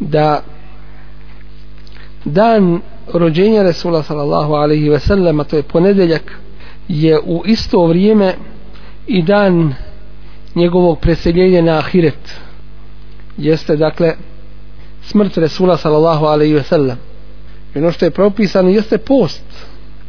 da 0.00 0.42
dan 2.24 2.80
rođenja 3.14 3.62
Resula 3.62 4.02
sallallahu 4.02 4.52
alaihi 4.52 4.88
ve 4.88 4.98
sellem 5.00 5.40
a 5.40 5.44
to 5.44 5.56
je 5.56 5.62
ponedeljak 5.62 6.38
je 6.88 7.18
u 7.20 7.42
isto 7.46 7.86
vrijeme 7.86 8.34
i 9.06 9.22
dan 9.22 9.74
njegovog 10.54 10.98
preseljenja 11.00 11.62
na 11.62 11.78
ahiret. 11.78 12.34
Jeste 13.36 13.76
dakle 13.76 14.14
smrt 15.02 15.36
Resula 15.36 15.76
sallallahu 15.76 16.24
alaihi 16.24 16.54
ve 16.54 16.62
sellem. 16.62 16.96
I 17.74 17.78
ono 17.78 17.92
što 17.92 18.04
je 18.04 18.10
propisano 18.10 18.68
jeste 18.68 18.98
post 18.98 19.42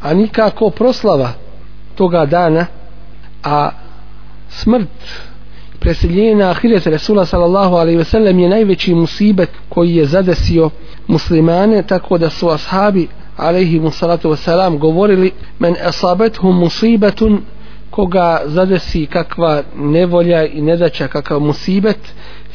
a 0.02 0.14
nikako 0.14 0.70
proslava 0.70 1.32
toga 2.00 2.26
dana 2.26 2.66
a 3.44 3.72
smrt 4.50 5.00
preseljenja 5.80 6.50
ahiret 6.50 6.86
Resula 6.86 7.26
sallallahu 7.26 7.76
alaihi 7.76 7.98
ve 7.98 8.04
sellem 8.04 8.40
je 8.40 8.50
najveći 8.50 8.96
musibet 8.96 9.50
koji 9.70 9.96
je 9.96 10.06
zadesio 10.06 10.70
muslimane 11.08 11.84
tako 11.84 12.18
da 12.18 12.30
su 12.30 12.50
ashabi 12.50 13.08
alaihi 13.38 13.80
musallatu 13.80 14.30
wasalam 14.30 14.78
govorili 14.78 15.32
men 15.60 15.76
asabethum 15.84 16.60
musibetun 16.60 17.42
koga 17.90 18.42
zadesi 18.46 19.06
kakva 19.06 19.64
nevolja 19.76 20.46
i 20.46 20.62
nedaća 20.62 21.08
kakav 21.08 21.40
musibet 21.40 22.00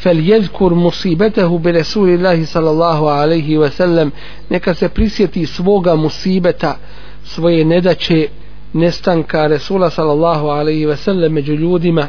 fel 0.03 0.28
jezkur 0.28 0.74
musibetehu 0.74 1.59
bi 1.59 1.72
Resulillahi 1.72 2.47
sallallahu 2.47 3.07
alaihi 3.07 3.57
ve 3.57 3.70
sellem 3.70 4.11
neka 4.51 4.74
se 4.74 4.88
prisjeti 4.88 5.47
svoga 5.47 5.95
musibeta 5.97 6.76
svoje 7.24 7.64
nedaće 7.64 8.28
nestanka 8.75 9.47
Resula 9.47 9.91
sallallahu 9.91 10.47
alaihi 10.47 10.87
ve 10.87 10.97
sellem 10.97 11.33
među 11.33 11.53
ljudima 11.55 12.09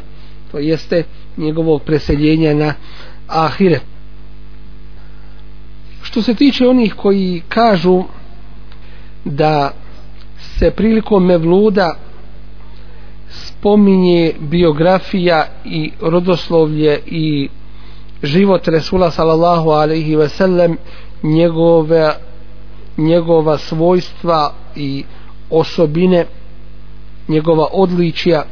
to 0.51 0.59
jeste 0.59 1.03
njegovog 1.37 1.81
preseljenja 1.81 2.53
na 2.53 2.73
ahire. 3.27 3.79
Što 6.01 6.21
se 6.21 6.33
tiče 6.33 6.67
onih 6.67 6.93
koji 6.93 7.41
kažu 7.49 8.03
da 9.25 9.71
se 10.37 10.71
prilikom 10.71 11.25
mevluda 11.25 11.95
spominje 13.29 14.33
biografija 14.39 15.45
i 15.65 15.91
rodoslovlje 16.01 16.99
i 17.05 17.49
život 18.23 18.67
Resula 18.67 19.11
sallallahu 19.11 19.69
alaihi 19.69 20.15
ve 20.15 20.29
sellem 20.29 20.77
njegove 21.23 22.11
njegova 22.97 23.57
svojstva 23.57 24.53
i 24.75 25.03
osobine 25.49 26.25
njegova 27.27 27.67
odličja. 27.71 28.43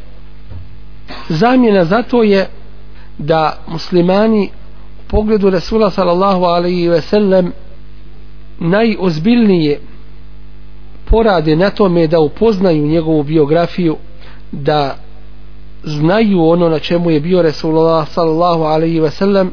Zamjena 1.30 1.86
za 1.86 2.04
to 2.04 2.24
je 2.24 2.48
da 3.18 3.58
muslimani 3.68 4.50
u 5.00 5.10
pogledu 5.10 5.50
Resula 5.50 5.90
sallallahu 5.90 6.44
alaihi 6.44 6.88
ve 6.88 7.02
sellem 7.02 7.52
najozbiljnije 8.60 9.80
porade 11.06 11.56
na 11.56 11.70
tome 11.70 12.08
da 12.08 12.20
upoznaju 12.20 12.88
njegovu 12.88 13.24
biografiju 13.24 13.98
da 14.52 14.96
znaju 15.84 16.44
ono 16.44 16.70
na 16.70 16.80
čemu 16.80 17.12
je 17.12 17.20
bio 17.20 17.42
Resulullah 17.42 18.08
sallallahu 18.08 18.64
alaihi 18.64 19.00
ve 19.00 19.12
sellem 19.12 19.52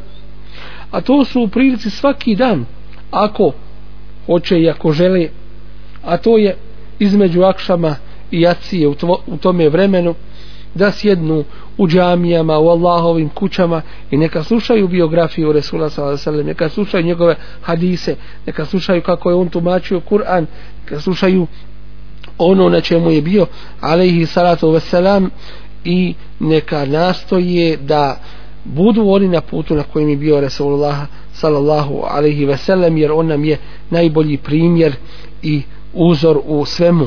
a 0.90 1.00
to 1.00 1.24
su 1.24 1.42
u 1.42 1.48
prilici 1.48 1.90
svaki 1.90 2.34
dan 2.34 2.64
ako 3.10 3.52
hoće 4.26 4.60
i 4.60 4.70
ako 4.70 4.92
žele 4.92 5.28
a 6.04 6.16
to 6.16 6.38
je 6.38 6.56
između 6.98 7.42
akšama 7.42 7.96
jacije 8.30 8.88
u, 8.88 8.94
tvo, 8.94 9.20
u 9.26 9.36
tome 9.36 9.68
vremenu 9.68 10.14
da 10.74 10.92
sjednu 10.92 11.44
u 11.78 11.88
džamijama, 11.88 12.58
u 12.58 12.68
Allahovim 12.68 13.28
kućama 13.28 13.82
i 14.10 14.16
neka 14.16 14.42
slušaju 14.42 14.88
biografiju 14.88 15.52
Resula 15.52 15.90
s.a.v. 15.90 16.44
neka 16.44 16.68
slušaju 16.68 17.04
njegove 17.04 17.36
hadise, 17.62 18.16
neka 18.46 18.64
slušaju 18.64 19.02
kako 19.02 19.30
je 19.30 19.36
on 19.36 19.48
tumačio 19.48 20.00
Kur'an, 20.00 20.46
neka 20.84 21.00
slušaju 21.00 21.46
ono 22.38 22.68
na 22.68 22.80
čemu 22.80 23.10
je 23.10 23.22
bio 23.22 23.46
alaihi 23.80 24.26
salatu 24.26 24.66
wasalam 24.66 25.28
i 25.84 26.14
neka 26.40 26.84
nastoje 26.84 27.76
da 27.76 28.20
budu 28.64 29.08
oni 29.08 29.28
na 29.28 29.40
putu 29.40 29.74
na 29.74 29.82
kojem 29.82 30.08
je 30.08 30.16
bio 30.16 30.40
Resulullah 30.40 30.98
sallallahu 31.32 32.02
alaihi 32.08 32.46
wasalam 32.46 32.96
jer 32.96 33.12
on 33.12 33.26
nam 33.26 33.44
je 33.44 33.58
najbolji 33.90 34.36
primjer 34.36 34.92
i 35.42 35.62
uzor 35.94 36.40
u 36.44 36.64
svemu 36.64 37.06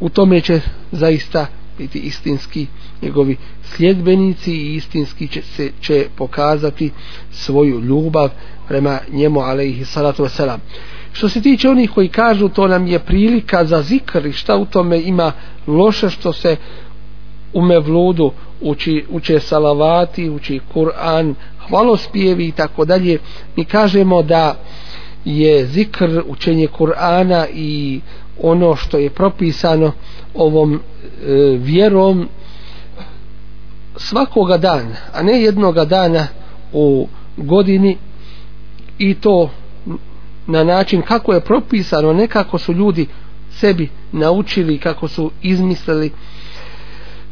u 0.00 0.08
tome 0.08 0.40
će 0.40 0.60
zaista 0.92 1.46
biti 1.78 1.98
istinski 1.98 2.66
njegovi 3.02 3.36
sljedbenici 3.62 4.52
i 4.52 4.74
istinski 4.74 5.28
će 5.28 5.42
se 5.42 5.70
će 5.80 6.06
pokazati 6.16 6.90
svoju 7.30 7.80
ljubav 7.80 8.30
prema 8.68 8.98
njemu 9.12 9.40
alaihi 9.40 9.84
salatu 9.84 10.22
vesselam 10.22 10.60
što 11.14 11.28
se 11.28 11.42
tiče 11.42 11.68
onih 11.68 11.90
koji 11.90 12.08
kažu 12.08 12.48
to 12.48 12.68
nam 12.68 12.86
je 12.86 12.98
prilika 12.98 13.64
za 13.64 13.82
zikr 13.82 14.26
i 14.26 14.32
šta 14.32 14.56
u 14.56 14.66
tome 14.66 15.00
ima 15.00 15.32
loše 15.66 16.10
što 16.10 16.32
se 16.32 16.56
u 17.52 17.62
mevludu 17.62 18.32
uči, 18.60 19.04
uče 19.10 19.40
salavati, 19.40 20.30
uči 20.30 20.60
Kur'an, 20.74 21.34
hvalospjevi 21.68 22.46
i 22.46 22.52
tako 22.52 22.84
dalje. 22.84 23.18
Mi 23.56 23.64
kažemo 23.64 24.22
da 24.22 24.56
je 25.24 25.66
zikr, 25.66 26.22
učenje 26.26 26.68
Kur'ana 26.78 27.46
i 27.54 28.00
ono 28.42 28.76
što 28.76 28.98
je 28.98 29.10
propisano 29.10 29.92
ovom 30.34 30.74
e, 30.74 30.80
vjerom 31.58 32.28
svakoga 33.96 34.58
dana, 34.58 34.96
a 35.12 35.22
ne 35.22 35.42
jednoga 35.42 35.84
dana 35.84 36.26
u 36.72 37.08
godini 37.36 37.96
i 38.98 39.14
to 39.14 39.50
na 40.46 40.64
način 40.64 41.02
kako 41.02 41.32
je 41.32 41.40
propisano, 41.40 42.12
nekako 42.12 42.58
su 42.58 42.72
ljudi 42.72 43.06
sebi 43.50 43.88
naučili, 44.12 44.78
kako 44.78 45.08
su 45.08 45.30
izmislili 45.42 46.12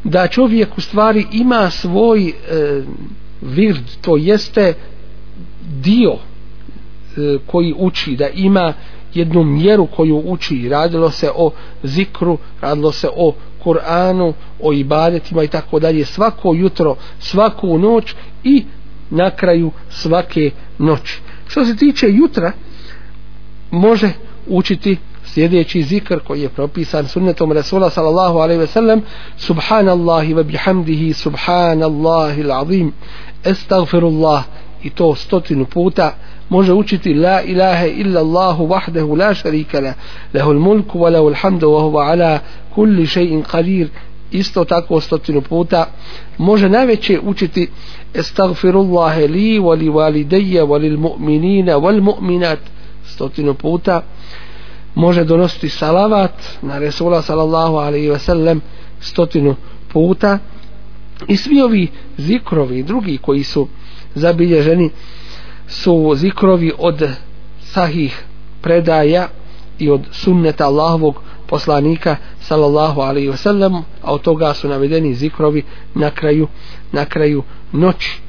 da 0.03 0.27
čovjek 0.27 0.77
u 0.77 0.81
stvari 0.81 1.25
ima 1.31 1.69
svoj 1.69 2.27
e, 2.27 2.33
vird, 3.41 3.83
to 4.01 4.17
jeste 4.17 4.73
dio 5.81 6.11
e, 6.11 7.37
koji 7.47 7.73
uči, 7.77 8.15
da 8.15 8.27
ima 8.27 8.73
jednu 9.13 9.43
mjeru 9.43 9.85
koju 9.85 10.17
uči, 10.25 10.69
radilo 10.69 11.11
se 11.11 11.31
o 11.35 11.51
zikru, 11.83 12.37
radilo 12.61 12.91
se 12.91 13.09
o 13.15 13.33
Kur'anu, 13.63 14.33
o 14.61 14.73
ibadetima 14.73 15.43
i 15.43 15.47
tako 15.47 15.79
dalje, 15.79 16.05
svako 16.05 16.53
jutro, 16.53 16.95
svaku 17.19 17.77
noć 17.77 18.15
i 18.43 18.65
na 19.09 19.29
kraju 19.29 19.71
svake 19.89 20.51
noći. 20.77 21.21
Što 21.47 21.65
se 21.65 21.75
tiče 21.75 22.07
jutra, 22.09 22.51
može 23.71 24.09
učiti 24.47 24.97
sljedeći 25.25 25.83
zikr 25.83 26.19
koji 26.19 26.41
je 26.41 26.49
propisan 26.49 27.07
sunnetom 27.07 27.51
Rasula 27.51 27.89
sallallahu 27.89 28.37
alaihi 28.37 28.59
ve 28.59 28.67
sellem 28.67 29.01
subhanallahi 29.37 30.33
wa 30.33 30.43
bihamdihi 30.43 31.13
subhanallahi 31.13 32.43
l'azim. 32.43 32.91
Estagfirullah 33.43 34.43
i 34.83 34.89
to 34.89 35.15
stotinu 35.15 35.65
puta 35.65 36.15
može 36.49 36.73
učiti 36.73 37.13
la 37.13 37.41
ilaha 37.41 37.85
illa 37.87 38.19
Allahu 38.19 38.67
wahdahu 38.67 39.17
la 39.17 39.33
sharika 39.33 39.79
la 39.79 39.93
lahu 40.33 40.53
mulku 40.53 40.99
wa 40.99 41.09
lahu 41.09 41.33
hamdu 41.33 41.67
wa 41.71 41.81
huwa 41.81 42.11
ala 42.11 42.39
kulli 42.75 43.07
shay'in 43.07 43.43
qadir. 43.43 43.87
Isto 44.31 44.65
tako 44.65 45.01
stotinu 45.01 45.41
puta 45.41 45.85
može 46.37 46.69
najveće 46.69 47.19
učiti 47.23 47.67
estagfirullah 48.13 49.17
li 49.17 49.59
wa 49.59 49.77
li 49.77 49.89
walidayya 49.89 50.63
wa 50.65 50.79
lil 50.81 50.97
mu'minina 50.97 51.77
wal 51.77 52.01
mu'minat. 52.01 52.59
Stotinu 53.05 53.53
puta 53.53 54.01
može 54.95 55.23
donositi 55.23 55.69
salavat 55.69 56.31
na 56.61 56.79
Resula 56.79 57.21
sallallahu 57.21 57.75
alaihi 57.75 58.09
ve 58.09 58.19
sellem 58.19 58.61
stotinu 58.99 59.55
puta. 59.93 60.39
I 61.27 61.37
svi 61.37 61.61
ovi 61.61 61.87
zikrovi 62.17 62.83
drugi 62.83 63.17
koji 63.17 63.43
su 63.43 63.67
zabilježeni 64.15 64.89
su 65.73 66.13
zikrovi 66.15 66.71
od 66.77 67.09
sahih 67.61 68.23
predaja 68.61 69.27
i 69.79 69.89
od 69.89 70.01
sunneta 70.11 70.65
Allahovog 70.65 71.21
poslanika 71.47 72.15
sallallahu 72.39 73.01
alaihi 73.01 73.29
wasallam 73.29 73.37
sellem 73.37 73.75
a 73.75 74.13
od 74.13 74.21
toga 74.21 74.53
su 74.53 74.67
navedeni 74.67 75.13
zikrovi 75.13 75.63
na 75.95 76.09
kraju 76.09 76.47
na 76.91 77.05
kraju 77.05 77.43
noći. 77.71 78.21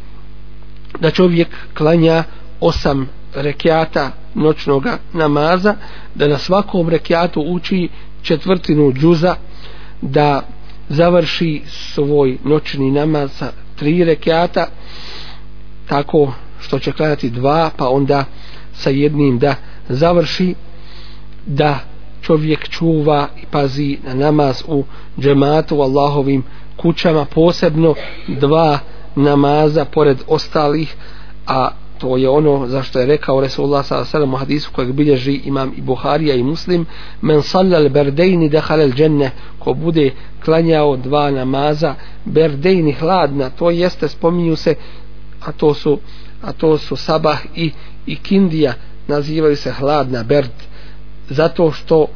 Da 1.00 1.10
čovjek 1.10 1.48
klanja 1.76 2.24
osam 2.60 3.08
rekiata 3.34 4.10
noćnog 4.34 4.86
namaza 5.12 5.74
da 6.14 6.28
na 6.28 6.38
svakom 6.38 6.88
rekiatu 6.88 7.40
uči 7.40 7.88
četvrtinu 8.22 8.92
džuza 8.92 9.34
da 10.00 10.42
završi 10.88 11.62
svoj 11.66 12.38
noćni 12.44 12.90
namaz 12.90 13.30
sa 13.32 13.52
tri 13.76 14.04
rekiata 14.04 14.66
tako 15.88 16.32
što 16.64 16.78
će 16.78 16.92
klanjati 16.92 17.30
dva 17.30 17.70
pa 17.76 17.88
onda 17.88 18.24
sa 18.72 18.90
jednim 18.90 19.38
da 19.38 19.54
završi 19.88 20.54
da 21.46 21.78
čovjek 22.22 22.68
čuva 22.68 23.28
i 23.42 23.46
pazi 23.50 23.98
na 24.04 24.14
namaz 24.14 24.62
u 24.68 24.84
džematu 25.20 25.76
u 25.76 25.80
Allahovim 25.80 26.42
kućama 26.76 27.24
posebno 27.24 27.94
dva 28.28 28.78
namaza 29.16 29.84
pored 29.84 30.18
ostalih 30.26 30.94
a 31.46 31.70
to 31.98 32.16
je 32.16 32.28
ono 32.28 32.66
za 32.66 32.82
što 32.82 33.00
je 33.00 33.06
rekao 33.06 33.40
Resulullah 33.40 33.86
s.a.v. 33.86 34.24
u 34.24 34.36
hadisu 34.36 34.70
kojeg 34.72 34.92
bilježi 34.92 35.40
imam 35.44 35.72
i 35.76 35.80
Buharija 35.80 36.34
i 36.34 36.42
Muslim 36.42 36.86
men 37.20 37.42
sallal 37.42 37.88
berdejni 37.88 38.48
dehalel 38.48 38.90
dženne 38.92 39.30
ko 39.58 39.74
bude 39.74 40.10
klanjao 40.44 40.96
dva 40.96 41.30
namaza 41.30 41.94
berdejni 42.24 42.92
hladna 42.92 43.50
to 43.50 43.70
jeste 43.70 44.08
spominju 44.08 44.56
se 44.56 44.74
a 45.44 45.52
to 45.52 45.74
su 45.74 45.98
a 46.44 46.52
to 46.52 46.78
su 46.78 46.96
sabah 46.96 47.38
i, 47.54 47.70
i 48.06 48.16
kindija 48.16 48.74
nazivaju 49.08 49.56
se 49.56 49.72
hladna 49.72 50.22
berd 50.22 50.50
zato 51.28 51.72
što 51.72 52.06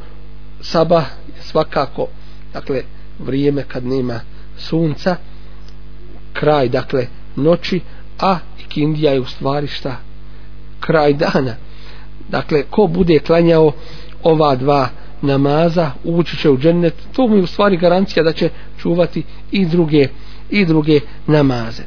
sabah 0.61 1.05
je 1.35 1.41
svakako 1.41 2.07
dakle 2.53 2.83
vrijeme 3.19 3.63
kad 3.63 3.85
nema 3.85 4.19
sunca 4.57 5.15
kraj 6.33 6.69
dakle 6.69 7.07
noći 7.35 7.81
a 8.19 8.37
Kindija 8.69 9.13
je 9.13 9.19
u 9.19 9.25
stvari 9.25 9.67
šta? 9.67 9.95
Kraj 10.79 11.13
dana. 11.13 11.55
Dakle 12.29 12.63
ko 12.69 12.87
bude 12.87 13.19
klanjao 13.19 13.71
ova 14.23 14.55
dva 14.55 14.89
namaza 15.21 15.91
ući 16.03 16.37
će 16.37 16.49
u 16.49 16.57
džennet 16.57 16.93
to 17.13 17.27
mu 17.27 17.35
je 17.35 17.43
u 17.43 17.47
stvari 17.47 17.77
garancija 17.77 18.23
da 18.23 18.33
će 18.33 18.49
čuvati 18.77 19.23
i 19.51 19.65
druge 19.65 20.07
i 20.49 20.65
druge 20.65 20.99
namaze 21.27 21.83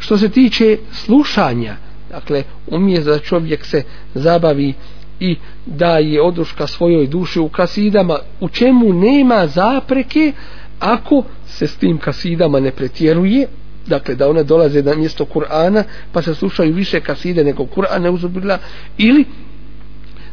što 0.00 0.18
se 0.18 0.28
tiče 0.28 0.78
slušanja 0.92 1.76
dakle 2.10 2.42
umije 2.66 3.00
da 3.00 3.18
čovjek 3.18 3.64
se 3.64 3.82
zabavi 4.14 4.74
i 5.20 5.36
da 5.66 5.98
je 5.98 6.22
oduška 6.22 6.66
svojoj 6.66 7.06
duši 7.06 7.40
u 7.40 7.48
kasidama 7.48 8.18
u 8.40 8.48
čemu 8.48 8.92
nema 8.92 9.46
zapreke 9.46 10.32
ako 10.78 11.24
se 11.46 11.66
s 11.66 11.76
tim 11.76 11.98
kasidama 11.98 12.60
ne 12.60 12.70
pretjeruje 12.70 13.46
dakle 13.86 14.14
da 14.14 14.28
one 14.28 14.44
dolaze 14.44 14.82
na 14.82 14.94
mjesto 14.94 15.24
Kur'ana 15.24 15.82
pa 16.12 16.22
se 16.22 16.34
slušaju 16.34 16.74
više 16.74 17.00
kaside 17.00 17.44
nego 17.44 17.66
Kur'an 17.66 18.02
neuzubila 18.02 18.58
ili 18.98 19.24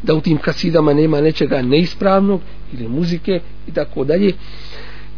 da 0.04 0.14
u 0.14 0.22
tim 0.22 0.38
kasidama 0.38 0.94
nema 0.94 1.22
nečega 1.22 1.62
neispravnog 1.62 2.42
ili 2.74 2.88
muzike 2.88 3.40
i 3.68 3.72
tako 3.72 4.04
dalje 4.04 4.34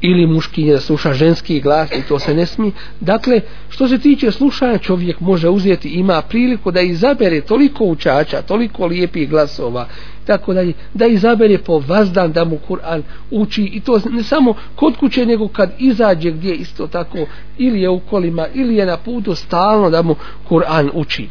ili 0.01 0.27
muškinje 0.27 0.73
da 0.73 0.79
sluša 0.79 1.13
ženski 1.13 1.59
glas 1.61 1.91
i 1.91 2.01
to 2.07 2.19
se 2.19 2.33
ne 2.33 2.45
smije. 2.45 2.71
Dakle, 2.99 3.41
što 3.69 3.87
se 3.87 3.97
tiče 3.97 4.31
slušanja, 4.31 4.77
čovjek 4.77 5.19
može 5.19 5.49
uzeti, 5.49 5.89
ima 5.89 6.21
priliku 6.21 6.71
da 6.71 6.81
izabere 6.81 7.41
toliko 7.41 7.85
učača, 7.85 8.41
toliko 8.41 8.85
lijepih 8.85 9.29
glasova, 9.29 9.87
tako 10.25 10.53
dalje, 10.53 10.73
da 10.93 11.07
izabere 11.07 11.57
po 11.57 11.83
vazdan 11.87 12.31
da 12.31 12.45
mu 12.45 12.59
Kur'an 12.67 13.01
uči 13.31 13.63
i 13.63 13.79
to 13.79 14.01
ne 14.11 14.23
samo 14.23 14.53
kod 14.75 14.97
kuće, 14.97 15.25
nego 15.25 15.47
kad 15.47 15.71
izađe 15.79 16.31
gdje 16.31 16.53
isto 16.53 16.87
tako, 16.87 17.17
ili 17.57 17.81
je 17.81 17.89
u 17.89 17.99
kolima, 17.99 18.47
ili 18.53 18.75
je 18.75 18.85
na 18.85 18.97
putu 18.97 19.35
stalno 19.35 19.89
da 19.89 20.01
mu 20.01 20.15
Kur'an 20.49 20.89
uči. 20.93 21.27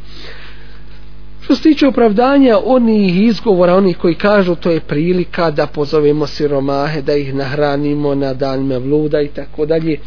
Što 1.49 1.55
se 1.55 1.63
tiče 1.63 1.87
opravdanja 1.87 2.59
onih 2.65 3.23
izgovora, 3.23 3.75
onih 3.75 3.97
koji 3.97 4.15
kažu 4.15 4.55
to 4.55 4.71
je 4.71 4.81
prilika 4.81 5.51
da 5.51 5.67
pozovemo 5.67 6.27
siromahe, 6.27 7.03
da 7.03 7.15
ih 7.15 7.35
nahranimo 7.35 8.15
na 8.15 8.35
dan 8.35 8.67
mevluda 8.67 9.21
i 9.21 9.29
tako 9.29 9.67
dalje, 9.67 9.99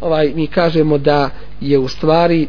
ovaj, 0.00 0.32
mi 0.34 0.46
kažemo 0.46 0.98
da 0.98 1.30
je 1.60 1.78
u 1.78 1.88
stvari 1.88 2.48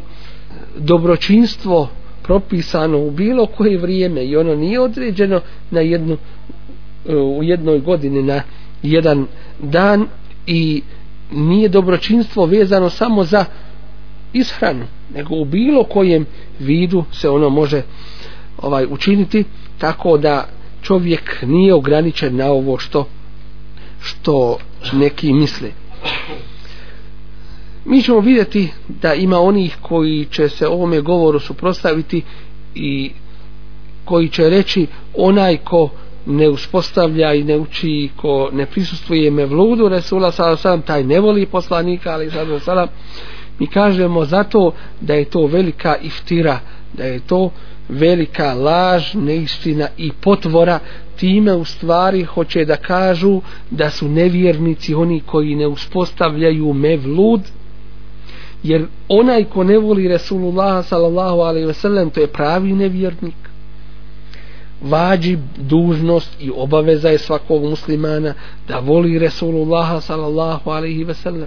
dobročinstvo 0.76 1.88
propisano 2.22 2.98
u 2.98 3.10
bilo 3.10 3.46
koje 3.46 3.78
vrijeme 3.78 4.24
i 4.24 4.36
ono 4.36 4.54
nije 4.54 4.80
određeno 4.80 5.40
na 5.70 5.80
jednu 5.80 6.16
u 7.38 7.42
jednoj 7.42 7.78
godini 7.78 8.22
na 8.22 8.42
jedan 8.82 9.26
dan 9.60 10.06
i 10.46 10.82
nije 11.32 11.68
dobročinstvo 11.68 12.46
vezano 12.46 12.90
samo 12.90 13.24
za 13.24 13.44
ishranu 14.32 14.86
nego 15.14 15.34
u 15.36 15.44
bilo 15.44 15.84
kojem 15.84 16.26
vidu 16.58 17.04
se 17.12 17.28
ono 17.28 17.48
može 17.50 17.82
ovaj 18.64 18.86
učiniti 18.90 19.44
tako 19.78 20.18
da 20.18 20.48
čovjek 20.82 21.42
nije 21.42 21.74
ograničen 21.74 22.36
na 22.36 22.46
ovo 22.50 22.78
što 22.78 23.06
što 24.00 24.58
neki 24.92 25.32
misle. 25.32 25.68
Mi 27.84 28.02
ćemo 28.02 28.20
vidjeti 28.20 28.68
da 28.88 29.14
ima 29.14 29.40
onih 29.40 29.76
koji 29.82 30.26
će 30.30 30.48
se 30.48 30.68
ovome 30.68 31.00
govoru 31.00 31.38
suprostaviti 31.38 32.22
i 32.74 33.10
koji 34.04 34.28
će 34.28 34.50
reći 34.50 34.86
onaj 35.14 35.56
ko 35.56 35.88
ne 36.26 36.48
uspostavlja 36.48 37.34
i 37.34 37.44
ne 37.44 37.58
uči 37.58 38.10
ko 38.16 38.50
ne 38.52 38.66
prisustvuje 38.66 39.30
mevludu 39.30 39.88
Resula 39.88 40.32
sallam 40.32 40.82
taj 40.82 41.04
ne 41.04 41.20
voli 41.20 41.46
poslanika 41.46 42.10
ali 42.12 42.30
sallam 42.60 42.88
mi 43.58 43.66
kažemo 43.66 44.24
zato 44.24 44.72
da 45.00 45.14
je 45.14 45.24
to 45.24 45.46
velika 45.46 45.96
iftira 45.96 46.58
da 46.92 47.04
je 47.04 47.20
to 47.20 47.50
velika 47.88 48.54
laž, 48.54 49.14
neistina 49.14 49.88
i 49.96 50.12
potvora. 50.20 50.78
Time 51.16 51.52
u 51.52 51.64
stvari 51.64 52.24
hoće 52.24 52.64
da 52.64 52.76
kažu 52.76 53.40
da 53.70 53.90
su 53.90 54.08
nevjernici 54.08 54.94
oni 54.94 55.20
koji 55.20 55.54
ne 55.54 55.66
uspostavljaju 55.66 56.72
mevlud 56.72 57.40
jer 58.64 58.86
onaj 59.08 59.44
ko 59.44 59.64
ne 59.64 59.78
voli 59.78 60.08
Resulullah 60.08 60.86
sallallahu 60.86 61.40
alaihi 61.40 61.66
wasallam 61.66 62.10
to 62.10 62.20
je 62.20 62.26
pravi 62.26 62.72
nevjernik. 62.72 63.34
Vađi 64.82 65.38
dužnost 65.56 66.36
i 66.40 66.50
obaveza 66.54 67.08
je 67.08 67.18
svakog 67.18 67.62
muslimana 67.62 68.34
da 68.68 68.78
voli 68.78 69.18
Resulullah 69.18 70.02
sallallahu 70.02 70.70
alaihi 70.70 71.04
wasallam 71.04 71.46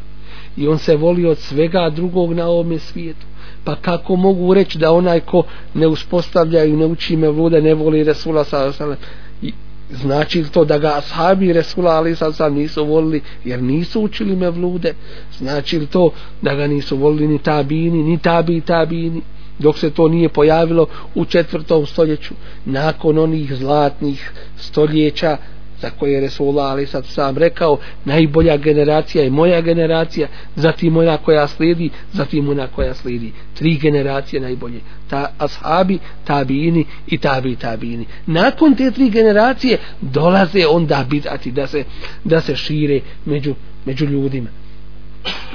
i 0.58 0.68
on 0.68 0.78
se 0.78 0.96
voli 0.96 1.26
od 1.26 1.38
svega 1.38 1.90
drugog 1.96 2.34
na 2.34 2.48
ovome 2.48 2.80
svijetu 2.80 3.26
pa 3.68 3.76
kako 3.76 4.16
mogu 4.16 4.54
reći 4.54 4.78
da 4.78 4.92
onaj 4.92 5.20
ko 5.20 5.44
ne 5.74 5.88
uspostavlja 5.88 6.64
i 6.64 6.72
ne 6.72 6.86
uči 6.86 7.16
me 7.16 7.28
vode 7.30 7.62
ne 7.62 7.74
voli 7.74 8.04
Resula 8.04 8.44
sallallahu 8.44 8.84
alaihi 8.84 9.54
znači 9.92 10.42
li 10.42 10.50
to 10.50 10.66
da 10.66 10.78
ga 10.78 10.94
ashabi 10.98 11.54
Resula 11.54 11.92
ali 11.92 12.16
sad 12.16 12.36
sam 12.36 12.54
nisu 12.54 12.86
volili 12.86 13.22
jer 13.46 13.64
nisu 13.64 14.02
učili 14.02 14.36
me 14.36 14.50
vlude? 14.50 14.94
Znači 15.38 15.80
li 15.80 15.86
to 15.86 16.12
da 16.42 16.56
ga 16.56 16.68
nisu 16.68 16.98
volili 16.98 17.28
ni 17.28 17.40
tabini 17.40 18.04
ni 18.04 18.18
tabi 18.18 18.62
tabini? 18.62 19.22
Dok 19.60 19.78
se 19.78 19.90
to 19.90 20.08
nije 20.08 20.30
pojavilo 20.30 20.88
u 21.16 21.26
četvrtom 21.26 21.86
stoljeću 21.86 22.34
nakon 22.66 23.18
onih 23.18 23.54
zlatnih 23.56 24.32
stoljeća 24.58 25.38
za 25.82 25.90
koje 25.90 26.14
je 26.14 26.22
Resulullah 26.22 26.72
ali 26.72 26.86
sad 26.86 27.06
sam 27.06 27.38
rekao 27.38 27.78
najbolja 28.06 28.58
generacija 28.58 29.24
je 29.24 29.30
moja 29.30 29.62
generacija 29.62 30.28
zatim 30.56 30.98
ona 30.98 31.18
koja 31.18 31.48
slijedi 31.48 31.90
zatim 32.14 32.50
ona 32.50 32.68
koja 32.68 32.94
slijedi. 32.94 33.34
Tri 33.54 33.78
generacije 33.78 34.42
najbolje. 34.42 34.80
Ta 35.10 35.32
ashabi, 35.38 36.00
tabini 36.24 36.86
i 37.08 37.18
tabi 37.18 37.56
tabini 37.56 38.06
nakon 38.26 38.76
te 38.76 38.92
tri 38.92 39.10
generacije 39.10 39.78
dolaze 40.02 40.68
onda 40.68 41.06
bidati 41.10 41.52
da 41.52 41.68
se, 41.68 41.84
da 42.24 42.42
se 42.42 42.56
šire 42.56 43.00
među, 43.26 43.56
među 43.86 44.06
ljudima. 44.06 44.50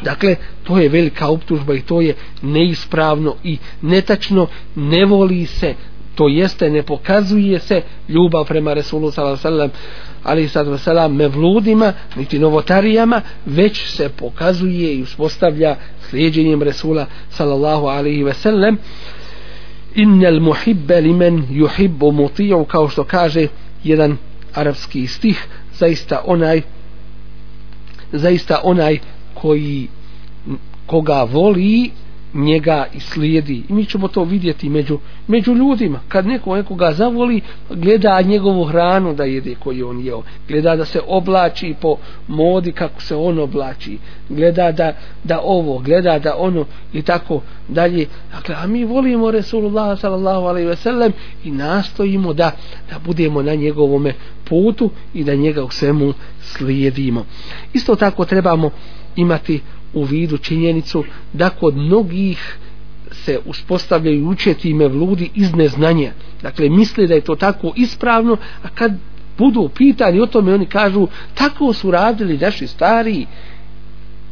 Dakle, 0.02 0.36
to 0.64 0.78
je 0.78 0.88
velika 0.88 1.28
optužba 1.28 1.74
i 1.74 1.82
to 1.82 2.00
je 2.00 2.14
neispravno 2.42 3.34
i 3.44 3.58
netačno, 3.82 4.46
ne 4.76 5.04
voli 5.04 5.46
se, 5.46 5.74
to 6.14 6.28
jeste, 6.28 6.70
ne 6.70 6.82
pokazuje 6.82 7.58
se 7.58 7.82
ljubav 8.08 8.44
prema 8.44 8.74
Resulu 8.74 9.10
sallallahu 9.10 9.70
ali 10.24 10.48
sad 10.48 10.68
vasalam 10.68 11.16
mevludima 11.16 11.92
niti 12.16 12.38
novotarijama 12.38 13.22
već 13.46 13.86
se 13.86 14.08
pokazuje 14.08 14.94
i 14.94 15.02
uspostavlja 15.02 15.76
slijedjenjem 16.10 16.62
Resula 16.62 17.06
sallallahu 17.30 17.86
alaihi 17.86 18.22
ve 18.22 18.34
sellem 18.34 18.78
innel 19.94 20.40
muhibbe 20.40 21.00
limen 21.00 21.46
juhibbu 21.50 22.12
muti'u 22.12 22.64
kao 22.64 22.88
što 22.88 23.04
kaže 23.04 23.46
jedan 23.84 24.16
arapski 24.54 25.06
stih 25.06 25.46
zaista 25.78 26.22
onaj 26.26 26.62
zaista 28.12 28.60
onaj 28.64 28.98
koji 29.34 29.88
koga 30.86 31.22
voli 31.22 31.90
njega 32.34 32.86
i 32.94 33.00
slijedi. 33.00 33.62
I 33.68 33.72
mi 33.72 33.84
ćemo 33.84 34.08
to 34.08 34.24
vidjeti 34.24 34.68
među, 34.68 34.98
među 35.26 35.54
ljudima. 35.54 36.00
Kad 36.08 36.26
neko 36.26 36.56
nekoga 36.56 36.92
zavoli 36.92 37.40
gleda 37.70 38.22
njegovu 38.22 38.64
hranu 38.64 39.14
da 39.14 39.24
jede 39.24 39.54
koju 39.54 39.88
on 39.88 40.00
jeo. 40.00 40.22
Gleda 40.48 40.76
da 40.76 40.84
se 40.84 41.00
oblači 41.06 41.74
po 41.80 41.96
modi 42.28 42.72
kako 42.72 43.00
se 43.00 43.16
on 43.16 43.38
oblači. 43.38 43.98
Gleda 44.28 44.72
da, 44.72 44.92
da 45.24 45.40
ovo 45.44 45.78
gleda 45.78 46.18
da 46.18 46.36
ono 46.38 46.64
i 46.92 47.02
tako 47.02 47.40
dalje. 47.68 48.06
Dakle 48.32 48.54
a 48.58 48.66
mi 48.66 48.84
volimo 48.84 49.30
Resulullah 49.30 50.00
sallallahu 50.00 50.46
alaihi 50.46 50.68
ve 50.68 50.76
sellem 50.76 51.12
i 51.44 51.50
nastojimo 51.50 52.32
da, 52.32 52.50
da 52.90 52.98
budemo 53.04 53.42
na 53.42 53.54
njegovome 53.54 54.14
putu 54.44 54.90
i 55.14 55.24
da 55.24 55.34
njega 55.34 55.64
u 55.64 55.70
svemu 55.70 56.12
slijedimo. 56.40 57.24
Isto 57.72 57.96
tako 57.96 58.24
trebamo 58.24 58.70
imati 59.16 59.60
u 59.94 60.04
vidu 60.04 60.38
činjenicu 60.38 61.04
da 61.32 61.50
kod 61.50 61.76
mnogih 61.76 62.58
se 63.12 63.38
uspostavljaju 63.46 64.28
učeti 64.28 64.70
ime 64.70 64.88
vludi 64.88 65.30
iz 65.34 65.54
neznanja. 65.54 66.12
Dakle, 66.42 66.68
misle 66.68 67.06
da 67.06 67.14
je 67.14 67.20
to 67.20 67.36
tako 67.36 67.72
ispravno, 67.76 68.36
a 68.62 68.68
kad 68.74 68.92
budu 69.38 69.68
pitani 69.68 70.20
o 70.20 70.26
tome, 70.26 70.54
oni 70.54 70.66
kažu, 70.66 71.06
tako 71.34 71.72
su 71.72 71.90
radili 71.90 72.38
naši 72.38 72.66
stari, 72.66 73.26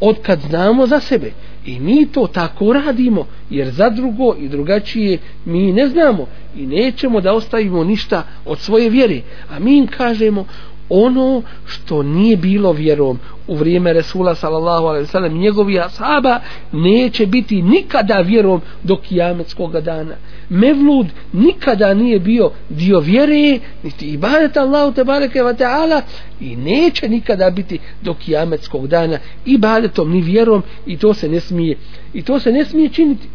od 0.00 0.16
kad 0.22 0.40
znamo 0.40 0.86
za 0.86 1.00
sebe. 1.00 1.32
I 1.66 1.80
mi 1.80 2.06
to 2.06 2.26
tako 2.26 2.72
radimo, 2.72 3.26
jer 3.50 3.70
za 3.70 3.90
drugo 3.90 4.34
i 4.38 4.48
drugačije 4.48 5.18
mi 5.44 5.72
ne 5.72 5.88
znamo 5.88 6.26
i 6.56 6.66
nećemo 6.66 7.20
da 7.20 7.32
ostavimo 7.32 7.84
ništa 7.84 8.22
od 8.44 8.58
svoje 8.58 8.90
vjere. 8.90 9.20
A 9.50 9.58
mi 9.58 9.76
im 9.76 9.86
kažemo, 9.86 10.46
ono 10.90 11.42
što 11.66 12.02
nije 12.02 12.36
bilo 12.36 12.72
vjerom. 12.72 13.18
U 13.46 13.54
vrijeme 13.54 13.92
Resula 13.92 14.34
sallallahu 14.34 14.86
alaihi 14.86 15.06
sallam 15.06 15.38
njegovi 15.38 15.80
ashaba 15.80 16.40
neće 16.72 17.26
biti 17.26 17.62
nikada 17.62 18.14
vjerom 18.14 18.60
do 18.82 18.96
kijametskog 18.96 19.80
dana. 19.80 20.14
Mevlud 20.48 21.06
nikada 21.32 21.94
nije 21.94 22.18
bio 22.18 22.50
dio 22.68 23.00
vjere 23.00 23.58
niti 23.82 24.06
ibadet 24.06 24.56
Allahu 24.56 24.92
te 24.92 25.04
bareke 25.04 25.38
wa 25.38 25.56
ta'ala 25.56 26.00
i 26.40 26.56
neće 26.56 27.08
nikada 27.08 27.50
biti 27.50 27.78
do 28.02 28.14
kijametskog 28.14 28.86
dana 28.86 29.18
ibadetom 29.46 30.10
ni 30.10 30.22
vjerom 30.22 30.62
i 30.86 30.96
to 30.96 31.14
se 31.14 31.28
ne 31.28 31.40
smije 31.40 31.76
i 32.14 32.22
to 32.22 32.38
se 32.38 32.52
ne 32.52 32.64
smije 32.64 32.88
činiti. 32.88 33.28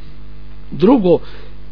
Drugo 0.72 1.20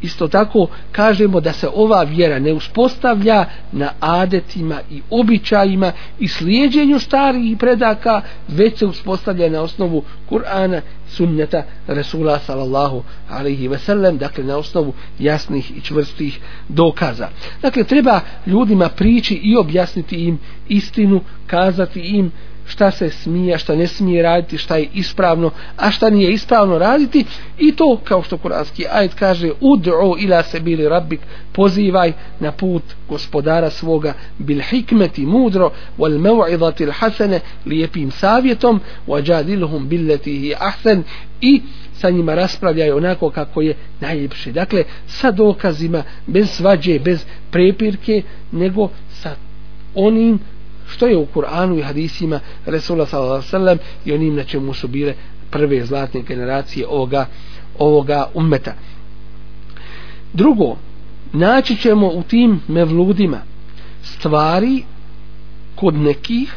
isto 0.04 0.28
tako 0.28 0.68
kažemo 0.92 1.40
da 1.40 1.54
se 1.54 1.68
ova 1.76 2.04
vjera 2.04 2.40
ne 2.40 2.54
uspostavlja 2.54 3.46
na 3.72 3.90
adetima 4.00 4.80
i 4.92 5.02
običajima 5.10 5.92
i 6.20 6.28
slijedjenju 6.28 7.00
starih 7.00 7.58
predaka 7.58 8.22
već 8.48 8.78
se 8.80 8.86
uspostavlja 8.86 9.50
na 9.50 9.62
osnovu 9.62 10.04
Kur'ana 10.30 10.82
sunneta 11.08 11.64
Resula 11.88 12.40
sallallahu 12.40 13.04
alaihi 13.30 13.68
ve 13.68 13.78
sellem 13.78 14.18
dakle 14.18 14.44
na 14.44 14.58
osnovu 14.58 14.94
jasnih 15.20 15.78
i 15.78 15.82
čvrstih 15.82 16.40
dokaza. 16.70 17.30
Dakle 17.62 17.84
treba 17.84 18.20
ljudima 18.46 18.90
prići 18.90 19.34
i 19.34 19.58
objasniti 19.58 20.16
im 20.16 20.40
istinu 20.68 21.22
kazati 21.48 22.00
im 22.00 22.32
šta 22.66 22.92
se 22.92 23.10
smije, 23.10 23.58
šta 23.58 23.76
ne 23.76 23.88
smije 23.88 24.24
raditi, 24.24 24.58
šta 24.58 24.78
je 24.78 24.90
ispravno, 24.94 25.52
a 25.78 25.92
šta 25.92 26.10
nije 26.10 26.32
ispravno 26.32 26.78
raditi 26.78 27.26
i 27.60 27.72
to 27.72 28.00
kao 28.04 28.24
što 28.24 28.38
kuranski 28.38 28.86
ajet 28.92 29.14
kaže 29.14 29.52
ud'u 29.62 30.24
ila 30.24 30.44
sebili 30.44 30.90
rabbik 30.90 31.20
pozivaj 31.52 32.14
na 32.40 32.52
put 32.52 32.84
gospodara 33.10 33.70
svoga 33.70 34.14
bil 34.38 34.62
hikmeti 34.70 35.26
mudro 35.26 35.72
wal 35.98 36.18
mev'idati 36.20 36.92
hasene 36.92 37.40
lijepim 37.66 38.12
savjetom 38.12 38.82
wajadilhum 39.08 39.88
billetihi 39.88 40.54
ahsen 40.60 41.04
i 41.42 41.62
sa 41.94 42.10
njima 42.10 42.36
raspravljaj 42.36 42.92
onako 42.92 43.30
kako 43.30 43.62
je 43.62 43.76
najljepše. 44.00 44.52
Dakle, 44.52 44.84
sa 45.08 45.32
dokazima, 45.32 46.04
bez 46.28 46.50
svađe, 46.50 47.00
bez 47.00 47.26
prepirke, 47.52 48.22
nego 48.52 48.90
sa 49.10 49.36
onim 49.96 50.40
što 50.94 51.08
je 51.08 51.18
u 51.18 51.28
Kur'anu 51.36 51.80
i 51.80 51.82
hadisima 51.82 52.40
Resula 52.66 53.06
sallallahu 53.06 53.80
i 54.06 54.14
onim 54.14 54.36
na 54.36 54.44
čemu 54.44 54.74
su 54.74 54.88
bile 54.88 55.14
prve 55.50 55.86
zlatne 55.86 56.22
generacije 56.22 56.88
ovoga, 56.88 57.26
ovoga 57.80 58.30
ummeta. 58.34 58.74
Drugo, 60.34 60.78
naći 61.34 61.76
ćemo 61.76 62.08
u 62.08 62.24
tim 62.24 62.60
mevludima 62.68 63.42
stvari 64.04 64.84
kod 65.76 65.96
nekih 65.96 66.56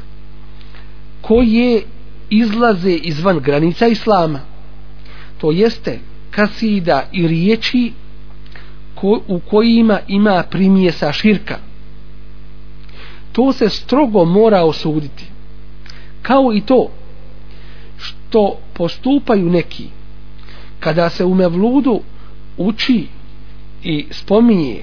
koje 1.20 1.82
izlaze 2.30 2.92
izvan 2.92 3.40
granica 3.40 3.86
Islama. 3.86 4.40
To 5.38 5.50
jeste 5.50 5.98
kasida 6.30 7.08
i 7.12 7.28
riječi 7.28 7.92
ko, 8.94 9.20
u 9.28 9.40
kojima 9.40 9.98
ima 10.08 10.44
primjesa 10.50 11.12
širka 11.12 11.65
to 13.36 13.52
se 13.52 13.68
strogo 13.68 14.24
mora 14.24 14.64
osuditi. 14.64 15.24
Kao 16.22 16.52
i 16.54 16.60
to 16.60 16.88
što 17.98 18.58
postupaju 18.72 19.50
neki 19.50 19.84
kada 20.80 21.10
se 21.10 21.24
u 21.24 21.34
mevludu 21.34 22.00
uči 22.56 23.06
i 23.82 24.06
spominje 24.10 24.82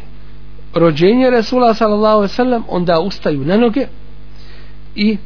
rođenje 0.74 1.30
Resula 1.30 1.74
sallallahu 1.74 2.18
alejhi 2.18 2.32
ve 2.32 2.36
sellem 2.36 2.64
onda 2.68 3.00
ustaju 3.00 3.46
na 3.46 3.58
noge 3.58 3.88
i 4.96 5.18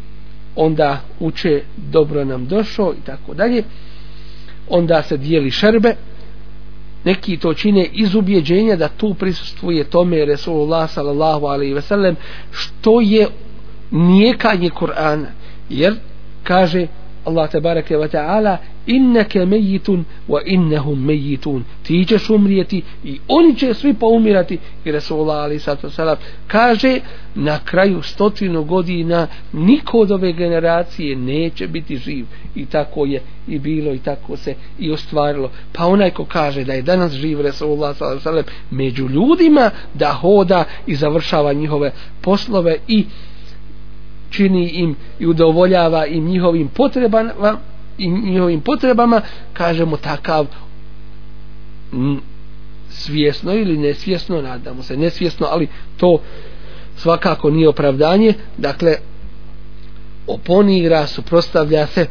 onda 0.56 1.02
uče 1.20 1.62
dobro 1.78 2.26
nam 2.26 2.46
došao 2.46 2.94
i 2.94 3.06
tako 3.06 3.34
dalje. 3.34 3.64
Onda 4.70 5.04
se 5.04 5.18
dijeli 5.18 5.52
šerbe 5.52 5.96
neki 7.04 7.38
to 7.38 7.54
čine 7.54 7.86
iz 7.94 8.16
ubjeđenja 8.16 8.76
da 8.76 8.88
tu 8.88 9.14
prisustvuje 9.14 9.84
tome 9.84 10.26
Resulullah 10.26 10.90
sallallahu 10.90 11.46
alaihi 11.46 11.74
ve 11.74 11.82
sellem 11.82 12.16
što 12.52 13.02
je 13.02 13.28
nijekanje 13.92 14.70
Kur'ana. 14.70 15.26
Jer 15.70 15.96
kaže 16.44 16.88
Allah 17.26 17.52
te 17.52 17.60
bareke 17.60 17.98
ve 17.98 18.08
taala 18.08 18.58
inneke 18.88 19.46
mejitun 19.46 20.06
wa 20.28 20.42
innehum 20.46 21.06
mejitun. 21.06 21.64
Ti 21.84 22.06
ćeš 22.08 22.30
umrijeti 22.30 22.82
i 23.04 23.20
oni 23.28 23.56
će 23.56 23.74
svi 23.74 23.94
poumirati. 23.94 24.58
I 24.86 24.92
Resulullah 24.92 25.44
ali 25.44 25.60
sato 25.60 25.90
salam 25.90 26.18
kaže 26.48 27.00
na 27.36 27.60
kraju 27.60 28.02
stotinu 28.02 28.64
godina 28.64 29.28
niko 29.54 29.98
od 29.98 30.12
ove 30.12 30.34
generacije 30.34 31.16
neće 31.16 31.68
biti 31.68 31.98
živ. 31.98 32.26
I 32.56 32.66
tako 32.66 33.06
je 33.06 33.22
i 33.48 33.60
bilo 33.60 33.94
i 33.94 34.00
tako 34.00 34.38
se 34.38 34.56
i 34.80 34.92
ostvarilo. 34.92 35.52
Pa 35.74 35.86
onaj 35.86 36.12
ko 36.12 36.26
kaže 36.26 36.64
da 36.64 36.74
je 36.74 36.82
danas 36.82 37.14
živ 37.14 37.42
Resulullah 37.42 37.98
sato 37.98 38.20
salam 38.20 38.44
među 38.72 39.08
ljudima 39.10 39.72
da 39.94 40.12
hoda 40.12 40.64
i 40.88 40.96
završava 40.96 41.54
njihove 41.54 41.92
poslove 42.22 42.78
i 42.88 43.06
čini 44.30 44.70
im 44.70 44.96
i 45.20 45.28
udovoljava 45.28 46.06
im 46.06 46.26
njihovim 46.26 46.68
potrebama 46.68 47.58
i 47.98 48.10
njihovim 48.10 48.62
potrebama 48.62 49.22
kažemo 49.54 49.98
takav 49.98 50.46
m, 51.94 52.22
svjesno 52.90 53.54
ili 53.54 53.78
nesvjesno 53.78 54.42
nadamo 54.42 54.84
se 54.84 54.98
nesvjesno 54.98 55.48
ali 55.50 55.68
to 55.98 56.22
svakako 56.96 57.50
nije 57.50 57.70
opravdanje 57.70 58.34
dakle 58.58 58.96
oponira 60.28 61.08
suprostavlja 61.08 61.88
se 61.88 62.06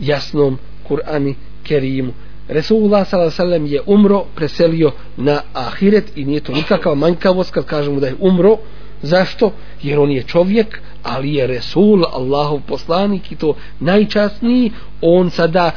jasnom 0.00 0.58
Kur'ani 0.88 1.34
Kerimu 1.62 2.12
Resulullah 2.48 3.08
s.a.v. 3.08 3.66
je 3.66 3.82
umro 3.86 4.24
preselio 4.34 4.92
na 5.16 5.42
ahiret 5.52 6.16
i 6.16 6.24
nije 6.24 6.40
to 6.40 6.52
nikakva 6.52 6.94
manjkavost 6.94 7.50
kad 7.50 7.64
kažemo 7.64 8.00
da 8.00 8.06
je 8.06 8.14
umro 8.20 8.56
zašto? 9.02 9.52
jer 9.82 9.98
on 9.98 10.10
je 10.10 10.22
čovjek 10.22 10.80
ali 11.06 11.34
je 11.34 11.46
Resul, 11.46 12.04
Allahov 12.04 12.60
poslanik 12.66 13.32
i 13.32 13.36
to 13.36 13.54
najčasniji, 13.80 14.70
on 15.00 15.30
sada 15.30 15.70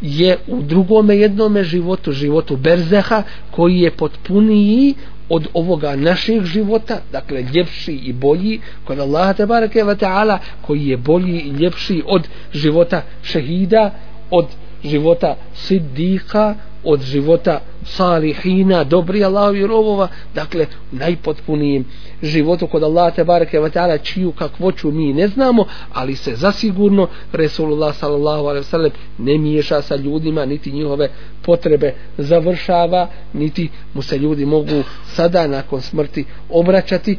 je 0.00 0.38
u 0.46 0.62
drugome 0.62 1.16
jednome 1.16 1.64
životu, 1.64 2.12
životu 2.12 2.56
Berzeha, 2.56 3.22
koji 3.50 3.80
je 3.80 3.90
potpuniji 3.90 4.94
od 5.28 5.48
ovoga 5.54 5.96
našeg 5.96 6.44
života, 6.44 6.98
dakle 7.12 7.44
ljepši 7.54 7.92
i 7.92 8.12
bolji 8.12 8.60
kod 8.84 8.98
Allaha 8.98 9.32
te 9.32 9.46
bareke 9.46 9.84
ve 9.84 9.96
taala, 9.96 10.38
koji 10.60 10.86
je 10.86 10.96
bolji 10.96 11.40
i 11.40 11.50
ljepši 11.50 12.02
od 12.06 12.28
života 12.52 13.02
šehida, 13.22 13.90
od 14.30 14.46
života 14.84 15.36
siddika, 15.54 16.54
od 16.84 17.02
života 17.02 17.60
salihina, 17.84 18.84
dobri 18.84 19.24
Allahovi 19.24 19.66
robova, 19.66 20.08
dakle, 20.34 20.66
najpotpunijim 20.92 21.84
životu 22.22 22.66
kod 22.66 22.82
Allaha 22.82 23.10
te 23.10 23.24
bareke 23.24 23.60
ve 23.60 23.70
taala 23.70 23.98
čiju 23.98 24.32
kakvoću 24.32 24.90
mi 24.90 25.12
ne 25.12 25.28
znamo, 25.28 25.64
ali 25.92 26.16
se 26.16 26.36
zasigurno 26.36 27.08
Resulullah 27.32 27.96
sallallahu 27.96 28.46
alejhi 28.46 28.64
ve 28.64 28.70
sellem 28.70 28.90
ne 29.18 29.38
miješa 29.38 29.82
sa 29.82 29.96
ljudima, 29.96 30.44
niti 30.44 30.72
njihove 30.72 31.10
potrebe 31.42 31.94
završava, 32.18 33.08
niti 33.32 33.68
mu 33.94 34.02
se 34.02 34.18
ljudi 34.18 34.46
mogu 34.46 34.82
sada 35.06 35.46
nakon 35.46 35.80
smrti 35.80 36.24
obraćati. 36.50 37.18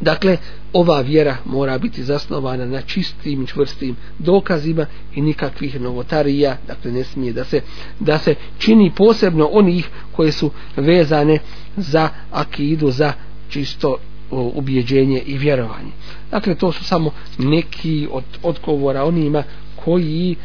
Dakle, 0.00 0.36
ova 0.72 1.00
vjera 1.00 1.36
mora 1.44 1.78
biti 1.78 2.04
zasnovana 2.04 2.66
na 2.66 2.80
čistim 2.82 3.42
i 3.42 3.46
čvrstim 3.46 3.96
dokazima 4.18 4.86
i 5.14 5.20
nikakvih 5.20 5.80
novotarija, 5.80 6.56
dakle 6.68 6.92
ne 6.92 7.04
smije 7.04 7.32
da 7.32 7.44
se, 7.44 7.60
da 8.00 8.18
se 8.18 8.34
čini 8.58 8.92
posebno 8.96 9.48
onih 9.52 9.88
koje 10.12 10.32
su 10.32 10.50
vezane 10.76 11.38
za 11.76 12.08
akidu, 12.30 12.90
za 12.90 13.12
čisto 13.48 13.96
ubjeđenje 14.30 15.22
i 15.26 15.38
vjerovanje. 15.38 15.90
Dakle, 16.30 16.54
to 16.54 16.72
su 16.72 16.84
samo 16.84 17.10
neki 17.38 18.08
od 18.12 18.24
odgovora 18.42 19.04
onima 19.04 19.42
koji 19.84 20.36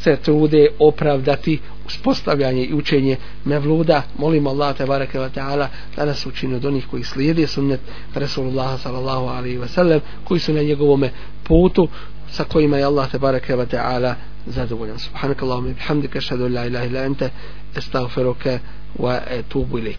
se 0.00 0.16
trude 0.16 0.68
opravdati 0.78 1.58
uspostavljanje 1.86 2.64
i 2.64 2.74
učenje 2.74 3.16
mevluda. 3.44 4.02
Molim 4.18 4.46
Allah 4.46 4.76
te 4.76 4.86
bareke 4.86 5.18
ve 5.18 5.30
taala 5.30 5.68
da 5.96 6.04
nas 6.04 6.26
učini 6.26 6.54
od 6.54 6.64
onih 6.64 6.86
koji 6.90 7.04
slijede 7.04 7.46
sunnet 7.46 7.80
Rasulullah 8.14 8.80
sallallahu 8.80 9.26
alejhi 9.26 9.58
ve 9.58 9.68
sellem, 9.68 10.00
koji 10.24 10.40
su 10.40 10.52
na 10.52 10.62
njegovom 10.62 11.04
putu 11.44 11.88
sa 12.30 12.44
kojima 12.44 12.76
je 12.76 12.84
Allah 12.84 13.10
te 13.10 13.18
bareke 13.18 13.56
ve 13.56 13.66
taala 13.66 14.14
zadovoljan. 14.46 14.98
Subhanakallahumma 14.98 15.74
bihamdika 15.74 16.18
ashhadu 16.18 16.44
an 16.44 16.54
la 16.54 16.66
ilaha 16.66 16.86
illa 16.86 17.00
anta 17.00 17.30
astaghfiruka 17.76 18.58
wa 18.98 19.20
atubu 19.38 19.78
ilayk. 19.78 19.94